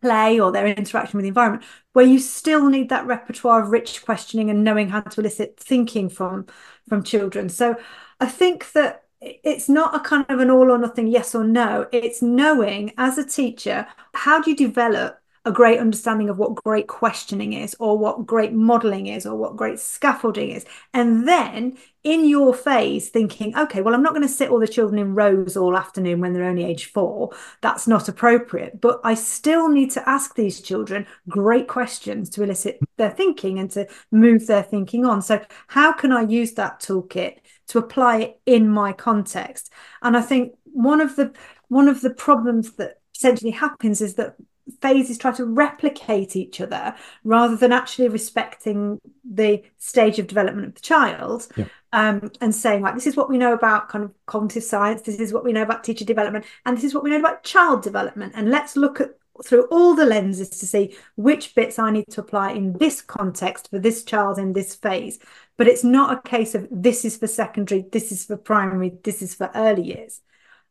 play 0.05 0.39
or 0.39 0.53
their 0.53 0.67
interaction 0.67 1.17
with 1.17 1.25
the 1.25 1.29
environment, 1.29 1.65
where 1.95 2.05
you 2.05 2.19
still 2.19 2.69
need 2.69 2.91
that 2.91 3.07
repertoire 3.07 3.63
of 3.63 3.71
rich 3.71 4.05
questioning 4.05 4.51
and 4.51 4.63
knowing 4.63 4.89
how 4.91 5.01
to 5.01 5.21
elicit 5.21 5.59
thinking 5.59 6.09
from 6.09 6.47
from 6.89 7.03
children. 7.03 7.49
So 7.49 7.77
I 8.21 8.27
think 8.27 8.73
that 8.73 9.05
it's 9.21 9.69
not 9.69 9.95
a 9.95 10.01
kind 10.01 10.27
of 10.29 10.41
an 10.41 10.51
all 10.51 10.71
or 10.71 10.79
nothing 10.79 11.07
yes 11.07 11.35
or 11.35 11.45
no. 11.45 11.87
It's 11.93 12.21
knowing 12.21 12.93
as 12.99 13.17
a 13.17 13.25
teacher, 13.25 13.87
how 14.13 14.43
do 14.43 14.51
you 14.51 14.57
develop 14.57 15.21
a 15.45 15.53
great 15.53 15.79
understanding 15.79 16.31
of 16.31 16.39
what 16.39 16.55
great 16.55 16.89
questioning 16.89 17.53
is, 17.53 17.77
or 17.79 17.99
what 17.99 18.27
great 18.27 18.53
modeling 18.53 19.09
is, 19.09 19.27
or 19.27 19.37
what 19.37 19.57
great 19.57 19.79
scaffolding 19.79 20.51
is. 20.51 20.65
And 20.95 21.29
then 21.29 21.77
in 22.03 22.27
your 22.27 22.55
phase, 22.55 23.11
thinking, 23.11 23.57
okay, 23.57 23.83
well, 23.83 23.95
I'm 23.95 24.03
not 24.03 24.13
going 24.13 24.27
to 24.27 24.29
sit 24.29 24.51
all 24.51 24.59
the 24.59 24.69
children 24.69 24.99
in 24.99 25.15
rows 25.15 25.57
all 25.57 25.77
afternoon 25.77 26.21
when 26.21 26.33
they're 26.33 26.45
only 26.45 26.65
age 26.65 26.87
four. 26.87 27.31
That's 27.61 27.87
not 27.87 28.09
appropriate. 28.09 28.81
But 28.81 29.01
I 29.05 29.15
still 29.15 29.69
need 29.69 29.91
to 29.93 30.09
ask 30.09 30.35
these 30.35 30.61
children 30.61 31.07
great 31.29 31.69
questions 31.69 32.31
to 32.31 32.43
elicit 32.43 32.79
their 32.97 33.11
thinking 33.11 33.59
and 33.59 33.71
to 33.73 33.87
move 34.11 34.47
their 34.47 34.63
thinking 34.63 35.05
on. 35.05 35.21
So, 35.21 35.45
how 35.69 35.93
can 35.93 36.13
I 36.13 36.23
use 36.23 36.53
that 36.53 36.81
toolkit 36.81 37.39
to 37.69 37.79
apply 37.79 38.19
it 38.19 38.41
in 38.47 38.69
my 38.69 38.93
context? 38.93 39.71
And 40.03 40.17
I 40.17 40.23
think 40.23 40.55
one 40.65 41.01
of 41.01 41.17
the 41.17 41.33
one 41.69 41.89
of 41.89 42.01
the 42.01 42.11
problems 42.11 42.73
that 42.73 43.01
essentially 43.15 43.51
happens 43.51 44.01
is 44.01 44.15
that 44.15 44.37
phases 44.81 45.19
try 45.19 45.31
to 45.31 45.45
replicate 45.45 46.37
each 46.37 46.61
other 46.61 46.95
rather 47.23 47.57
than 47.57 47.73
actually 47.73 48.09
respecting 48.09 48.99
the 49.25 49.63
stage 49.79 50.19
of 50.19 50.27
development 50.27 50.69
of 50.69 50.75
the 50.75 50.81
child 50.81 51.47
yeah. 51.57 51.67
um, 51.93 52.31
and 52.41 52.55
saying 52.55 52.81
like 52.83 52.95
this 52.95 53.07
is 53.07 53.17
what 53.17 53.29
we 53.29 53.39
know 53.39 53.53
about 53.53 53.89
kind 53.89 54.05
of 54.05 54.13
cognitive 54.27 54.65
science 54.65 55.03
this 55.03 55.21
is 55.21 55.33
what 55.33 55.45
we 55.45 55.53
know 55.53 55.63
about 55.63 55.85
teacher 55.85 56.05
development 56.05 56.45
and 56.65 56.77
this 56.77 56.85
is 56.85 56.95
what 56.95 57.05
we 57.05 57.11
know 57.11 57.19
about 57.19 57.43
child 57.45 57.83
development 57.83 58.33
and 58.37 58.51
let's 58.51 58.77
look 58.77 59.01
at 59.01 59.11
through 59.43 59.65
all 59.65 59.95
the 59.95 60.05
lenses 60.05 60.49
to 60.49 60.67
see 60.67 60.97
which 61.17 61.55
bits 61.55 61.79
I 61.79 61.91
need 61.91 62.07
to 62.11 62.21
apply 62.21 62.53
in 62.53 62.75
this 62.75 63.01
context 63.01 63.69
for 63.71 63.79
this 63.79 64.05
child 64.05 64.39
in 64.39 64.53
this 64.53 64.75
phase. 64.75 65.19
But 65.57 65.67
it's 65.67 65.85
not 65.85 66.17
a 66.17 66.29
case 66.29 66.55
of 66.55 66.69
this 66.71 67.05
is 67.05 67.17
for 67.17 67.27
secondary, 67.27 67.85
this 67.91 68.13
is 68.13 68.25
for 68.25 68.37
primary, 68.37 68.93
this 69.03 69.23
is 69.23 69.35
for 69.35 69.51
early 69.55 69.83
years. 69.83 70.21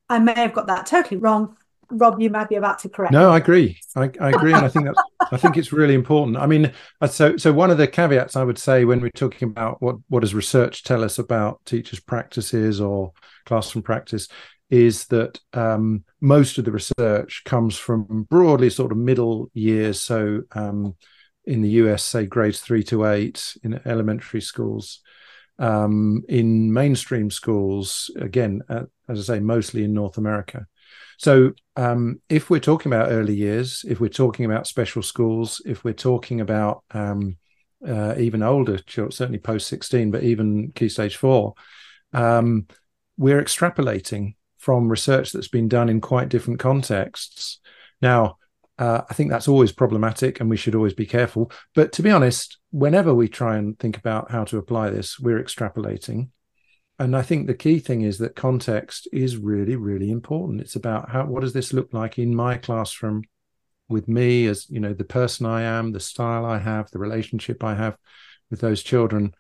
I 0.09 0.19
may 0.19 0.33
have 0.35 0.53
got 0.53 0.67
that 0.67 0.85
totally 0.85 1.17
wrong. 1.17 1.57
Rob, 1.91 2.21
you 2.21 2.29
might 2.29 2.49
be 2.49 2.55
about 2.55 2.79
to 2.79 2.89
correct. 2.89 3.13
No, 3.13 3.31
I 3.31 3.37
agree. 3.37 3.79
I, 3.95 4.09
I 4.19 4.29
agree, 4.29 4.53
and 4.53 4.65
I 4.65 4.69
think 4.69 4.85
that's 4.85 5.01
I 5.31 5.37
think 5.37 5.57
it's 5.57 5.71
really 5.71 5.93
important. 5.93 6.37
I 6.37 6.45
mean, 6.45 6.71
uh, 7.01 7.07
so 7.07 7.37
so 7.37 7.53
one 7.53 7.71
of 7.71 7.77
the 7.77 7.87
caveats 7.87 8.35
I 8.35 8.43
would 8.43 8.57
say 8.57 8.85
when 8.85 9.01
we're 9.01 9.09
talking 9.09 9.49
about 9.49 9.81
what 9.81 9.97
what 10.09 10.21
does 10.21 10.33
research 10.33 10.83
tell 10.83 11.03
us 11.03 11.19
about 11.19 11.63
teachers' 11.65 11.99
practices 11.99 12.81
or 12.81 13.13
classroom 13.45 13.83
practice 13.83 14.27
is 14.69 15.05
that 15.05 15.39
um, 15.53 16.03
most 16.19 16.57
of 16.57 16.65
the 16.65 16.71
research 16.71 17.43
comes 17.45 17.77
from 17.77 18.23
broadly 18.29 18.69
sort 18.69 18.91
of 18.91 18.97
middle 18.97 19.51
years. 19.53 20.01
So 20.01 20.41
um, 20.53 20.95
in 21.45 21.61
the 21.61 21.69
US, 21.69 22.03
say 22.03 22.25
grades 22.25 22.59
three 22.59 22.83
to 22.85 23.05
eight 23.05 23.55
in 23.63 23.79
elementary 23.85 24.41
schools. 24.41 25.01
Um, 25.59 26.23
in 26.27 26.73
mainstream 26.73 27.29
schools, 27.29 28.09
again, 28.15 28.61
uh, 28.67 28.85
as 29.07 29.29
I 29.29 29.35
say, 29.35 29.39
mostly 29.39 29.83
in 29.83 29.93
North 29.93 30.17
America. 30.17 30.65
So, 31.17 31.53
um, 31.75 32.21
if 32.29 32.49
we're 32.49 32.59
talking 32.59 32.91
about 32.91 33.11
early 33.11 33.35
years, 33.35 33.85
if 33.87 33.99
we're 33.99 34.09
talking 34.09 34.45
about 34.45 34.67
special 34.67 35.01
schools, 35.01 35.61
if 35.65 35.83
we're 35.83 35.93
talking 35.93 36.41
about 36.41 36.83
um, 36.91 37.37
uh, 37.87 38.15
even 38.17 38.43
older 38.43 38.77
children, 38.77 39.11
certainly 39.11 39.39
post 39.39 39.67
16, 39.67 40.11
but 40.11 40.23
even 40.23 40.71
key 40.73 40.89
stage 40.89 41.17
four, 41.17 41.53
um, 42.13 42.67
we're 43.17 43.41
extrapolating 43.41 44.35
from 44.57 44.89
research 44.89 45.31
that's 45.31 45.47
been 45.47 45.67
done 45.67 45.89
in 45.89 45.99
quite 45.99 46.29
different 46.29 46.59
contexts. 46.59 47.59
Now, 48.01 48.37
uh, 48.79 49.01
I 49.09 49.13
think 49.13 49.29
that's 49.29 49.47
always 49.47 49.71
problematic 49.71 50.39
and 50.39 50.49
we 50.49 50.57
should 50.57 50.75
always 50.75 50.93
be 50.93 51.05
careful. 51.05 51.51
But 51.75 51.91
to 51.93 52.01
be 52.01 52.11
honest, 52.11 52.57
whenever 52.71 53.13
we 53.13 53.27
try 53.27 53.57
and 53.57 53.77
think 53.77 53.97
about 53.97 54.31
how 54.31 54.45
to 54.45 54.57
apply 54.57 54.89
this, 54.89 55.19
we're 55.19 55.43
extrapolating 55.43 56.29
and 56.99 57.15
I 57.15 57.21
think 57.21 57.47
the 57.47 57.53
key 57.53 57.79
thing 57.79 58.01
is 58.01 58.19
that 58.19 58.35
context 58.35 59.07
is 59.11 59.37
really, 59.37 59.75
really 59.75 60.11
important. 60.11 60.61
It's 60.61 60.75
about 60.75 61.09
how 61.09 61.25
what 61.25 61.41
does 61.41 61.53
this 61.53 61.73
look 61.73 61.93
like 61.93 62.19
in 62.19 62.35
my 62.35 62.57
classroom 62.57 63.23
with 63.89 64.07
me 64.07 64.47
as 64.47 64.69
you 64.69 64.79
know 64.79 64.93
the 64.93 65.03
person 65.03 65.45
I 65.45 65.63
am, 65.63 65.91
the 65.91 65.99
style 65.99 66.45
I 66.45 66.59
have, 66.59 66.89
the 66.91 66.99
relationship 66.99 67.63
I 67.63 67.75
have 67.75 67.97
with 68.51 68.61
those 68.61 68.83
children, 68.83 69.33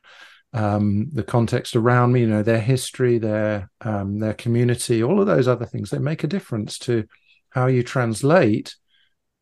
um, 0.53 1.09
the 1.13 1.23
context 1.23 1.75
around 1.75 2.13
me, 2.13 2.21
you 2.21 2.27
know, 2.27 2.43
their 2.43 2.61
history, 2.61 3.17
their 3.19 3.69
um, 3.81 4.19
their 4.19 4.33
community, 4.33 5.03
all 5.03 5.19
of 5.19 5.27
those 5.27 5.47
other 5.47 5.65
things. 5.65 5.89
They 5.89 5.99
make 5.99 6.23
a 6.23 6.27
difference 6.27 6.77
to 6.79 7.05
how 7.49 7.67
you 7.67 7.83
translate 7.83 8.75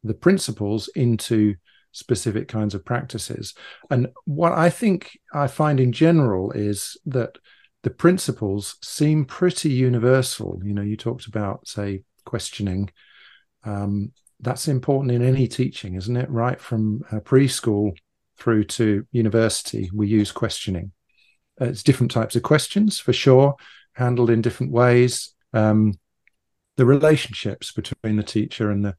the 0.03 0.13
principles 0.13 0.89
into 0.95 1.55
specific 1.93 2.47
kinds 2.47 2.73
of 2.73 2.85
practices. 2.85 3.53
And 3.89 4.07
what 4.25 4.53
I 4.53 4.69
think 4.69 5.17
I 5.33 5.47
find 5.47 5.79
in 5.79 5.91
general 5.91 6.51
is 6.51 6.97
that 7.05 7.37
the 7.83 7.89
principles 7.89 8.77
seem 8.81 9.25
pretty 9.25 9.69
universal. 9.69 10.59
You 10.63 10.73
know, 10.73 10.81
you 10.81 10.97
talked 10.97 11.27
about, 11.27 11.67
say, 11.67 12.03
questioning. 12.25 12.91
Um, 13.63 14.11
that's 14.39 14.67
important 14.67 15.11
in 15.11 15.23
any 15.23 15.47
teaching, 15.47 15.95
isn't 15.95 16.17
it? 16.17 16.29
Right 16.29 16.59
from 16.59 17.01
uh, 17.11 17.19
preschool 17.19 17.95
through 18.37 18.63
to 18.65 19.05
university, 19.11 19.89
we 19.93 20.07
use 20.07 20.31
questioning. 20.31 20.91
Uh, 21.59 21.65
it's 21.65 21.83
different 21.83 22.11
types 22.11 22.35
of 22.35 22.43
questions 22.43 22.99
for 22.99 23.13
sure, 23.13 23.55
handled 23.93 24.29
in 24.29 24.41
different 24.41 24.71
ways. 24.71 25.33
Um, 25.53 25.93
the 26.77 26.85
relationships 26.85 27.71
between 27.71 28.15
the 28.15 28.23
teacher 28.23 28.71
and 28.71 28.83
the 28.83 28.95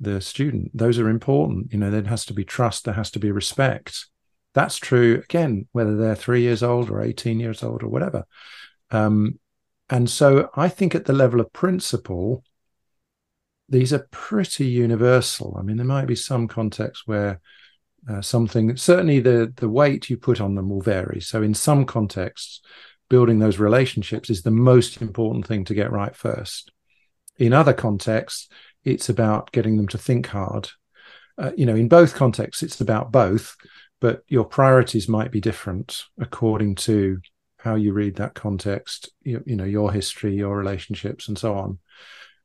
the 0.00 0.20
student 0.20 0.70
those 0.74 0.98
are 0.98 1.08
important 1.08 1.72
you 1.72 1.78
know 1.78 1.90
there 1.90 2.02
has 2.02 2.24
to 2.24 2.34
be 2.34 2.44
trust 2.44 2.84
there 2.84 2.94
has 2.94 3.10
to 3.12 3.18
be 3.18 3.30
respect 3.30 4.06
that's 4.54 4.76
true 4.76 5.20
again, 5.24 5.66
whether 5.72 5.96
they're 5.96 6.14
three 6.14 6.42
years 6.42 6.62
old 6.62 6.90
or 6.90 7.02
18 7.02 7.40
years 7.40 7.62
old 7.62 7.82
or 7.82 7.88
whatever. 7.88 8.24
Um, 8.90 9.38
and 9.90 10.08
so 10.08 10.48
I 10.54 10.68
think 10.68 10.94
at 10.94 11.04
the 11.04 11.12
level 11.12 11.40
of 11.40 11.52
principle, 11.52 12.44
these 13.68 13.92
are 13.92 14.06
pretty 14.10 14.66
universal. 14.66 15.56
I 15.58 15.62
mean, 15.62 15.76
there 15.76 15.86
might 15.86 16.06
be 16.06 16.14
some 16.14 16.48
contexts 16.48 17.06
where 17.06 17.40
uh, 18.08 18.20
something, 18.20 18.76
certainly 18.76 19.20
the, 19.20 19.52
the 19.56 19.68
weight 19.68 20.08
you 20.08 20.16
put 20.16 20.40
on 20.40 20.54
them 20.54 20.70
will 20.70 20.80
vary. 20.80 21.20
So 21.20 21.42
in 21.42 21.54
some 21.54 21.84
contexts, 21.84 22.60
building 23.08 23.38
those 23.38 23.58
relationships 23.58 24.30
is 24.30 24.42
the 24.42 24.50
most 24.50 25.00
important 25.02 25.46
thing 25.46 25.64
to 25.64 25.74
get 25.74 25.92
right 25.92 26.14
first. 26.14 26.70
In 27.38 27.52
other 27.52 27.72
contexts, 27.72 28.48
it's 28.84 29.08
about 29.08 29.50
getting 29.52 29.76
them 29.76 29.88
to 29.88 29.98
think 29.98 30.28
hard. 30.28 30.70
Uh, 31.36 31.50
you 31.56 31.66
know, 31.66 31.74
in 31.74 31.88
both 31.88 32.14
contexts, 32.14 32.62
it's 32.62 32.80
about 32.80 33.10
both 33.10 33.56
but 34.04 34.22
your 34.28 34.44
priorities 34.44 35.08
might 35.08 35.30
be 35.30 35.40
different 35.40 36.04
according 36.20 36.74
to 36.74 37.18
how 37.56 37.74
you 37.74 37.94
read 37.94 38.16
that 38.16 38.34
context 38.34 39.10
you, 39.22 39.42
you 39.46 39.56
know 39.56 39.64
your 39.64 39.90
history 39.90 40.36
your 40.36 40.58
relationships 40.58 41.26
and 41.26 41.38
so 41.38 41.54
on. 41.54 41.78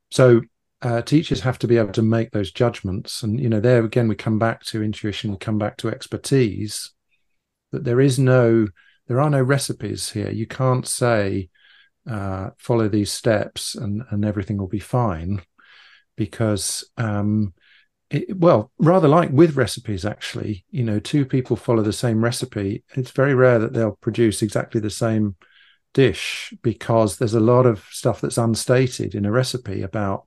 So 0.09 0.39
uh, 0.81 1.01
teachers 1.01 1.41
have 1.41 1.59
to 1.59 1.67
be 1.67 1.75
able 1.75 1.91
to 1.91 2.01
make 2.01 2.31
those 2.31 2.53
judgments. 2.53 3.23
And 3.23 3.41
you 3.41 3.49
know 3.49 3.59
there 3.59 3.83
again 3.83 4.07
we 4.07 4.15
come 4.15 4.39
back 4.39 4.63
to 4.67 4.81
intuition 4.81 5.31
we 5.31 5.37
come 5.37 5.57
back 5.57 5.75
to 5.79 5.89
expertise 5.89 6.93
that 7.73 7.83
there 7.83 7.99
is 7.99 8.17
no 8.17 8.69
there 9.09 9.19
are 9.19 9.29
no 9.29 9.41
recipes 9.41 10.09
here. 10.09 10.31
You 10.31 10.47
can't 10.47 10.87
say 10.87 11.49
uh, 12.09 12.51
follow 12.57 12.87
these 12.87 13.11
steps 13.11 13.75
and 13.75 14.03
and 14.11 14.23
everything 14.23 14.57
will 14.57 14.69
be 14.69 14.79
fine 14.79 15.41
because 16.15 16.89
um, 16.95 17.53
it, 18.09 18.37
well, 18.37 18.71
rather 18.79 19.07
like 19.07 19.29
with 19.31 19.55
recipes, 19.55 20.05
actually, 20.05 20.65
you 20.71 20.83
know, 20.83 20.99
two 20.99 21.25
people 21.25 21.55
follow 21.55 21.83
the 21.83 21.93
same 21.93 22.23
recipe. 22.23 22.83
It's 22.95 23.11
very 23.11 23.35
rare 23.35 23.59
that 23.59 23.73
they'll 23.73 23.97
produce 24.01 24.41
exactly 24.41 24.81
the 24.81 24.89
same 24.89 25.35
dish 25.93 26.53
because 26.61 27.17
there's 27.17 27.33
a 27.33 27.39
lot 27.39 27.65
of 27.65 27.83
stuff 27.91 28.21
that's 28.21 28.37
unstated 28.37 29.15
in 29.15 29.25
a 29.25 29.31
recipe 29.31 29.81
about 29.81 30.25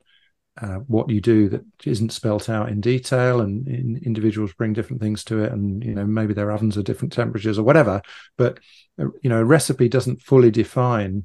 uh, 0.60 0.76
what 0.86 1.08
you 1.08 1.20
do 1.20 1.48
that 1.48 1.64
isn't 1.84 2.12
spelt 2.12 2.48
out 2.48 2.68
in 2.68 2.80
detail 2.80 3.40
and 3.40 3.66
in, 3.66 4.00
individuals 4.04 4.52
bring 4.52 4.72
different 4.72 5.00
things 5.00 5.24
to 5.24 5.42
it 5.42 5.50
and 5.50 5.82
you 5.82 5.94
know 5.94 6.04
maybe 6.04 6.34
their 6.34 6.50
ovens 6.50 6.76
are 6.76 6.82
different 6.82 7.12
temperatures 7.12 7.58
or 7.58 7.62
whatever. 7.62 8.02
But 8.36 8.58
uh, 9.00 9.06
you 9.22 9.30
know 9.30 9.40
a 9.40 9.44
recipe 9.44 9.88
doesn't 9.88 10.22
fully 10.22 10.50
define 10.50 11.24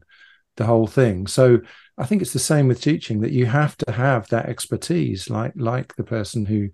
the 0.56 0.66
whole 0.66 0.88
thing. 0.88 1.28
So 1.28 1.60
i 1.98 2.06
think 2.06 2.22
it's 2.22 2.34
the 2.34 2.40
same 2.40 2.68
with 2.68 2.82
teaching 2.82 3.22
that 3.22 3.32
you 3.32 3.46
have 3.46 3.76
to 3.78 3.92
have 3.92 4.28
that 4.30 4.48
expertise 4.48 5.30
like 5.30 5.54
like 5.56 5.96
the 5.96 6.04
person 6.04 6.46
who 6.46 6.70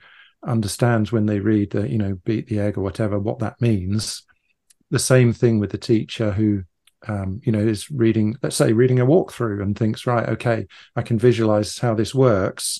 understands 0.45 1.11
when 1.11 1.26
they 1.26 1.39
read 1.39 1.71
the 1.71 1.89
you 1.89 1.97
know 1.97 2.15
beat 2.26 2.47
the 2.47 2.59
egg 2.59 2.78
or 2.78 2.82
whatever 2.82 3.17
what 3.19 3.39
that 3.39 3.59
means 3.61 4.24
the 4.91 4.99
same 4.99 5.34
thing 5.34 5.59
with 5.59 5.71
the 5.71 5.78
teacher 5.78 6.32
who 6.32 6.63
um, 7.07 7.41
you 7.43 7.51
know, 7.51 7.59
is 7.59 7.89
reading, 7.91 8.36
let's 8.41 8.55
say, 8.55 8.74
reading 8.74 8.99
a 8.99 9.05
walkthrough 9.05 9.61
and 9.61 9.78
thinks, 9.78 10.07
right, 10.07 10.28
okay, 10.30 10.67
I 10.95 11.01
can 11.01 11.19
visualize 11.19 11.78
how 11.78 11.93
this 11.93 12.15
works. 12.15 12.80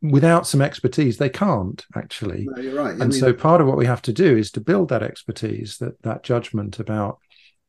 Without 0.00 0.46
some 0.46 0.62
expertise, 0.62 1.18
they 1.18 1.28
can't 1.28 1.84
actually. 1.94 2.46
No, 2.48 2.62
you're 2.62 2.74
right. 2.74 2.88
I 2.88 3.04
and 3.04 3.10
mean, 3.10 3.12
so, 3.12 3.32
part 3.32 3.60
of 3.60 3.66
what 3.66 3.76
we 3.76 3.86
have 3.86 4.02
to 4.02 4.12
do 4.12 4.36
is 4.36 4.50
to 4.52 4.60
build 4.60 4.88
that 4.88 5.02
expertise, 5.02 5.76
that 5.78 6.00
that 6.02 6.22
judgment 6.22 6.78
about, 6.78 7.18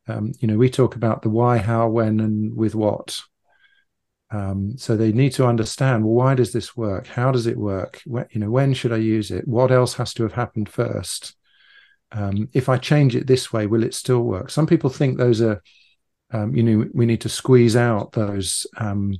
um, 0.07 0.31
you 0.39 0.47
know, 0.47 0.57
we 0.57 0.69
talk 0.69 0.95
about 0.95 1.21
the 1.21 1.29
why, 1.29 1.57
how, 1.57 1.89
when, 1.89 2.19
and 2.19 2.55
with 2.55 2.75
what. 2.75 3.19
Um, 4.29 4.77
so 4.77 4.97
they 4.97 5.13
need 5.13 5.31
to 5.33 5.45
understand 5.45 6.03
well 6.03 6.13
why 6.13 6.35
does 6.35 6.51
this 6.51 6.75
work 6.75 7.07
how 7.07 7.31
does 7.31 7.47
it 7.47 7.55
work 7.57 8.01
when, 8.05 8.25
you 8.31 8.41
know 8.41 8.51
when 8.51 8.73
should 8.73 8.91
i 8.91 8.97
use 8.97 9.31
it 9.31 9.47
what 9.47 9.71
else 9.71 9.93
has 9.93 10.13
to 10.15 10.23
have 10.23 10.33
happened 10.33 10.67
first 10.67 11.37
um, 12.11 12.49
if 12.53 12.69
I 12.69 12.77
change 12.77 13.15
it 13.15 13.27
this 13.27 13.51
way, 13.51 13.67
will 13.67 13.83
it 13.83 13.93
still 13.93 14.23
work? 14.23 14.49
Some 14.49 14.67
people 14.67 14.89
think 14.89 15.17
those 15.17 15.41
are, 15.41 15.61
um, 16.31 16.55
you 16.55 16.63
know, 16.63 16.85
we 16.93 17.05
need 17.05 17.21
to 17.21 17.29
squeeze 17.29 17.75
out 17.75 18.13
those 18.13 18.65
um, 18.77 19.15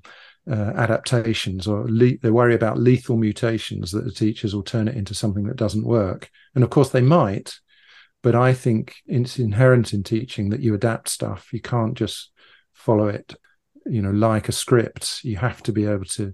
uh, 0.49 0.74
adaptations, 0.76 1.68
or 1.68 1.86
le- 1.89 2.18
they 2.22 2.32
worry 2.32 2.55
about 2.55 2.80
lethal 2.80 3.18
mutations 3.18 3.91
that 3.91 4.05
the 4.05 4.12
teachers 4.12 4.55
will 4.55 4.64
turn 4.64 4.88
it 4.88 4.95
into 4.95 5.14
something 5.14 5.43
that 5.45 5.58
doesn't 5.58 5.86
work. 5.86 6.30
And 6.55 6.64
of 6.64 6.70
course, 6.70 6.89
they 6.89 7.01
might, 7.01 7.60
but 8.24 8.36
I 8.36 8.53
think 8.53 8.95
it's 9.05 9.38
inherent 9.38 9.93
in 9.93 10.03
teaching 10.03 10.49
that 10.49 10.62
you 10.62 10.74
adapt 10.74 11.10
stuff. 11.10 11.49
You 11.51 11.62
can't 11.62 11.95
just 11.95 12.32
follow 12.74 13.08
it, 13.08 13.36
you 13.89 14.01
know, 14.01 14.11
like 14.11 14.49
a 14.49 14.51
script. 14.51 15.23
You 15.23 15.38
have 15.38 15.61
to 15.63 15.71
be 15.71 15.85
able 15.85 16.05
to 16.05 16.33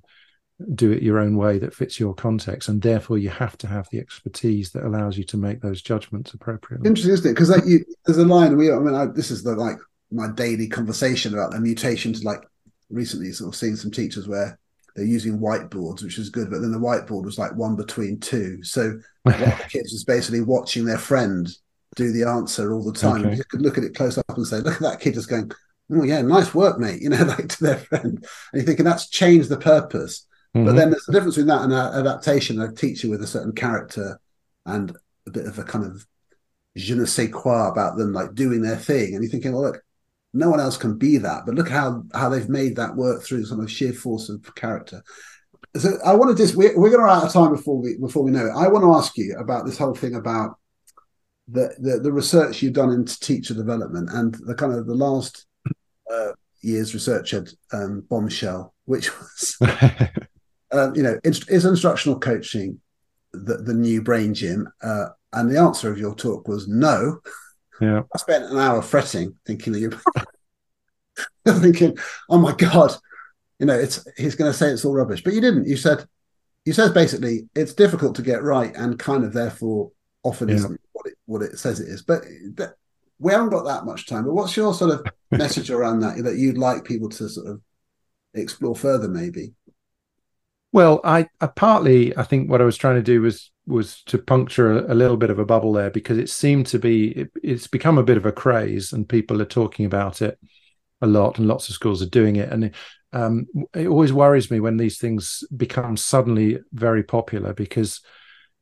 do 0.75 0.91
it 0.91 1.03
your 1.03 1.19
own 1.19 1.35
way 1.35 1.57
that 1.57 1.73
fits 1.73 1.99
your 1.99 2.13
context 2.13 2.69
and 2.69 2.81
therefore 2.81 3.17
you 3.17 3.29
have 3.29 3.57
to 3.57 3.67
have 3.67 3.87
the 3.91 3.99
expertise 3.99 4.71
that 4.71 4.85
allows 4.85 5.17
you 5.17 5.23
to 5.23 5.35
make 5.35 5.59
those 5.61 5.81
judgments 5.81 6.33
appropriately 6.33 6.87
interesting 6.87 7.11
isn't 7.11 7.31
it 7.31 7.33
because 7.33 7.49
like 7.49 7.65
you 7.65 7.83
there's 8.05 8.19
a 8.19 8.23
line 8.23 8.55
we 8.55 8.71
i 8.71 8.77
mean 8.77 8.93
I, 8.93 9.07
this 9.07 9.31
is 9.31 9.43
the 9.43 9.55
like 9.55 9.77
my 10.11 10.29
daily 10.31 10.67
conversation 10.67 11.33
about 11.33 11.51
the 11.51 11.59
mutations 11.59 12.23
like 12.23 12.43
recently 12.89 13.31
sort 13.31 13.49
of 13.49 13.55
seeing 13.55 13.75
some 13.75 13.91
teachers 13.91 14.27
where 14.27 14.57
they're 14.95 15.03
using 15.03 15.39
whiteboards 15.39 16.03
which 16.03 16.19
is 16.19 16.29
good 16.29 16.51
but 16.51 16.59
then 16.61 16.71
the 16.71 16.77
whiteboard 16.77 17.25
was 17.25 17.39
like 17.39 17.53
one 17.55 17.75
between 17.75 18.19
two 18.19 18.63
so 18.63 18.97
the 19.25 19.65
kids 19.69 19.91
was 19.91 20.05
basically 20.05 20.41
watching 20.41 20.85
their 20.85 20.99
friend 20.99 21.49
do 21.95 22.11
the 22.11 22.23
answer 22.29 22.73
all 22.73 22.83
the 22.83 22.97
time 22.97 23.25
Okay. 23.25 23.35
you 23.37 23.43
could 23.49 23.61
look 23.63 23.77
at 23.77 23.83
it 23.83 23.95
close 23.95 24.17
up 24.17 24.25
and 24.29 24.45
say 24.45 24.57
look 24.57 24.75
at 24.75 24.81
that 24.81 24.99
kid 24.99 25.15
just 25.15 25.29
going 25.29 25.51
oh 25.91 26.03
yeah 26.03 26.21
nice 26.21 26.53
work 26.53 26.79
mate 26.79 27.01
you 27.01 27.09
know 27.09 27.23
like 27.23 27.49
to 27.49 27.63
their 27.63 27.77
friend 27.77 28.05
and 28.05 28.25
you're 28.53 28.63
thinking 28.63 28.85
that's 28.85 29.09
changed 29.09 29.49
the 29.49 29.57
purpose 29.57 30.25
but 30.53 30.61
Mhm. 30.61 30.75
then 30.75 30.89
there's 30.91 31.09
a 31.09 31.11
difference 31.11 31.33
between 31.35 31.47
that 31.47 31.63
and 31.63 31.73
an 31.73 32.05
adaptation, 32.05 32.61
a 32.61 32.71
teacher 32.71 33.09
with 33.09 33.23
a 33.23 33.27
certain 33.27 33.53
character 33.53 34.19
and 34.67 34.95
a 35.25 35.31
bit 35.31 35.47
of 35.47 35.57
a 35.57 35.63
kind 35.63 35.83
of 35.83 36.05
je 36.75 36.93
ne 36.93 37.05
sais 37.05 37.31
quoi 37.31 37.69
about 37.69 37.97
them, 37.97 38.13
like 38.13 38.35
doing 38.35 38.61
their 38.61 38.75
thing. 38.77 39.15
And 39.15 39.23
you're 39.23 39.31
thinking, 39.31 39.53
well, 39.53 39.63
look, 39.63 39.81
no 40.31 40.51
one 40.51 40.59
else 40.59 40.77
can 40.77 40.95
be 40.95 41.17
that. 41.17 41.47
But 41.47 41.55
look 41.55 41.69
how 41.69 42.03
how 42.13 42.29
they've 42.29 42.49
made 42.49 42.75
that 42.75 42.95
work 42.95 43.23
through 43.23 43.45
some 43.45 43.61
of 43.61 43.71
sheer 43.71 43.93
force 43.93 44.29
of 44.29 44.53
character. 44.53 45.01
So 45.75 45.97
I 46.05 46.13
want 46.13 46.37
to 46.37 46.43
just 46.43 46.55
we're, 46.55 46.77
we're 46.77 46.89
going 46.91 47.01
to 47.01 47.05
run 47.05 47.17
out 47.17 47.25
of 47.25 47.33
time 47.33 47.51
before 47.51 47.81
we 47.81 47.97
before 47.97 48.23
we 48.23 48.29
know 48.29 48.45
it. 48.45 48.53
I 48.55 48.67
want 48.67 48.83
to 48.83 48.93
ask 48.93 49.17
you 49.17 49.35
about 49.39 49.65
this 49.65 49.79
whole 49.79 49.95
thing 49.95 50.13
about 50.13 50.59
the 51.47 51.73
the, 51.79 51.99
the 51.99 52.11
research 52.11 52.61
you've 52.61 52.73
done 52.73 52.91
into 52.91 53.19
teacher 53.19 53.55
development 53.55 54.09
and 54.11 54.35
the 54.45 54.53
kind 54.53 54.73
of 54.73 54.85
the 54.85 54.93
last 54.93 55.47
uh, 56.13 56.31
year's 56.61 56.93
research 56.93 57.33
at 57.33 57.49
um, 57.71 58.05
Bombshell, 58.09 58.73
which 58.85 59.09
was 59.19 59.57
um, 60.71 60.95
you 60.95 61.03
know, 61.03 61.19
is, 61.23 61.47
is 61.49 61.65
instructional 61.65 62.19
coaching 62.19 62.79
the, 63.33 63.57
the 63.57 63.73
new 63.73 64.01
brain 64.01 64.33
gym? 64.33 64.67
Uh, 64.81 65.07
and 65.33 65.49
the 65.49 65.59
answer 65.59 65.91
of 65.91 65.97
your 65.97 66.15
talk 66.15 66.47
was 66.47 66.67
no. 66.67 67.19
yeah 67.81 68.01
I 68.13 68.17
spent 68.17 68.45
an 68.45 68.57
hour 68.57 68.81
fretting, 68.81 69.35
thinking 69.45 69.73
thinking, 71.47 71.97
oh 72.29 72.37
my 72.37 72.53
god, 72.53 72.95
you 73.59 73.65
know, 73.65 73.77
it's 73.77 74.05
he's 74.17 74.35
going 74.35 74.51
to 74.51 74.57
say 74.57 74.69
it's 74.69 74.85
all 74.85 74.93
rubbish, 74.93 75.23
but 75.23 75.33
you 75.33 75.41
didn't. 75.41 75.67
You 75.67 75.77
said, 75.77 76.05
you 76.65 76.73
said 76.73 76.93
basically 76.93 77.49
it's 77.55 77.73
difficult 77.73 78.15
to 78.15 78.21
get 78.21 78.43
right, 78.43 78.75
and 78.75 78.97
kind 78.99 79.23
of 79.23 79.33
therefore 79.33 79.91
often 80.23 80.49
Yeah. 80.49 80.55
isn't 80.55 80.81
what 80.93 81.05
it 81.07 81.15
what 81.25 81.41
it 81.41 81.59
says 81.59 81.79
it 81.79 81.87
is. 81.89 82.01
But 82.01 82.23
that, 82.55 82.75
we 83.23 83.31
haven't 83.31 83.49
got 83.49 83.63
that 83.65 83.85
much 83.85 84.05
time. 84.05 84.25
But 84.25 84.33
what's 84.33 84.55
your 84.55 84.73
sort 84.73 84.91
of 84.91 85.05
message 85.31 85.71
around 85.71 86.01
that 86.01 86.23
that 86.23 86.37
you'd 86.37 86.57
like 86.57 86.83
people 86.83 87.09
to 87.09 87.29
sort 87.29 87.47
of 87.47 87.61
explore 88.33 88.75
further, 88.75 89.07
maybe? 89.07 89.53
Well, 90.71 91.01
I, 91.03 91.27
I 91.39 91.47
partly 91.47 92.15
I 92.17 92.23
think 92.23 92.49
what 92.49 92.61
I 92.61 92.65
was 92.65 92.77
trying 92.77 92.95
to 92.95 93.03
do 93.03 93.21
was 93.21 93.51
was 93.65 94.03
to 94.03 94.17
puncture 94.17 94.71
a, 94.71 94.93
a 94.93 94.95
little 94.95 95.17
bit 95.17 95.29
of 95.29 95.39
a 95.39 95.45
bubble 95.45 95.71
there 95.71 95.89
because 95.89 96.17
it 96.17 96.29
seemed 96.29 96.67
to 96.67 96.79
be 96.79 97.11
it, 97.11 97.31
it's 97.41 97.67
become 97.67 97.97
a 97.97 98.03
bit 98.03 98.17
of 98.17 98.25
a 98.25 98.31
craze 98.31 98.91
and 98.91 99.07
people 99.07 99.41
are 99.41 99.45
talking 99.45 99.85
about 99.85 100.21
it 100.21 100.37
a 101.01 101.07
lot 101.07 101.37
and 101.37 101.47
lots 101.47 101.69
of 101.69 101.75
schools 101.75 102.01
are 102.01 102.09
doing 102.09 102.35
it 102.35 102.49
and 102.49 102.71
um, 103.13 103.45
it 103.75 103.87
always 103.87 104.11
worries 104.11 104.49
me 104.49 104.59
when 104.59 104.77
these 104.77 104.97
things 104.97 105.43
become 105.55 105.95
suddenly 105.95 106.59
very 106.73 107.03
popular 107.03 107.53
because 107.53 108.01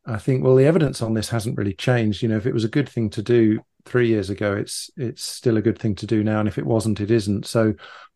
I 0.05 0.18
think 0.18 0.43
well 0.43 0.55
the 0.55 0.66
evidence 0.66 1.01
on 1.01 1.14
this 1.14 1.30
hasn't 1.30 1.57
really 1.57 1.74
changed. 1.74 2.22
You 2.22 2.30
know, 2.30 2.38
if 2.38 2.45
it 2.45 2.53
was 2.53 2.66
a 2.66 2.70
good 2.70 2.89
thing 2.89 3.09
to 3.12 3.22
do 3.22 3.62
three 3.86 4.07
years 4.07 4.29
ago, 4.29 4.53
it's 4.55 4.89
it's 4.97 5.23
still 5.23 5.57
a 5.57 5.61
good 5.61 5.79
thing 5.79 5.95
to 5.95 6.05
do 6.05 6.23
now, 6.23 6.39
and 6.39 6.47
if 6.47 6.57
it 6.57 6.65
wasn't, 6.65 7.01
it 7.01 7.11
isn't. 7.11 7.45
So 7.45 7.73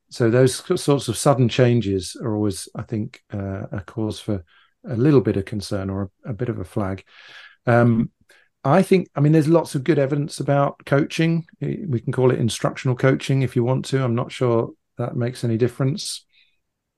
so 0.09 0.30
those 0.30 0.63
sorts 0.82 1.07
of 1.07 1.18
sudden 1.18 1.49
changes 1.49 2.16
are 2.22 2.36
always, 2.36 2.70
I 2.76 2.84
think, 2.84 3.22
uh, 3.34 3.63
a 3.72 3.82
cause 3.86 4.20
for 4.20 4.43
a 4.88 4.95
little 4.95 5.22
bit 5.22 5.38
of 5.38 5.45
concern 5.45 5.89
or 5.89 6.11
a, 6.26 6.30
a 6.30 6.34
bit 6.34 6.49
of 6.49 6.59
a 6.59 6.63
flag. 6.63 7.03
Um, 7.66 8.11
I 8.63 8.82
think, 8.82 9.09
I 9.16 9.20
mean, 9.20 9.32
there's 9.32 9.47
lots 9.47 9.76
of 9.76 9.84
good 9.84 9.99
evidence 9.99 10.39
about 10.39 10.86
coaching. 10.86 11.45
We 11.61 11.99
can 11.99 12.13
call 12.13 12.32
it 12.32 12.39
instructional 12.39 12.95
coaching 12.95 13.41
if 13.41 13.55
you 13.55 13.63
want 13.63 13.86
to. 13.86 14.03
I'm 14.03 14.16
not 14.16 14.32
sure 14.32 14.72
that 14.97 15.16
makes 15.16 15.43
any 15.43 15.57
difference, 15.57 16.26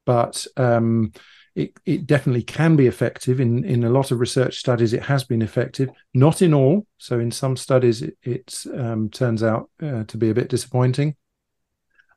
but 0.05 0.45
um, 0.55 1.11
it, 1.57 1.73
it 1.87 2.05
definitely 2.05 2.43
can 2.43 2.75
be 2.75 2.85
effective. 2.85 3.39
In 3.39 3.65
in 3.65 3.83
a 3.83 3.89
lot 3.89 4.11
of 4.11 4.19
research 4.19 4.59
studies, 4.59 4.93
it 4.93 5.01
has 5.03 5.23
been 5.23 5.41
effective. 5.41 5.89
Not 6.13 6.43
in 6.43 6.53
all. 6.53 6.85
So 6.99 7.19
in 7.19 7.31
some 7.31 7.57
studies, 7.57 8.03
it, 8.03 8.15
it 8.21 8.63
um, 8.75 9.09
turns 9.09 9.41
out 9.41 9.69
uh, 9.81 10.03
to 10.03 10.17
be 10.17 10.29
a 10.29 10.35
bit 10.35 10.49
disappointing. 10.49 11.15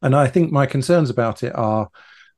And 0.03 0.14
I 0.14 0.26
think 0.26 0.53
my 0.53 0.66
concerns 0.66 1.09
about 1.09 1.43
it 1.43 1.55
are 1.55 1.88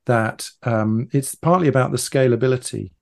that 0.06 0.48
um, 0.62 1.08
it's 1.12 1.34
partly 1.34 1.66
about 1.66 1.90
the 1.90 1.96
scalability. 1.96 2.92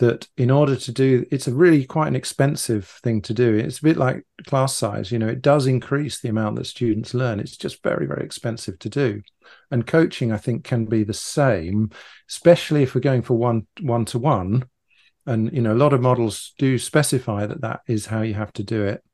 That 0.00 0.26
in 0.36 0.50
order 0.50 0.76
to 0.76 0.92
do, 0.92 1.26
it's 1.30 1.46
a 1.46 1.54
really 1.54 1.84
quite 1.84 2.08
an 2.08 2.16
expensive 2.16 2.88
thing 3.02 3.20
to 3.22 3.34
do. 3.34 3.54
It's 3.54 3.78
a 3.78 3.82
bit 3.82 3.98
like 3.98 4.26
class 4.46 4.74
size. 4.74 5.12
You 5.12 5.18
know, 5.18 5.28
it 5.28 5.42
does 5.42 5.66
increase 5.66 6.20
the 6.20 6.30
amount 6.30 6.56
that 6.56 6.64
students 6.64 7.14
learn. 7.14 7.38
It's 7.38 7.56
just 7.56 7.82
very, 7.82 8.06
very 8.06 8.24
expensive 8.24 8.78
to 8.78 8.88
do. 8.88 9.20
And 9.70 9.86
coaching, 9.86 10.32
I 10.32 10.38
think, 10.38 10.64
can 10.64 10.86
be 10.86 11.04
the 11.04 11.12
same, 11.12 11.90
especially 12.28 12.82
if 12.82 12.94
we're 12.94 13.02
going 13.02 13.22
for 13.22 13.34
one 13.34 13.66
one 13.80 14.06
to 14.06 14.18
one. 14.18 14.64
And 15.26 15.52
you 15.52 15.60
know, 15.60 15.74
a 15.74 15.82
lot 15.84 15.92
of 15.92 16.00
models 16.00 16.54
do 16.58 16.78
specify 16.78 17.46
that 17.46 17.60
that 17.60 17.80
is 17.86 18.06
how 18.06 18.22
you 18.22 18.34
have 18.34 18.52
to 18.54 18.62
do 18.62 18.84
it. 18.84 19.04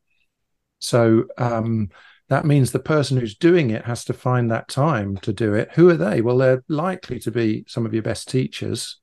So 0.78 1.24
um, 1.37 1.91
that 2.28 2.45
means 2.45 2.70
the 2.70 2.78
person 2.78 3.18
who's 3.18 3.37
doing 3.37 3.70
it 3.70 3.84
has 3.87 4.05
to 4.05 4.12
find 4.12 4.51
that 4.51 4.68
time 4.68 5.16
to 5.18 5.32
do 5.32 5.55
it. 5.55 5.72
Who 5.74 5.89
are 5.91 5.97
they? 5.97 6.20
Well, 6.20 6.39
they're 6.39 6.64
likely 6.68 7.18
to 7.20 7.30
be 7.30 7.64
some 7.66 7.87
of 7.87 7.93
your 7.93 8.03
best 8.03 8.28
teachers. 8.28 9.01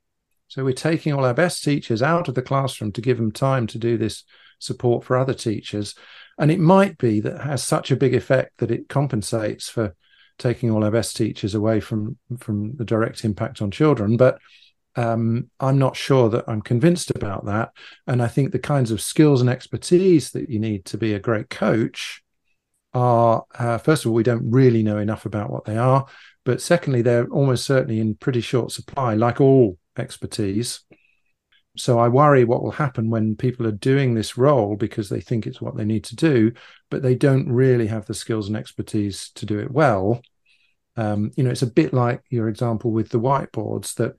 So 0.54 0.64
we're 0.64 0.74
taking 0.74 1.14
all 1.14 1.26
our 1.26 1.34
best 1.34 1.64
teachers 1.64 2.04
out 2.04 2.28
of 2.28 2.36
the 2.36 2.44
classroom 2.44 2.92
to 2.92 3.02
give 3.02 3.18
them 3.18 3.32
time 3.32 3.66
to 3.66 3.80
do 3.80 3.98
this 3.98 4.24
support 4.60 5.04
for 5.04 5.18
other 5.18 5.34
teachers. 5.34 5.96
And 6.38 6.52
it 6.52 6.60
might 6.60 7.00
be 7.00 7.20
that 7.22 7.42
has 7.42 7.64
such 7.64 7.90
a 7.90 7.96
big 7.96 8.14
effect 8.14 8.60
that 8.60 8.70
it 8.70 8.88
compensates 8.88 9.68
for 9.68 9.96
taking 10.38 10.70
all 10.70 10.84
our 10.84 10.92
best 10.92 11.18
teachers 11.18 11.56
away 11.56 11.80
from 11.80 12.18
from 12.38 12.76
the 12.76 12.86
direct 12.86 13.26
impact 13.26 13.64
on 13.64 13.72
children. 13.72 14.16
But 14.16 14.38
um, 14.96 15.50
I'm 15.60 15.80
not 15.80 15.96
sure 15.96 16.30
that 16.30 16.46
I'm 16.48 16.62
convinced 16.62 17.10
about 17.10 17.46
that. 17.46 17.72
And 18.06 18.22
I 18.22 18.28
think 18.28 18.52
the 18.52 18.60
kinds 18.60 18.92
of 18.92 19.02
skills 19.02 19.42
and 19.42 19.50
expertise 19.50 20.30
that 20.34 20.52
you 20.52 20.60
need 20.60 20.86
to 20.86 21.00
be 21.00 21.16
a 21.16 21.20
great 21.20 21.50
coach 21.50 22.22
are 22.94 23.44
uh, 23.58 23.80
first 23.80 24.06
of 24.06 24.12
all 24.12 24.16
we 24.16 24.22
don't 24.22 24.52
really 24.52 24.84
know 24.84 25.00
enough 25.00 25.26
about 25.26 25.50
what 25.50 25.66
they 25.66 25.78
are 25.78 26.06
but 26.44 26.62
secondly 26.62 27.02
they're 27.02 27.26
almost 27.30 27.66
certainly 27.66 28.00
in 28.00 28.14
pretty 28.14 28.40
short 28.40 28.72
supply 28.72 29.16
like 29.16 29.42
all 29.42 29.80
expertise 29.98 30.82
so 31.76 31.98
I 31.98 32.08
worry 32.08 32.44
what 32.44 32.62
will 32.62 32.72
happen 32.72 33.10
when 33.10 33.36
people 33.36 33.66
are 33.66 33.72
doing 33.72 34.14
this 34.14 34.38
role 34.38 34.76
because 34.76 35.10
they 35.10 35.22
think 35.22 35.48
it's 35.48 35.62
what 35.62 35.76
they 35.76 35.86
need 35.86 36.04
to 36.06 36.16
do, 36.16 36.52
but 36.92 37.02
they 37.02 37.16
don't 37.16 37.52
really 37.52 37.88
have 37.88 38.06
the 38.06 38.14
skills 38.14 38.48
and 38.48 38.56
expertise 38.56 39.32
to 39.36 39.46
do 39.46 39.58
it 39.60 39.72
well. 39.72 40.22
Um, 40.96 41.32
you 41.36 41.44
know, 41.44 41.50
it's 41.50 41.64
a 41.64 41.68
bit 41.68 41.92
like 41.92 42.22
your 42.30 42.48
example 42.48 42.92
with 42.92 43.10
the 43.10 43.20
whiteboards 43.20 43.96
that 43.96 44.16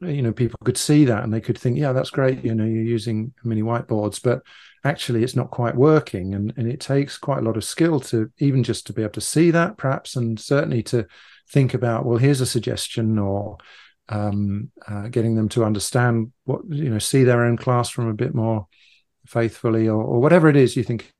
you 0.00 0.22
know 0.22 0.32
people 0.32 0.58
could 0.64 0.78
see 0.78 1.04
that 1.04 1.24
and 1.24 1.34
they 1.34 1.40
could 1.40 1.58
think 1.58 1.76
yeah 1.76 1.92
that's 1.92 2.10
great 2.10 2.44
you 2.44 2.54
know 2.54 2.64
you're 2.64 2.84
using 2.84 3.32
mini 3.42 3.62
whiteboards 3.62 4.22
but 4.22 4.42
actually 4.84 5.24
it's 5.24 5.34
not 5.34 5.50
quite 5.50 5.74
working 5.74 6.36
and, 6.36 6.54
and 6.56 6.70
it 6.70 6.78
takes 6.78 7.18
quite 7.18 7.38
a 7.38 7.42
lot 7.42 7.56
of 7.56 7.64
skill 7.64 7.98
to 7.98 8.30
even 8.38 8.62
just 8.62 8.86
to 8.86 8.92
be 8.92 9.02
able 9.02 9.10
to 9.10 9.20
see 9.20 9.50
that 9.50 9.76
perhaps 9.76 10.14
and 10.14 10.38
certainly 10.38 10.84
to 10.84 11.04
think 11.50 11.74
about 11.74 12.06
well 12.06 12.16
here's 12.16 12.40
a 12.40 12.46
suggestion 12.46 13.18
or 13.18 13.58
um, 14.08 14.70
uh, 14.86 15.08
getting 15.08 15.34
them 15.34 15.48
to 15.50 15.64
understand 15.64 16.32
what 16.44 16.60
you 16.68 16.90
know 16.90 16.98
see 16.98 17.24
their 17.24 17.44
own 17.44 17.56
classroom 17.56 18.08
a 18.08 18.14
bit 18.14 18.34
more 18.34 18.66
faithfully 19.26 19.88
or, 19.88 20.02
or 20.02 20.20
whatever 20.20 20.48
it 20.48 20.56
is 20.56 20.76
you 20.76 20.82
think 20.82 21.12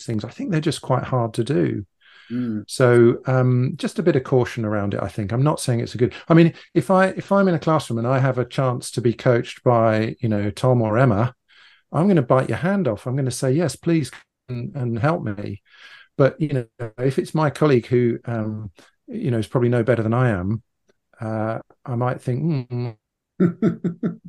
things 0.00 0.24
i 0.24 0.28
think 0.30 0.50
they're 0.50 0.60
just 0.60 0.82
quite 0.82 1.04
hard 1.04 1.34
to 1.34 1.44
do 1.44 1.84
Mm. 2.30 2.64
So 2.66 3.18
um, 3.26 3.72
just 3.76 3.98
a 3.98 4.02
bit 4.02 4.16
of 4.16 4.24
caution 4.24 4.64
around 4.64 4.94
it. 4.94 5.02
I 5.02 5.08
think 5.08 5.32
I'm 5.32 5.42
not 5.42 5.60
saying 5.60 5.80
it's 5.80 5.94
a 5.94 5.98
good. 5.98 6.14
I 6.28 6.34
mean, 6.34 6.54
if 6.72 6.90
I 6.90 7.08
if 7.08 7.30
I'm 7.30 7.48
in 7.48 7.54
a 7.54 7.58
classroom 7.58 7.98
and 7.98 8.06
I 8.06 8.18
have 8.18 8.38
a 8.38 8.44
chance 8.44 8.90
to 8.92 9.00
be 9.00 9.12
coached 9.12 9.62
by 9.62 10.16
you 10.20 10.28
know 10.28 10.50
Tom 10.50 10.82
or 10.82 10.98
Emma, 10.98 11.34
I'm 11.92 12.06
going 12.06 12.16
to 12.16 12.22
bite 12.22 12.48
your 12.48 12.58
hand 12.58 12.88
off. 12.88 13.06
I'm 13.06 13.14
going 13.14 13.24
to 13.26 13.30
say 13.30 13.52
yes, 13.52 13.76
please, 13.76 14.10
and, 14.48 14.74
and 14.74 14.98
help 14.98 15.22
me. 15.22 15.62
But 16.16 16.40
you 16.40 16.66
know, 16.78 16.90
if 16.98 17.18
it's 17.18 17.34
my 17.34 17.50
colleague 17.50 17.86
who 17.86 18.18
um, 18.24 18.70
you 19.06 19.30
know 19.30 19.38
is 19.38 19.46
probably 19.48 19.68
no 19.68 19.82
better 19.82 20.02
than 20.02 20.14
I 20.14 20.30
am, 20.30 20.62
uh, 21.20 21.58
I 21.84 21.94
might 21.94 22.20
think. 22.20 22.68
Mm, 22.70 22.96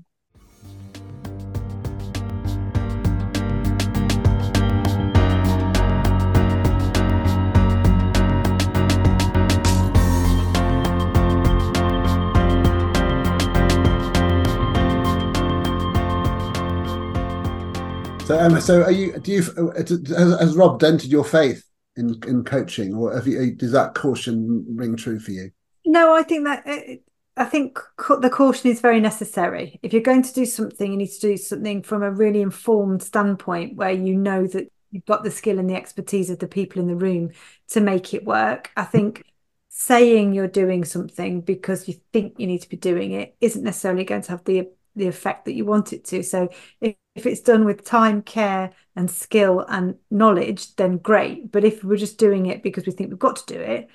So, 18.26 18.40
um, 18.40 18.60
so 18.60 18.82
are 18.82 18.92
you? 18.92 19.20
Do 19.20 19.32
you? 19.32 19.44
Has, 19.78 20.40
has 20.40 20.56
Rob 20.56 20.80
dented 20.80 21.12
your 21.12 21.24
faith 21.24 21.64
in 21.96 22.20
in 22.26 22.44
coaching, 22.44 22.96
or 22.96 23.14
have 23.14 23.28
you? 23.28 23.54
Does 23.54 23.72
that 23.74 23.94
caution 23.94 24.66
ring 24.68 24.96
true 24.96 25.20
for 25.20 25.30
you? 25.30 25.52
No, 25.96 26.14
I 26.14 26.24
think 26.24 26.44
that 26.44 26.68
uh, 26.68 26.96
I 27.38 27.46
think 27.46 27.80
the 28.20 28.30
caution 28.30 28.70
is 28.70 28.82
very 28.82 29.00
necessary. 29.00 29.80
If 29.82 29.94
you're 29.94 30.02
going 30.02 30.24
to 30.24 30.34
do 30.34 30.46
something, 30.46 30.92
you 30.92 30.98
need 30.98 31.08
to 31.12 31.20
do 31.22 31.38
something 31.38 31.84
from 31.84 32.04
a 32.04 32.12
really 32.12 32.42
informed 32.42 33.02
standpoint, 33.02 33.78
where 33.78 33.92
you 33.92 34.14
know 34.18 34.46
that 34.46 34.68
you've 34.92 35.06
got 35.06 35.24
the 35.24 35.32
skill 35.32 35.58
and 35.58 35.70
the 35.70 35.76
expertise 35.76 36.30
of 36.30 36.40
the 36.40 36.50
people 36.50 36.82
in 36.82 36.90
the 36.90 36.98
room 36.98 37.32
to 37.70 37.80
make 37.80 38.14
it 38.14 38.26
work. 38.26 38.72
I 38.76 38.84
think 38.84 39.24
saying 39.70 40.34
you're 40.34 40.50
doing 40.50 40.84
something 40.84 41.40
because 41.40 41.88
you 41.88 41.94
think 42.12 42.36
you 42.40 42.48
need 42.48 42.62
to 42.64 42.70
be 42.70 42.78
doing 42.78 43.14
it 43.14 43.38
isn't 43.42 43.64
necessarily 43.64 44.04
going 44.04 44.22
to 44.24 44.32
have 44.32 44.44
the 44.44 44.70
the 44.98 45.08
effect 45.08 45.46
that 45.46 45.54
you 45.54 45.66
want 45.66 45.94
it 45.94 46.04
to. 46.06 46.24
So 46.24 46.50
if, 46.82 46.96
if 47.16 47.26
it's 47.26 47.42
done 47.42 47.64
with 47.66 47.86
time, 47.86 48.22
care, 48.22 48.74
and 48.98 49.10
skill 49.10 49.66
and 49.70 49.96
knowledge, 50.12 50.76
then 50.76 50.98
great. 50.98 51.52
But 51.54 51.64
if 51.66 51.84
we're 51.86 51.98
just 51.98 52.18
doing 52.18 52.48
it 52.48 52.64
because 52.64 52.86
we 52.86 52.92
think 52.92 53.10
we've 53.10 53.20
got 53.20 53.38
to 53.38 53.54
do 53.54 53.60
it, 53.62 53.90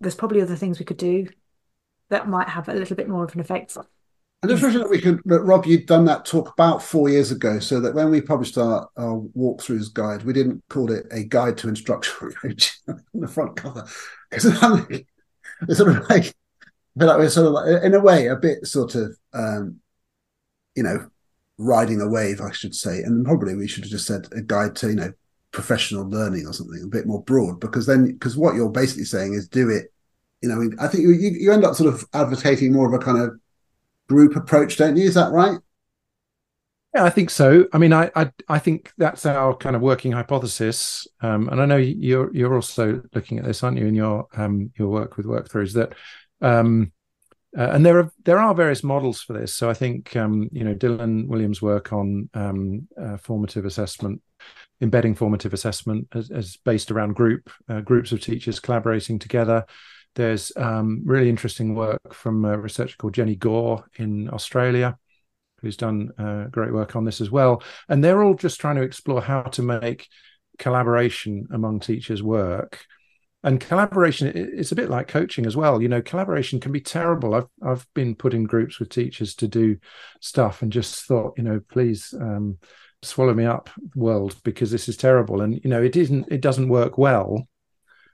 there's 0.00 0.14
probably 0.14 0.42
other 0.42 0.56
things 0.56 0.78
we 0.78 0.84
could 0.84 0.96
do 0.96 1.28
that 2.10 2.28
might 2.28 2.48
have 2.48 2.68
a 2.68 2.74
little 2.74 2.96
bit 2.96 3.08
more 3.08 3.24
of 3.24 3.34
an 3.34 3.40
effect. 3.40 3.76
And 4.42 4.50
just 4.50 4.62
wishing 4.62 4.80
that 4.80 4.90
we 4.90 5.00
could, 5.00 5.20
Rob, 5.24 5.66
you'd 5.66 5.86
done 5.86 6.04
that 6.04 6.24
talk 6.24 6.52
about 6.52 6.82
four 6.82 7.08
years 7.08 7.32
ago, 7.32 7.58
so 7.58 7.80
that 7.80 7.94
when 7.94 8.10
we 8.10 8.20
published 8.20 8.58
our, 8.58 8.88
our 8.96 9.20
walkthroughs 9.36 9.92
guide, 9.92 10.22
we 10.22 10.32
didn't 10.32 10.62
call 10.68 10.92
it 10.92 11.06
a 11.10 11.24
guide 11.24 11.56
to 11.58 11.68
instructional 11.68 12.32
on 12.44 13.04
the 13.14 13.28
front 13.28 13.56
cover 13.56 13.86
because 14.30 14.44
it's 15.68 15.78
sort 15.78 15.96
of 15.96 16.08
like, 16.10 16.34
but 16.94 17.18
we're 17.18 17.28
sort 17.28 17.46
of 17.46 17.52
like, 17.54 17.82
in 17.82 17.94
a 17.94 18.00
way, 18.00 18.26
a 18.26 18.36
bit 18.36 18.66
sort 18.66 18.94
of 18.94 19.16
um, 19.32 19.80
you 20.76 20.82
know, 20.82 21.08
riding 21.58 22.00
a 22.00 22.08
wave, 22.08 22.40
I 22.40 22.52
should 22.52 22.74
say. 22.74 22.98
And 22.98 23.24
probably 23.24 23.56
we 23.56 23.66
should 23.66 23.84
have 23.84 23.90
just 23.90 24.06
said 24.06 24.28
a 24.32 24.42
guide 24.42 24.76
to, 24.76 24.88
you 24.88 24.94
know, 24.94 25.12
professional 25.56 26.06
learning 26.06 26.46
or 26.46 26.52
something 26.52 26.82
a 26.84 26.86
bit 26.86 27.06
more 27.06 27.22
broad, 27.22 27.58
because 27.58 27.86
then, 27.86 28.12
because 28.12 28.36
what 28.36 28.54
you're 28.54 28.68
basically 28.68 29.04
saying 29.04 29.32
is 29.32 29.48
do 29.48 29.70
it. 29.70 29.90
You 30.42 30.50
know, 30.50 30.70
I 30.78 30.86
think 30.86 31.02
you, 31.02 31.12
you 31.12 31.50
end 31.50 31.64
up 31.64 31.74
sort 31.74 31.92
of 31.92 32.04
advocating 32.12 32.74
more 32.74 32.86
of 32.86 32.92
a 32.92 33.02
kind 33.02 33.18
of 33.18 33.40
group 34.06 34.36
approach, 34.36 34.76
don't 34.76 34.98
you? 34.98 35.04
Is 35.04 35.14
that 35.14 35.32
right? 35.32 35.58
Yeah, 36.94 37.04
I 37.04 37.10
think 37.10 37.30
so. 37.30 37.66
I 37.72 37.78
mean, 37.78 37.94
I 37.94 38.10
I, 38.14 38.30
I 38.48 38.58
think 38.58 38.92
that's 38.98 39.24
our 39.24 39.56
kind 39.56 39.74
of 39.74 39.80
working 39.80 40.12
hypothesis, 40.12 41.06
um, 41.22 41.48
and 41.48 41.60
I 41.60 41.64
know 41.64 41.78
you're 41.78 42.32
you're 42.34 42.54
also 42.54 43.02
looking 43.14 43.38
at 43.38 43.46
this, 43.46 43.62
aren't 43.62 43.78
you, 43.78 43.86
in 43.86 43.94
your 43.94 44.26
um, 44.36 44.70
your 44.78 44.88
work 44.88 45.16
with 45.16 45.24
walkthroughs 45.24 45.72
that 45.72 45.94
um, 46.46 46.92
uh, 47.56 47.70
and 47.72 47.86
there 47.86 47.98
are 47.98 48.12
there 48.24 48.38
are 48.38 48.54
various 48.54 48.84
models 48.84 49.22
for 49.22 49.32
this. 49.32 49.54
So 49.54 49.70
I 49.70 49.74
think 49.74 50.14
um, 50.16 50.50
you 50.52 50.64
know 50.64 50.74
Dylan 50.74 51.26
Wiliam's 51.28 51.62
work 51.62 51.94
on 51.94 52.28
um, 52.34 52.86
uh, 53.02 53.16
formative 53.16 53.64
assessment, 53.64 54.20
embedding 54.80 55.14
formative 55.14 55.54
assessment, 55.54 56.08
as, 56.14 56.30
as 56.30 56.56
based 56.64 56.90
around 56.90 57.14
group 57.14 57.50
uh, 57.68 57.80
groups 57.80 58.12
of 58.12 58.20
teachers 58.20 58.60
collaborating 58.60 59.18
together. 59.18 59.64
There's 60.14 60.50
um, 60.56 61.02
really 61.04 61.28
interesting 61.28 61.74
work 61.74 62.14
from 62.14 62.44
a 62.44 62.58
researcher 62.58 62.96
called 62.96 63.14
Jenny 63.14 63.36
Gore 63.36 63.84
in 63.96 64.30
Australia, 64.32 64.96
who's 65.60 65.76
done 65.76 66.10
uh, 66.18 66.44
great 66.44 66.72
work 66.72 66.96
on 66.96 67.04
this 67.04 67.20
as 67.20 67.30
well. 67.30 67.62
And 67.88 68.02
they're 68.02 68.22
all 68.22 68.34
just 68.34 68.60
trying 68.60 68.76
to 68.76 68.82
explore 68.82 69.20
how 69.20 69.42
to 69.42 69.62
make 69.62 70.08
collaboration 70.58 71.46
among 71.52 71.80
teachers 71.80 72.22
work 72.22 72.86
and 73.46 73.60
collaboration 73.60 74.32
it's 74.34 74.72
a 74.72 74.76
bit 74.76 74.90
like 74.90 75.06
coaching 75.06 75.46
as 75.46 75.56
well 75.56 75.80
you 75.80 75.88
know 75.88 76.02
collaboration 76.02 76.58
can 76.60 76.72
be 76.72 76.80
terrible 76.80 77.34
i've 77.34 77.46
i've 77.62 77.86
been 77.94 78.14
put 78.14 78.34
in 78.34 78.44
groups 78.44 78.78
with 78.78 78.88
teachers 78.88 79.34
to 79.34 79.46
do 79.46 79.76
stuff 80.20 80.62
and 80.62 80.72
just 80.72 81.04
thought 81.04 81.34
you 81.36 81.44
know 81.44 81.60
please 81.70 82.12
um, 82.20 82.58
swallow 83.02 83.34
me 83.34 83.44
up 83.44 83.70
world 83.94 84.36
because 84.44 84.70
this 84.70 84.88
is 84.88 84.96
terrible. 84.96 85.40
And 85.40 85.60
you 85.62 85.70
know 85.70 85.82
it 85.82 85.96
isn't 85.96 86.26
it 86.30 86.40
doesn't 86.40 86.68
work 86.68 86.98
well. 86.98 87.48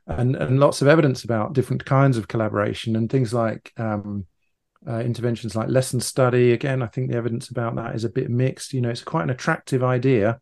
And 0.07 0.37
and 0.37 0.59
lots 0.59 0.83
of 0.83 0.89
evidence 0.89 1.25
about 1.25 1.53
different 1.53 1.85
kinds 1.85 2.17
of 2.17 2.29
collaboration 2.29 2.97
and 2.97 3.11
things 3.11 3.33
like 3.33 3.73
um, 3.77 4.27
uh, 4.87 5.01
interventions 5.01 5.55
like 5.55 5.69
lesson 5.69 6.01
study. 6.01 6.53
Again 6.53 6.83
i 6.83 6.87
think 6.87 7.11
the 7.11 7.17
evidence 7.17 7.49
about 7.51 7.77
that 7.77 7.95
is 7.95 8.05
a 8.05 8.11
bit 8.11 8.31
mixed. 8.31 8.73
You 8.73 8.81
know 8.81 8.91
it's 8.91 9.05
quite 9.05 9.25
an 9.25 9.31
attractive 9.31 9.83
idea. 9.83 10.41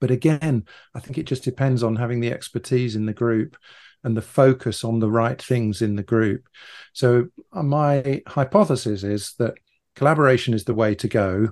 But 0.00 0.10
again 0.10 0.64
i 0.94 1.00
think 1.00 1.18
it 1.18 1.26
just 1.26 1.44
depends 1.44 1.82
on 1.82 1.96
having 1.96 2.20
the 2.20 2.30
expertise 2.32 2.94
in 2.94 3.06
the 3.06 3.12
group 3.12 3.56
and 4.04 4.16
the 4.16 4.22
focus 4.22 4.84
on 4.84 5.00
the 5.00 5.10
right 5.10 5.40
things 5.40 5.82
in 5.82 5.96
the 5.96 6.02
group. 6.02 6.48
So, 6.92 7.28
uh, 7.52 7.62
my 7.62 8.22
hypothesis 8.26 9.02
is 9.02 9.34
that 9.38 9.54
collaboration 9.96 10.54
is 10.54 10.64
the 10.64 10.74
way 10.74 10.94
to 10.96 11.08
go, 11.08 11.48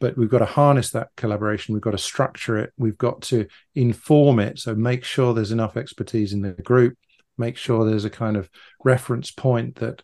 but 0.00 0.16
we've 0.16 0.30
got 0.30 0.38
to 0.38 0.46
harness 0.46 0.90
that 0.90 1.10
collaboration. 1.16 1.74
We've 1.74 1.82
got 1.82 1.92
to 1.92 1.98
structure 1.98 2.58
it. 2.58 2.72
We've 2.78 2.98
got 2.98 3.20
to 3.22 3.46
inform 3.74 4.40
it. 4.40 4.58
So, 4.58 4.74
make 4.74 5.04
sure 5.04 5.32
there's 5.32 5.52
enough 5.52 5.76
expertise 5.76 6.32
in 6.32 6.40
the 6.40 6.52
group, 6.52 6.96
make 7.38 7.56
sure 7.56 7.84
there's 7.84 8.04
a 8.06 8.10
kind 8.10 8.36
of 8.36 8.50
reference 8.82 9.30
point 9.30 9.76
that 9.76 10.02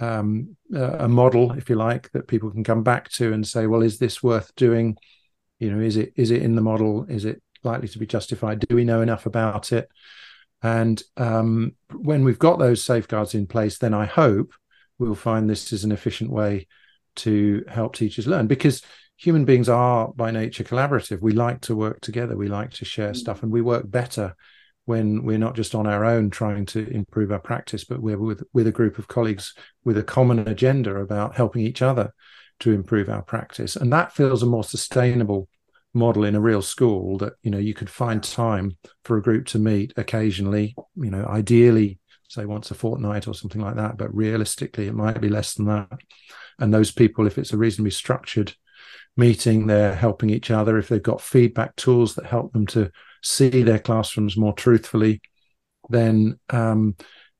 um, 0.00 0.56
a 0.74 1.08
model, 1.08 1.52
if 1.52 1.68
you 1.68 1.76
like, 1.76 2.10
that 2.12 2.28
people 2.28 2.50
can 2.50 2.64
come 2.64 2.82
back 2.82 3.08
to 3.10 3.32
and 3.32 3.46
say, 3.46 3.66
well, 3.66 3.82
is 3.82 3.98
this 3.98 4.22
worth 4.22 4.54
doing? 4.56 4.96
You 5.58 5.72
know, 5.72 5.80
is 5.80 5.96
it 5.96 6.12
is 6.16 6.30
it 6.30 6.42
in 6.42 6.56
the 6.56 6.62
model? 6.62 7.06
Is 7.08 7.24
it 7.24 7.42
likely 7.62 7.88
to 7.88 7.98
be 7.98 8.06
justified? 8.06 8.60
Do 8.60 8.74
we 8.74 8.84
know 8.84 9.02
enough 9.02 9.26
about 9.26 9.72
it? 9.72 9.88
And 10.62 11.02
um, 11.16 11.74
when 11.92 12.24
we've 12.24 12.38
got 12.38 12.58
those 12.58 12.84
safeguards 12.84 13.34
in 13.34 13.46
place, 13.46 13.78
then 13.78 13.94
I 13.94 14.06
hope 14.06 14.52
we'll 14.98 15.14
find 15.14 15.50
this 15.50 15.72
is 15.72 15.84
an 15.84 15.92
efficient 15.92 16.30
way 16.30 16.68
to 17.16 17.64
help 17.68 17.94
teachers 17.94 18.26
learn 18.26 18.46
because 18.46 18.82
human 19.22 19.44
beings 19.44 19.68
are 19.68 20.12
by 20.14 20.32
nature 20.32 20.64
collaborative. 20.64 21.20
We 21.20 21.32
like 21.32 21.60
to 21.62 21.76
work 21.76 22.00
together, 22.00 22.36
we 22.36 22.48
like 22.48 22.72
to 22.72 22.84
share 22.84 23.12
mm. 23.12 23.16
stuff, 23.16 23.44
and 23.44 23.52
we 23.52 23.60
work 23.60 23.88
better 23.88 24.34
when 24.84 25.22
we're 25.22 25.38
not 25.38 25.54
just 25.54 25.76
on 25.76 25.86
our 25.86 26.04
own 26.04 26.28
trying 26.28 26.66
to 26.66 26.88
improve 26.88 27.30
our 27.30 27.38
practice, 27.38 27.84
but 27.84 28.02
we're 28.02 28.18
with, 28.18 28.42
with 28.52 28.66
a 28.66 28.72
group 28.72 28.98
of 28.98 29.06
colleagues 29.06 29.54
with 29.84 29.96
a 29.96 30.02
common 30.02 30.40
agenda 30.48 30.96
about 30.96 31.36
helping 31.36 31.62
each 31.62 31.82
other 31.82 32.12
to 32.58 32.72
improve 32.72 33.08
our 33.08 33.22
practice. 33.22 33.76
And 33.76 33.92
that 33.92 34.12
feels 34.12 34.42
a 34.42 34.46
more 34.46 34.64
sustainable 34.64 35.48
model 35.94 36.24
in 36.24 36.34
a 36.34 36.40
real 36.40 36.62
school 36.62 37.16
that 37.18 37.34
you 37.42 37.50
know 37.50 37.58
you 37.58 37.74
could 37.74 37.90
find 37.90 38.24
time 38.24 38.76
for 39.04 39.18
a 39.18 39.22
group 39.22 39.44
to 39.44 39.58
meet 39.58 39.92
occasionally 39.98 40.74
you 40.96 41.10
know 41.10 41.22
ideally 41.26 41.98
say 42.30 42.46
once 42.46 42.70
a 42.70 42.74
fortnight 42.74 43.28
or 43.28 43.34
something 43.34 43.60
like 43.60 43.76
that 43.76 43.98
but 43.98 44.14
realistically 44.14 44.86
it 44.86 44.94
might 44.94 45.20
be 45.20 45.28
less 45.28 45.52
than 45.52 45.66
that 45.66 45.90
and 46.58 46.72
those 46.72 46.90
people 46.90 47.26
if 47.26 47.36
it's 47.36 47.52
a 47.52 47.58
reasonably 47.58 47.90
structured 47.90 48.54
meeting 49.16 49.66
they're 49.66 49.94
helping 49.94 50.30
each 50.30 50.50
other 50.50 50.78
if 50.78 50.88
they've 50.88 51.02
got 51.02 51.20
feedback 51.20 51.74
tools 51.76 52.14
that 52.14 52.26
help 52.26 52.52
them 52.52 52.66
to 52.66 52.90
see 53.22 53.62
their 53.62 53.78
classrooms 53.78 54.36
more 54.36 54.54
truthfully 54.54 55.20
then 55.90 56.38
um, 56.50 56.96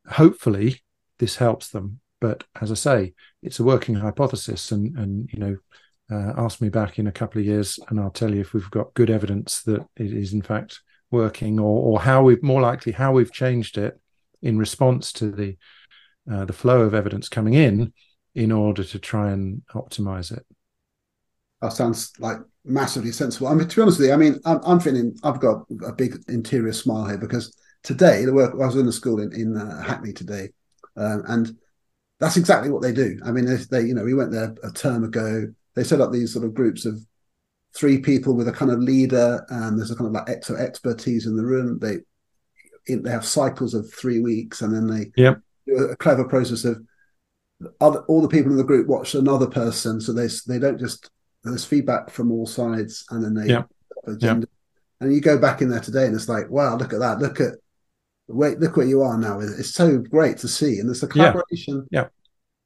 hopefully 0.07 0.83
this 1.19 1.37
helps 1.37 1.71
them 1.71 2.01
but 2.23 2.45
as 2.61 2.71
I 2.71 2.77
say, 2.77 3.15
it's 3.43 3.59
a 3.59 3.65
working 3.65 3.97
hypothesis, 3.97 4.71
and 4.71 4.97
and 4.97 5.29
you 5.33 5.41
know, 5.41 5.57
uh, 6.09 6.33
ask 6.37 6.61
me 6.61 6.69
back 6.69 7.01
in 7.01 7.09
a 7.09 7.13
couple 7.13 7.41
of 7.41 7.47
years, 7.47 7.81
and 7.89 7.99
I'll 7.99 8.13
tell 8.13 8.33
you 8.33 8.41
if 8.41 8.55
we've 8.55 8.71
got 8.71 8.95
good 8.95 9.11
evidence 9.11 9.63
that 9.63 9.85
it 9.97 10.13
is 10.13 10.33
in 10.33 10.41
fact 10.41 10.81
working, 11.11 11.59
or 11.59 11.83
or 11.83 12.01
how 12.01 12.23
we've 12.23 12.43
more 12.43 12.63
likely 12.63 12.93
how 12.93 13.11
we've 13.13 13.33
changed 13.33 13.77
it 13.77 14.01
in 14.41 14.57
response 14.57 15.13
to 15.15 15.33
the 15.33 15.57
uh, 16.33 16.45
the 16.45 16.53
flow 16.53 16.83
of 16.83 16.95
evidence 16.95 17.29
coming 17.29 17.55
in, 17.55 17.93
in 18.37 18.53
order 18.53 18.85
to 18.85 19.01
try 19.01 19.33
and 19.33 19.63
optimize 19.75 20.31
it. 20.31 20.47
That 21.63 21.73
sounds 21.73 22.13
like 22.19 22.39
massively 22.65 23.13
sensible. 23.13 23.47
I 23.47 23.55
mean, 23.55 23.69
to 23.69 23.77
be 23.77 23.83
honest 23.83 24.01
with 24.01 24.09
you, 24.09 24.15
I 24.15 24.17
mean, 24.17 24.41
I'm, 24.45 24.61
I'm 24.67 24.81
feeling 24.81 25.17
I've 25.23 25.41
got 25.41 25.65
a 25.87 25.93
big 25.93 26.17
interior 26.29 26.73
smile 26.73 27.07
here 27.07 27.19
because 27.19 27.57
today 27.85 28.25
the 28.25 28.33
work 28.33 28.53
I 28.53 28.67
was 28.67 28.77
in 28.77 28.85
the 28.85 28.93
school 28.93 29.21
in 29.21 29.33
in 29.33 29.57
uh, 29.57 29.81
Hackney 29.83 30.13
today, 30.13 30.51
um, 30.97 31.23
and 31.29 31.57
that's 32.19 32.37
exactly 32.37 32.69
what 32.69 32.83
they 32.83 32.93
do. 32.93 33.19
I 33.25 33.31
mean, 33.31 33.47
they, 33.47 33.57
they, 33.71 33.83
you 33.83 33.95
know 33.95 34.05
we 34.05 34.15
went 34.15 34.33
there 34.33 34.55
a 34.65 34.73
term 34.73 35.05
ago. 35.05 35.47
They 35.75 35.85
set 35.85 36.01
up 36.01 36.13
these 36.13 36.33
sort 36.33 36.45
of 36.45 36.53
groups 36.53 36.85
of 36.85 36.99
three 37.75 37.99
people 37.99 38.35
with 38.35 38.49
a 38.49 38.53
kind 38.53 38.73
of 38.73 38.81
leader, 38.81 39.47
and 39.49 39.79
there's 39.79 39.93
a 39.93 39.97
kind 39.97 40.09
of 40.09 40.13
like 40.15 40.29
ex- 40.29 40.51
expertise 40.51 41.27
in 41.27 41.37
the 41.37 41.45
room. 41.45 41.79
They 41.79 41.99
they 42.93 43.11
have 43.11 43.25
cycles 43.25 43.75
of 43.75 43.93
three 43.93 44.19
weeks, 44.19 44.63
and 44.63 44.75
then 44.75 44.89
they 44.89 45.13
yep. 45.17 45.41
do 45.67 45.77
a 45.77 45.97
clever 45.97 46.25
process 46.25 46.65
of 46.65 46.83
other, 47.81 48.01
all 48.09 48.21
the 48.21 48.29
people 48.29 48.51
in 48.51 48.59
the 48.59 48.65
group 48.65 48.89
watch 48.89 49.15
another 49.15 49.47
person, 49.47 50.01
so 50.01 50.13
they 50.13 50.29
they 50.49 50.59
don't 50.59 50.81
just 50.81 51.09
there's 51.45 51.65
feedback 51.65 52.11
from 52.11 52.31
all 52.31 52.47
sides, 52.47 53.05
and 53.11 53.25
then 53.25 53.35
they 53.35 53.57
agenda. 54.07 54.47
And 55.01 55.13
you 55.13 55.21
go 55.21 55.39
back 55.39 55.63
in 55.63 55.69
there 55.69 55.81
today, 55.81 56.07
and 56.07 56.15
it's 56.15 56.29
like, 56.29 56.49
wow, 56.49 56.77
look 56.77 56.93
at 56.93 57.01
that! 57.01 57.19
Look 57.19 57.41
at 57.41 57.55
wait, 58.29 58.61
look 58.61 58.77
where 58.77 58.87
you 58.87 59.03
are 59.03 59.19
now. 59.19 59.41
It's 59.41 59.75
so 59.75 59.99
great 59.99 60.39
to 60.39 60.49
see, 60.49 60.79
and 60.79 60.89
there's 60.89 61.03
a 61.03 61.09
collaboration. 61.09 61.87
Yeah. 61.91 62.07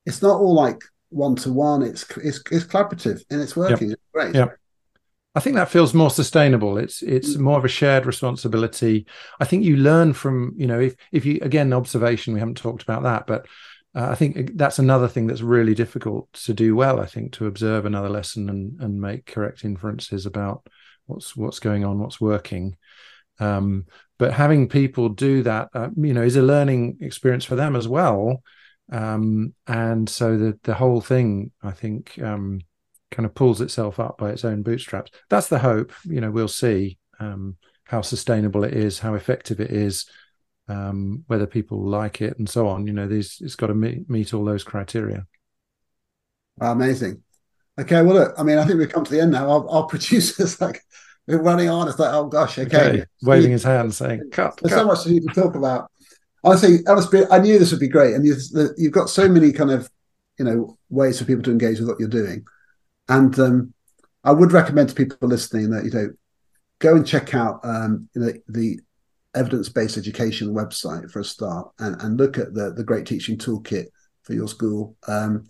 It's 0.05 0.23
not 0.23 0.41
all 0.41 0.55
like 0.55 0.83
one 1.09 1.37
to 1.37 1.53
one. 1.53 1.83
It's 1.83 2.05
it's 2.19 2.41
it's 2.51 2.65
collaborative 2.65 3.23
and 3.31 3.41
it's 3.41 3.57
working. 3.57 3.93
It's 3.93 4.03
great. 4.13 4.35
Yeah. 4.35 4.49
I 5.35 5.41
think 5.41 5.57
that 5.57 5.71
feels 5.71 5.93
more 5.93 6.11
sustainable. 6.11 6.79
It's 6.79 7.03
it's 7.03 7.37
mm. 7.37 7.41
more 7.41 7.59
of 7.59 7.65
a 7.65 7.69
shared 7.69 8.07
responsibility. 8.07 9.07
I 9.41 9.45
think 9.45 9.65
you 9.65 9.77
learn 9.77 10.13
from 10.13 10.55
you 10.57 10.67
know 10.67 10.81
if 10.81 10.97
if 11.13 11.27
you 11.27 11.39
again 11.43 11.73
observation 11.73 12.33
we 12.33 12.41
haven't 12.41 12.57
talked 12.57 12.83
about 12.83 13.03
that, 13.03 13.27
but 13.27 13.47
uh, 13.97 14.11
I 14.11 14.15
think 14.15 14.57
that's 14.57 14.79
another 14.79 15.09
thing 15.09 15.27
that's 15.27 15.41
really 15.41 15.75
difficult 15.75 16.31
to 16.45 16.53
do 16.53 16.77
well. 16.77 17.01
I 17.01 17.07
think 17.07 17.33
to 17.33 17.47
observe 17.47 17.87
another 17.87 18.11
lesson 18.11 18.51
and 18.51 18.81
and 18.81 19.01
make 19.01 19.25
correct 19.25 19.65
inferences 19.65 20.27
about 20.27 20.67
what's 21.07 21.35
what's 21.35 21.61
going 21.61 21.85
on, 21.85 21.99
what's 21.99 22.21
working. 22.21 22.77
Um, 23.39 23.87
but 24.19 24.33
having 24.33 24.69
people 24.69 25.09
do 25.09 25.43
that, 25.45 25.71
uh, 25.75 25.89
you 25.97 26.13
know, 26.13 26.23
is 26.23 26.37
a 26.37 26.43
learning 26.43 26.99
experience 27.01 27.45
for 27.45 27.57
them 27.57 27.75
as 27.75 27.89
well. 27.89 28.43
Um, 28.93 29.55
and 29.67 30.09
so 30.09 30.37
the 30.37 30.59
the 30.63 30.75
whole 30.75 31.01
thing, 31.01 31.53
I 31.63 31.73
think. 31.73 32.19
Um, 32.23 32.61
kind 33.13 33.25
of 33.25 33.35
pulls 33.35 33.61
itself 33.61 34.01
up 34.01 34.19
by 34.19 34.31
its 34.31 34.45
own 34.45 34.63
bootstraps. 34.63 35.13
That's 35.31 35.47
the 35.47 35.61
hope. 35.61 35.93
You 36.05 36.21
know, 36.21 36.33
we'll 36.33 36.49
see 36.49 36.99
um, 37.21 37.57
how 37.85 38.01
sustainable 38.01 38.65
it 38.65 38.75
is, 38.75 38.99
how 38.99 39.15
effective 39.15 39.61
it 39.61 39.71
is, 39.71 40.07
um, 40.69 41.25
whether 41.27 41.47
people 41.47 41.79
like 41.79 42.21
it, 42.21 42.39
and 42.39 42.49
so 42.49 42.69
on. 42.69 42.87
You 42.87 42.93
know, 42.93 43.07
these 43.07 43.39
it's 43.41 43.57
got 43.57 43.69
to 43.69 43.75
meet, 43.75 44.09
meet 44.09 44.35
all 44.35 44.45
those 44.45 44.65
criteria. 44.65 45.27
Amazing. 46.61 47.23
Okay, 47.79 48.01
well, 48.03 48.15
look, 48.15 48.35
I 48.39 48.43
mean, 48.43 48.59
I 48.59 48.65
think 48.65 48.79
we've 48.79 48.89
come 48.89 49.05
to 49.05 49.11
the 49.11 49.21
end 49.21 49.33
now. 49.33 49.51
Our, 49.51 49.69
our 49.69 49.83
producer's 49.87 50.61
like 50.61 50.81
we're 51.27 51.43
running 51.43 51.69
on. 51.69 51.89
It's 51.89 51.99
like, 51.99 52.13
oh 52.13 52.27
gosh, 52.27 52.59
okay, 52.59 52.89
okay. 52.89 53.05
waving 53.23 53.53
his 53.53 53.65
hand, 53.65 53.95
saying, 53.95 54.31
"Cut." 54.33 54.59
There's 54.63 54.75
cut. 54.75 54.81
so 54.81 54.87
much 54.87 55.05
to 55.05 55.41
talk 55.41 55.55
about. 55.55 55.91
Honestly, 56.45 56.79
be, 57.11 57.25
I 57.31 57.39
knew 57.39 57.59
this 57.59 57.73
would 57.73 57.81
be 57.81 57.89
great, 57.89 58.15
and 58.15 58.25
you've, 58.25 58.41
you've 58.77 58.93
got 58.93 59.11
so 59.11 59.29
many 59.29 59.53
kind 59.53 59.71
of 59.71 59.91
you 60.39 60.45
know 60.45 60.79
ways 60.89 61.19
for 61.19 61.25
people 61.25 61.43
to 61.45 61.51
engage 61.51 61.81
with 61.81 61.89
what 61.89 61.99
you're 61.99 62.09
doing. 62.09 62.45
And 63.09 63.39
um, 63.39 63.75
I 64.25 64.33
would 64.33 64.53
recommend 64.53 64.89
to 64.91 64.95
people 64.95 65.29
listening 65.29 65.71
that 65.71 65.85
you 65.85 65.91
know 65.91 66.11
go 66.79 66.95
and 66.95 67.07
check 67.07 67.35
out 67.35 67.61
um, 67.65 68.09
you 68.15 68.23
know, 68.23 68.33
the 68.49 68.81
evidence-based 69.37 69.97
education 69.97 70.55
website 70.55 71.11
for 71.11 71.21
a 71.21 71.25
start, 71.25 71.71
and, 71.79 72.01
and 72.03 72.19
look 72.19 72.39
at 72.39 72.55
the 72.55 72.73
the 72.73 72.85
great 72.85 73.07
teaching 73.07 73.37
toolkit 73.37 73.87
for 74.23 74.35
your 74.35 74.49
school. 74.49 74.97
Um, 75.07 75.47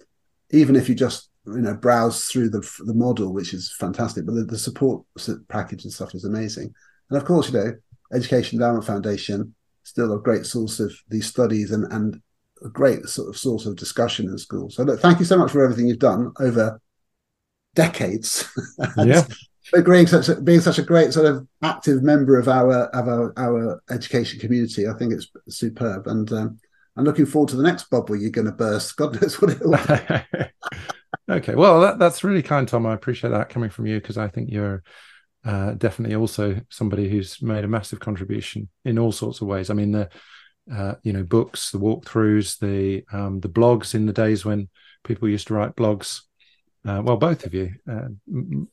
even 0.51 0.76
if 0.76 0.89
you 0.89 0.95
just 0.95 1.30
you 1.47 1.62
know 1.62 1.74
browse 1.74 2.26
through 2.26 2.51
the 2.51 2.68
the 2.84 2.95
model, 2.95 3.32
which 3.32 3.55
is 3.55 3.74
fantastic, 3.78 4.26
but 4.26 4.34
the, 4.34 4.45
the 4.45 4.59
support 4.59 5.05
package 5.49 5.84
and 5.84 5.93
stuff 5.93 6.14
is 6.14 6.24
amazing. 6.24 6.72
And 7.11 7.16
of 7.16 7.24
course, 7.24 7.51
you 7.51 7.59
know, 7.59 7.72
Education 8.12 8.57
Endowment 8.57 8.84
Foundation 8.84 9.55
still 9.84 10.12
a 10.12 10.20
great 10.20 10.45
source 10.45 10.80
of 10.80 10.93
these 11.09 11.26
studies 11.26 11.70
and 11.70 11.91
and 11.93 12.20
a 12.64 12.68
great 12.68 13.05
sort 13.05 13.28
of 13.28 13.37
source 13.37 13.66
of 13.66 13.76
discussion 13.76 14.26
in 14.26 14.39
schools. 14.39 14.76
So 14.76 14.82
look, 14.82 15.01
thank 15.01 15.18
you 15.18 15.24
so 15.24 15.37
much 15.37 15.51
for 15.51 15.62
everything 15.62 15.87
you've 15.87 15.99
done 15.99 16.32
over 16.41 16.80
decades. 17.74 18.49
yeah. 18.97 19.24
Agreeing 19.75 20.07
such 20.07 20.29
a, 20.29 20.41
being 20.41 20.61
such 20.61 20.79
a 20.79 20.83
great 20.83 21.12
sort 21.12 21.27
of 21.27 21.47
active 21.62 22.03
member 22.03 22.39
of 22.39 22.49
our 22.49 22.85
of 22.87 23.09
our, 23.09 23.33
our 23.37 23.83
education 23.91 24.39
community, 24.39 24.87
I 24.87 24.93
think 24.95 25.12
it's 25.12 25.29
superb, 25.49 26.07
and 26.07 26.31
um, 26.33 26.59
I'm 26.97 27.05
looking 27.05 27.27
forward 27.27 27.51
to 27.51 27.57
the 27.57 27.62
next 27.62 27.91
bubble 27.91 28.17
you're 28.17 28.31
going 28.31 28.47
to 28.47 28.53
burst. 28.53 28.97
God 28.97 29.21
knows 29.21 29.41
what 29.41 29.51
it 29.53 29.61
will. 29.61 29.77
Be. 29.77 30.47
Okay, 31.29 31.57
well 31.57 31.81
that, 31.81 31.99
that's 31.99 32.23
really 32.23 32.43
kind, 32.43 32.69
Tom. 32.69 32.87
I 32.87 32.95
appreciate 32.95 33.31
that 33.31 33.49
coming 33.49 33.71
from 33.71 33.87
you 33.87 33.99
because 34.01 34.17
I 34.17 34.29
think 34.29 34.51
you're 34.51 34.85
uh, 35.45 35.73
definitely 35.73 36.14
also 36.14 36.61
somebody 36.71 37.09
who's 37.09 37.43
made 37.43 37.64
a 37.64 37.69
massive 37.69 37.99
contribution 37.99 38.69
in 38.85 38.99
all 38.99 39.11
sorts 39.11 39.41
of 39.41 39.49
ways. 39.49 39.69
I 39.69 39.75
mean 39.75 39.91
the 39.91 40.09
uh, 40.73 40.95
you 41.03 41.12
know 41.12 41.25
books, 41.25 41.71
the 41.73 41.79
walkthroughs, 41.79 42.59
the 42.59 43.05
um, 43.12 43.41
the 43.41 43.49
blogs 43.49 43.95
in 43.95 44.07
the 44.07 44.12
days 44.12 44.45
when 44.45 44.69
people 45.03 45.29
used 45.29 45.49
to 45.49 45.55
write 45.55 45.75
blogs 45.75 46.21
uh, 46.87 47.03
well, 47.03 47.16
both 47.16 47.45
of 47.45 47.55
you, 47.55 47.70
uh, 47.91 48.09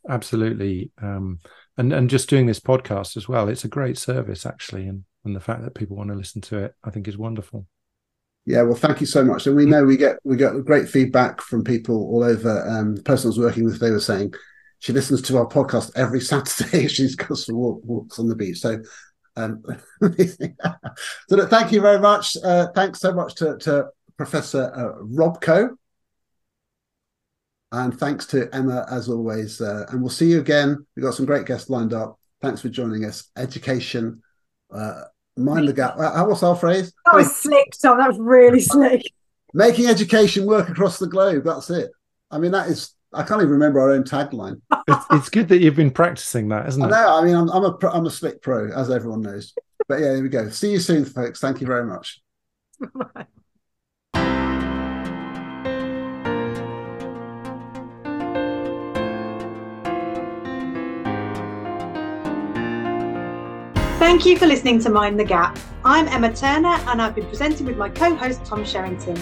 absolutely, 0.07 0.91
um, 1.01 1.39
and 1.77 1.91
and 1.91 2.09
just 2.09 2.29
doing 2.29 2.45
this 2.45 2.59
podcast 2.59 3.17
as 3.17 3.27
well. 3.27 3.49
It's 3.49 3.65
a 3.65 3.69
great 3.69 3.97
service, 3.97 4.45
actually, 4.45 4.87
and 4.87 5.03
and 5.25 5.35
the 5.35 5.39
fact 5.39 5.63
that 5.63 5.75
people 5.75 5.97
want 5.97 6.09
to 6.09 6.15
listen 6.15 6.41
to 6.41 6.59
it, 6.59 6.75
I 6.83 6.91
think, 6.91 7.07
is 7.07 7.17
wonderful. 7.17 7.65
Yeah, 8.45 8.63
well, 8.63 8.75
thank 8.75 8.99
you 8.99 9.07
so 9.07 9.23
much. 9.23 9.47
And 9.47 9.55
we 9.55 9.65
know 9.65 9.85
we 9.85 9.97
get 9.97 10.17
we 10.23 10.35
get 10.35 10.65
great 10.65 10.89
feedback 10.89 11.41
from 11.41 11.63
people 11.63 11.95
all 11.95 12.23
over. 12.23 12.67
Um, 12.67 12.95
the 12.95 13.03
person 13.03 13.27
I 13.27 13.29
was 13.29 13.39
working 13.39 13.63
with, 13.63 13.79
they 13.79 13.91
were 13.91 13.99
saying 13.99 14.33
she 14.79 14.91
listens 14.91 15.21
to 15.23 15.37
our 15.37 15.47
podcast 15.47 15.91
every 15.95 16.19
Saturday. 16.21 16.87
She's 16.87 17.15
goes 17.15 17.45
for 17.45 17.55
walk, 17.55 17.81
walks 17.83 18.19
on 18.19 18.27
the 18.27 18.35
beach. 18.35 18.59
So, 18.59 18.81
um, 19.37 19.63
so 21.29 21.47
thank 21.47 21.71
you 21.71 21.79
very 21.79 21.99
much. 21.99 22.35
Uh, 22.43 22.67
thanks 22.75 22.99
so 22.99 23.13
much 23.13 23.35
to, 23.35 23.57
to 23.59 23.87
Professor 24.17 24.71
uh, 24.75 25.01
Rob 25.01 25.41
Coe 25.41 25.77
and 27.73 27.99
thanks 27.99 28.27
to 28.27 28.47
Emma, 28.53 28.85
as 28.89 29.09
always. 29.09 29.59
Uh, 29.59 29.85
and 29.89 29.99
we'll 29.99 30.09
see 30.09 30.29
you 30.31 30.39
again. 30.39 30.85
We've 30.95 31.03
got 31.03 31.15
some 31.15 31.25
great 31.25 31.47
guests 31.47 31.71
lined 31.71 31.91
up. 31.91 32.19
Thanks 32.39 32.61
for 32.61 32.69
joining 32.69 33.03
us. 33.03 33.31
Education, 33.35 34.21
uh, 34.71 35.01
mind 35.35 35.67
the 35.67 35.73
gap. 35.73 35.97
Uh, 35.97 36.23
what's 36.25 36.43
our 36.43 36.55
phrase? 36.55 36.93
That 37.05 37.15
was 37.15 37.35
slick, 37.35 37.73
Tom. 37.81 37.97
That 37.97 38.09
was 38.09 38.19
really 38.19 38.59
slick. 38.61 39.11
Making 39.55 39.87
education 39.87 40.45
work 40.45 40.69
across 40.69 40.99
the 40.99 41.07
globe. 41.07 41.45
That's 41.45 41.71
it. 41.71 41.91
I 42.29 42.37
mean, 42.37 42.51
that 42.51 42.69
is. 42.69 42.93
I 43.11 43.23
can't 43.23 43.41
even 43.41 43.53
remember 43.53 43.79
our 43.79 43.91
own 43.91 44.03
tagline. 44.03 44.61
it's, 44.87 45.05
it's, 45.11 45.29
good 45.29 45.47
that 45.49 45.59
you've 45.59 45.75
been 45.75 45.91
practicing 45.91 46.49
that, 46.49 46.67
isn't 46.67 46.81
it? 46.81 46.85
I 46.85 46.89
know. 46.89 47.17
I 47.17 47.25
mean, 47.25 47.35
I'm, 47.35 47.49
I'm 47.49 47.63
a 47.65 47.77
I'm 47.89 48.05
a 48.05 48.11
slick 48.11 48.41
pro, 48.41 48.71
as 48.71 48.91
everyone 48.91 49.21
knows. 49.21 49.53
But 49.87 49.99
yeah, 49.99 50.13
here 50.13 50.23
we 50.23 50.29
go. 50.29 50.49
See 50.49 50.71
you 50.71 50.79
soon, 50.79 51.05
folks. 51.05 51.39
Thank 51.39 51.59
you 51.59 51.67
very 51.67 51.85
much. 51.85 52.21
Bye. 52.93 53.25
Thank 64.03 64.25
you 64.25 64.37
for 64.37 64.47
listening 64.47 64.79
to 64.81 64.89
Mind 64.89 65.17
the 65.17 65.23
Gap. 65.23 65.57
I'm 65.85 66.09
Emma 66.09 66.31
Turner 66.35 66.75
and 66.89 67.01
I've 67.01 67.15
been 67.15 67.25
presenting 67.25 67.65
with 67.65 67.77
my 67.77 67.87
co 67.87 68.13
host 68.13 68.43
Tom 68.43 68.65
Sherrington. 68.65 69.17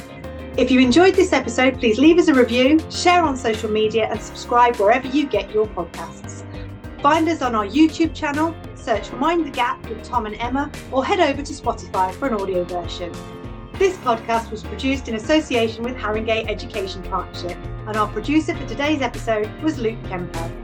If 0.58 0.72
you 0.72 0.80
enjoyed 0.80 1.14
this 1.14 1.34
episode, 1.34 1.78
please 1.78 2.00
leave 2.00 2.18
us 2.18 2.30
a 2.30 2.34
review, 2.34 2.80
share 2.90 3.22
on 3.22 3.38
social 3.38 3.70
media, 3.70 4.10
and 4.10 4.20
subscribe 4.20 4.78
wherever 4.78 5.08
you 5.08 5.28
get 5.28 5.52
your 5.52 5.68
podcasts. 5.68 6.44
Find 7.00 7.30
us 7.30 7.44
on 7.44 7.54
our 7.54 7.68
YouTube 7.68 8.16
channel, 8.16 8.56
search 8.74 9.12
Mind 9.14 9.46
the 9.46 9.52
Gap 9.52 9.88
with 9.88 10.04
Tom 10.04 10.26
and 10.26 10.36
Emma, 10.38 10.72
or 10.92 11.06
head 11.06 11.20
over 11.20 11.44
to 11.44 11.54
Spotify 11.54 12.12
for 12.16 12.28
an 12.28 12.34
audio 12.34 12.64
version. 12.64 13.14
This 13.74 13.96
podcast 13.98 14.50
was 14.50 14.64
produced 14.64 15.08
in 15.08 15.14
association 15.14 15.84
with 15.84 15.96
Haringey 15.96 16.50
Education 16.50 17.04
Partnership, 17.04 17.58
and 17.86 17.96
our 17.96 18.08
producer 18.08 18.56
for 18.56 18.68
today's 18.68 19.04
episode 19.04 19.48
was 19.62 19.78
Luke 19.78 20.04
Kemper. 20.06 20.61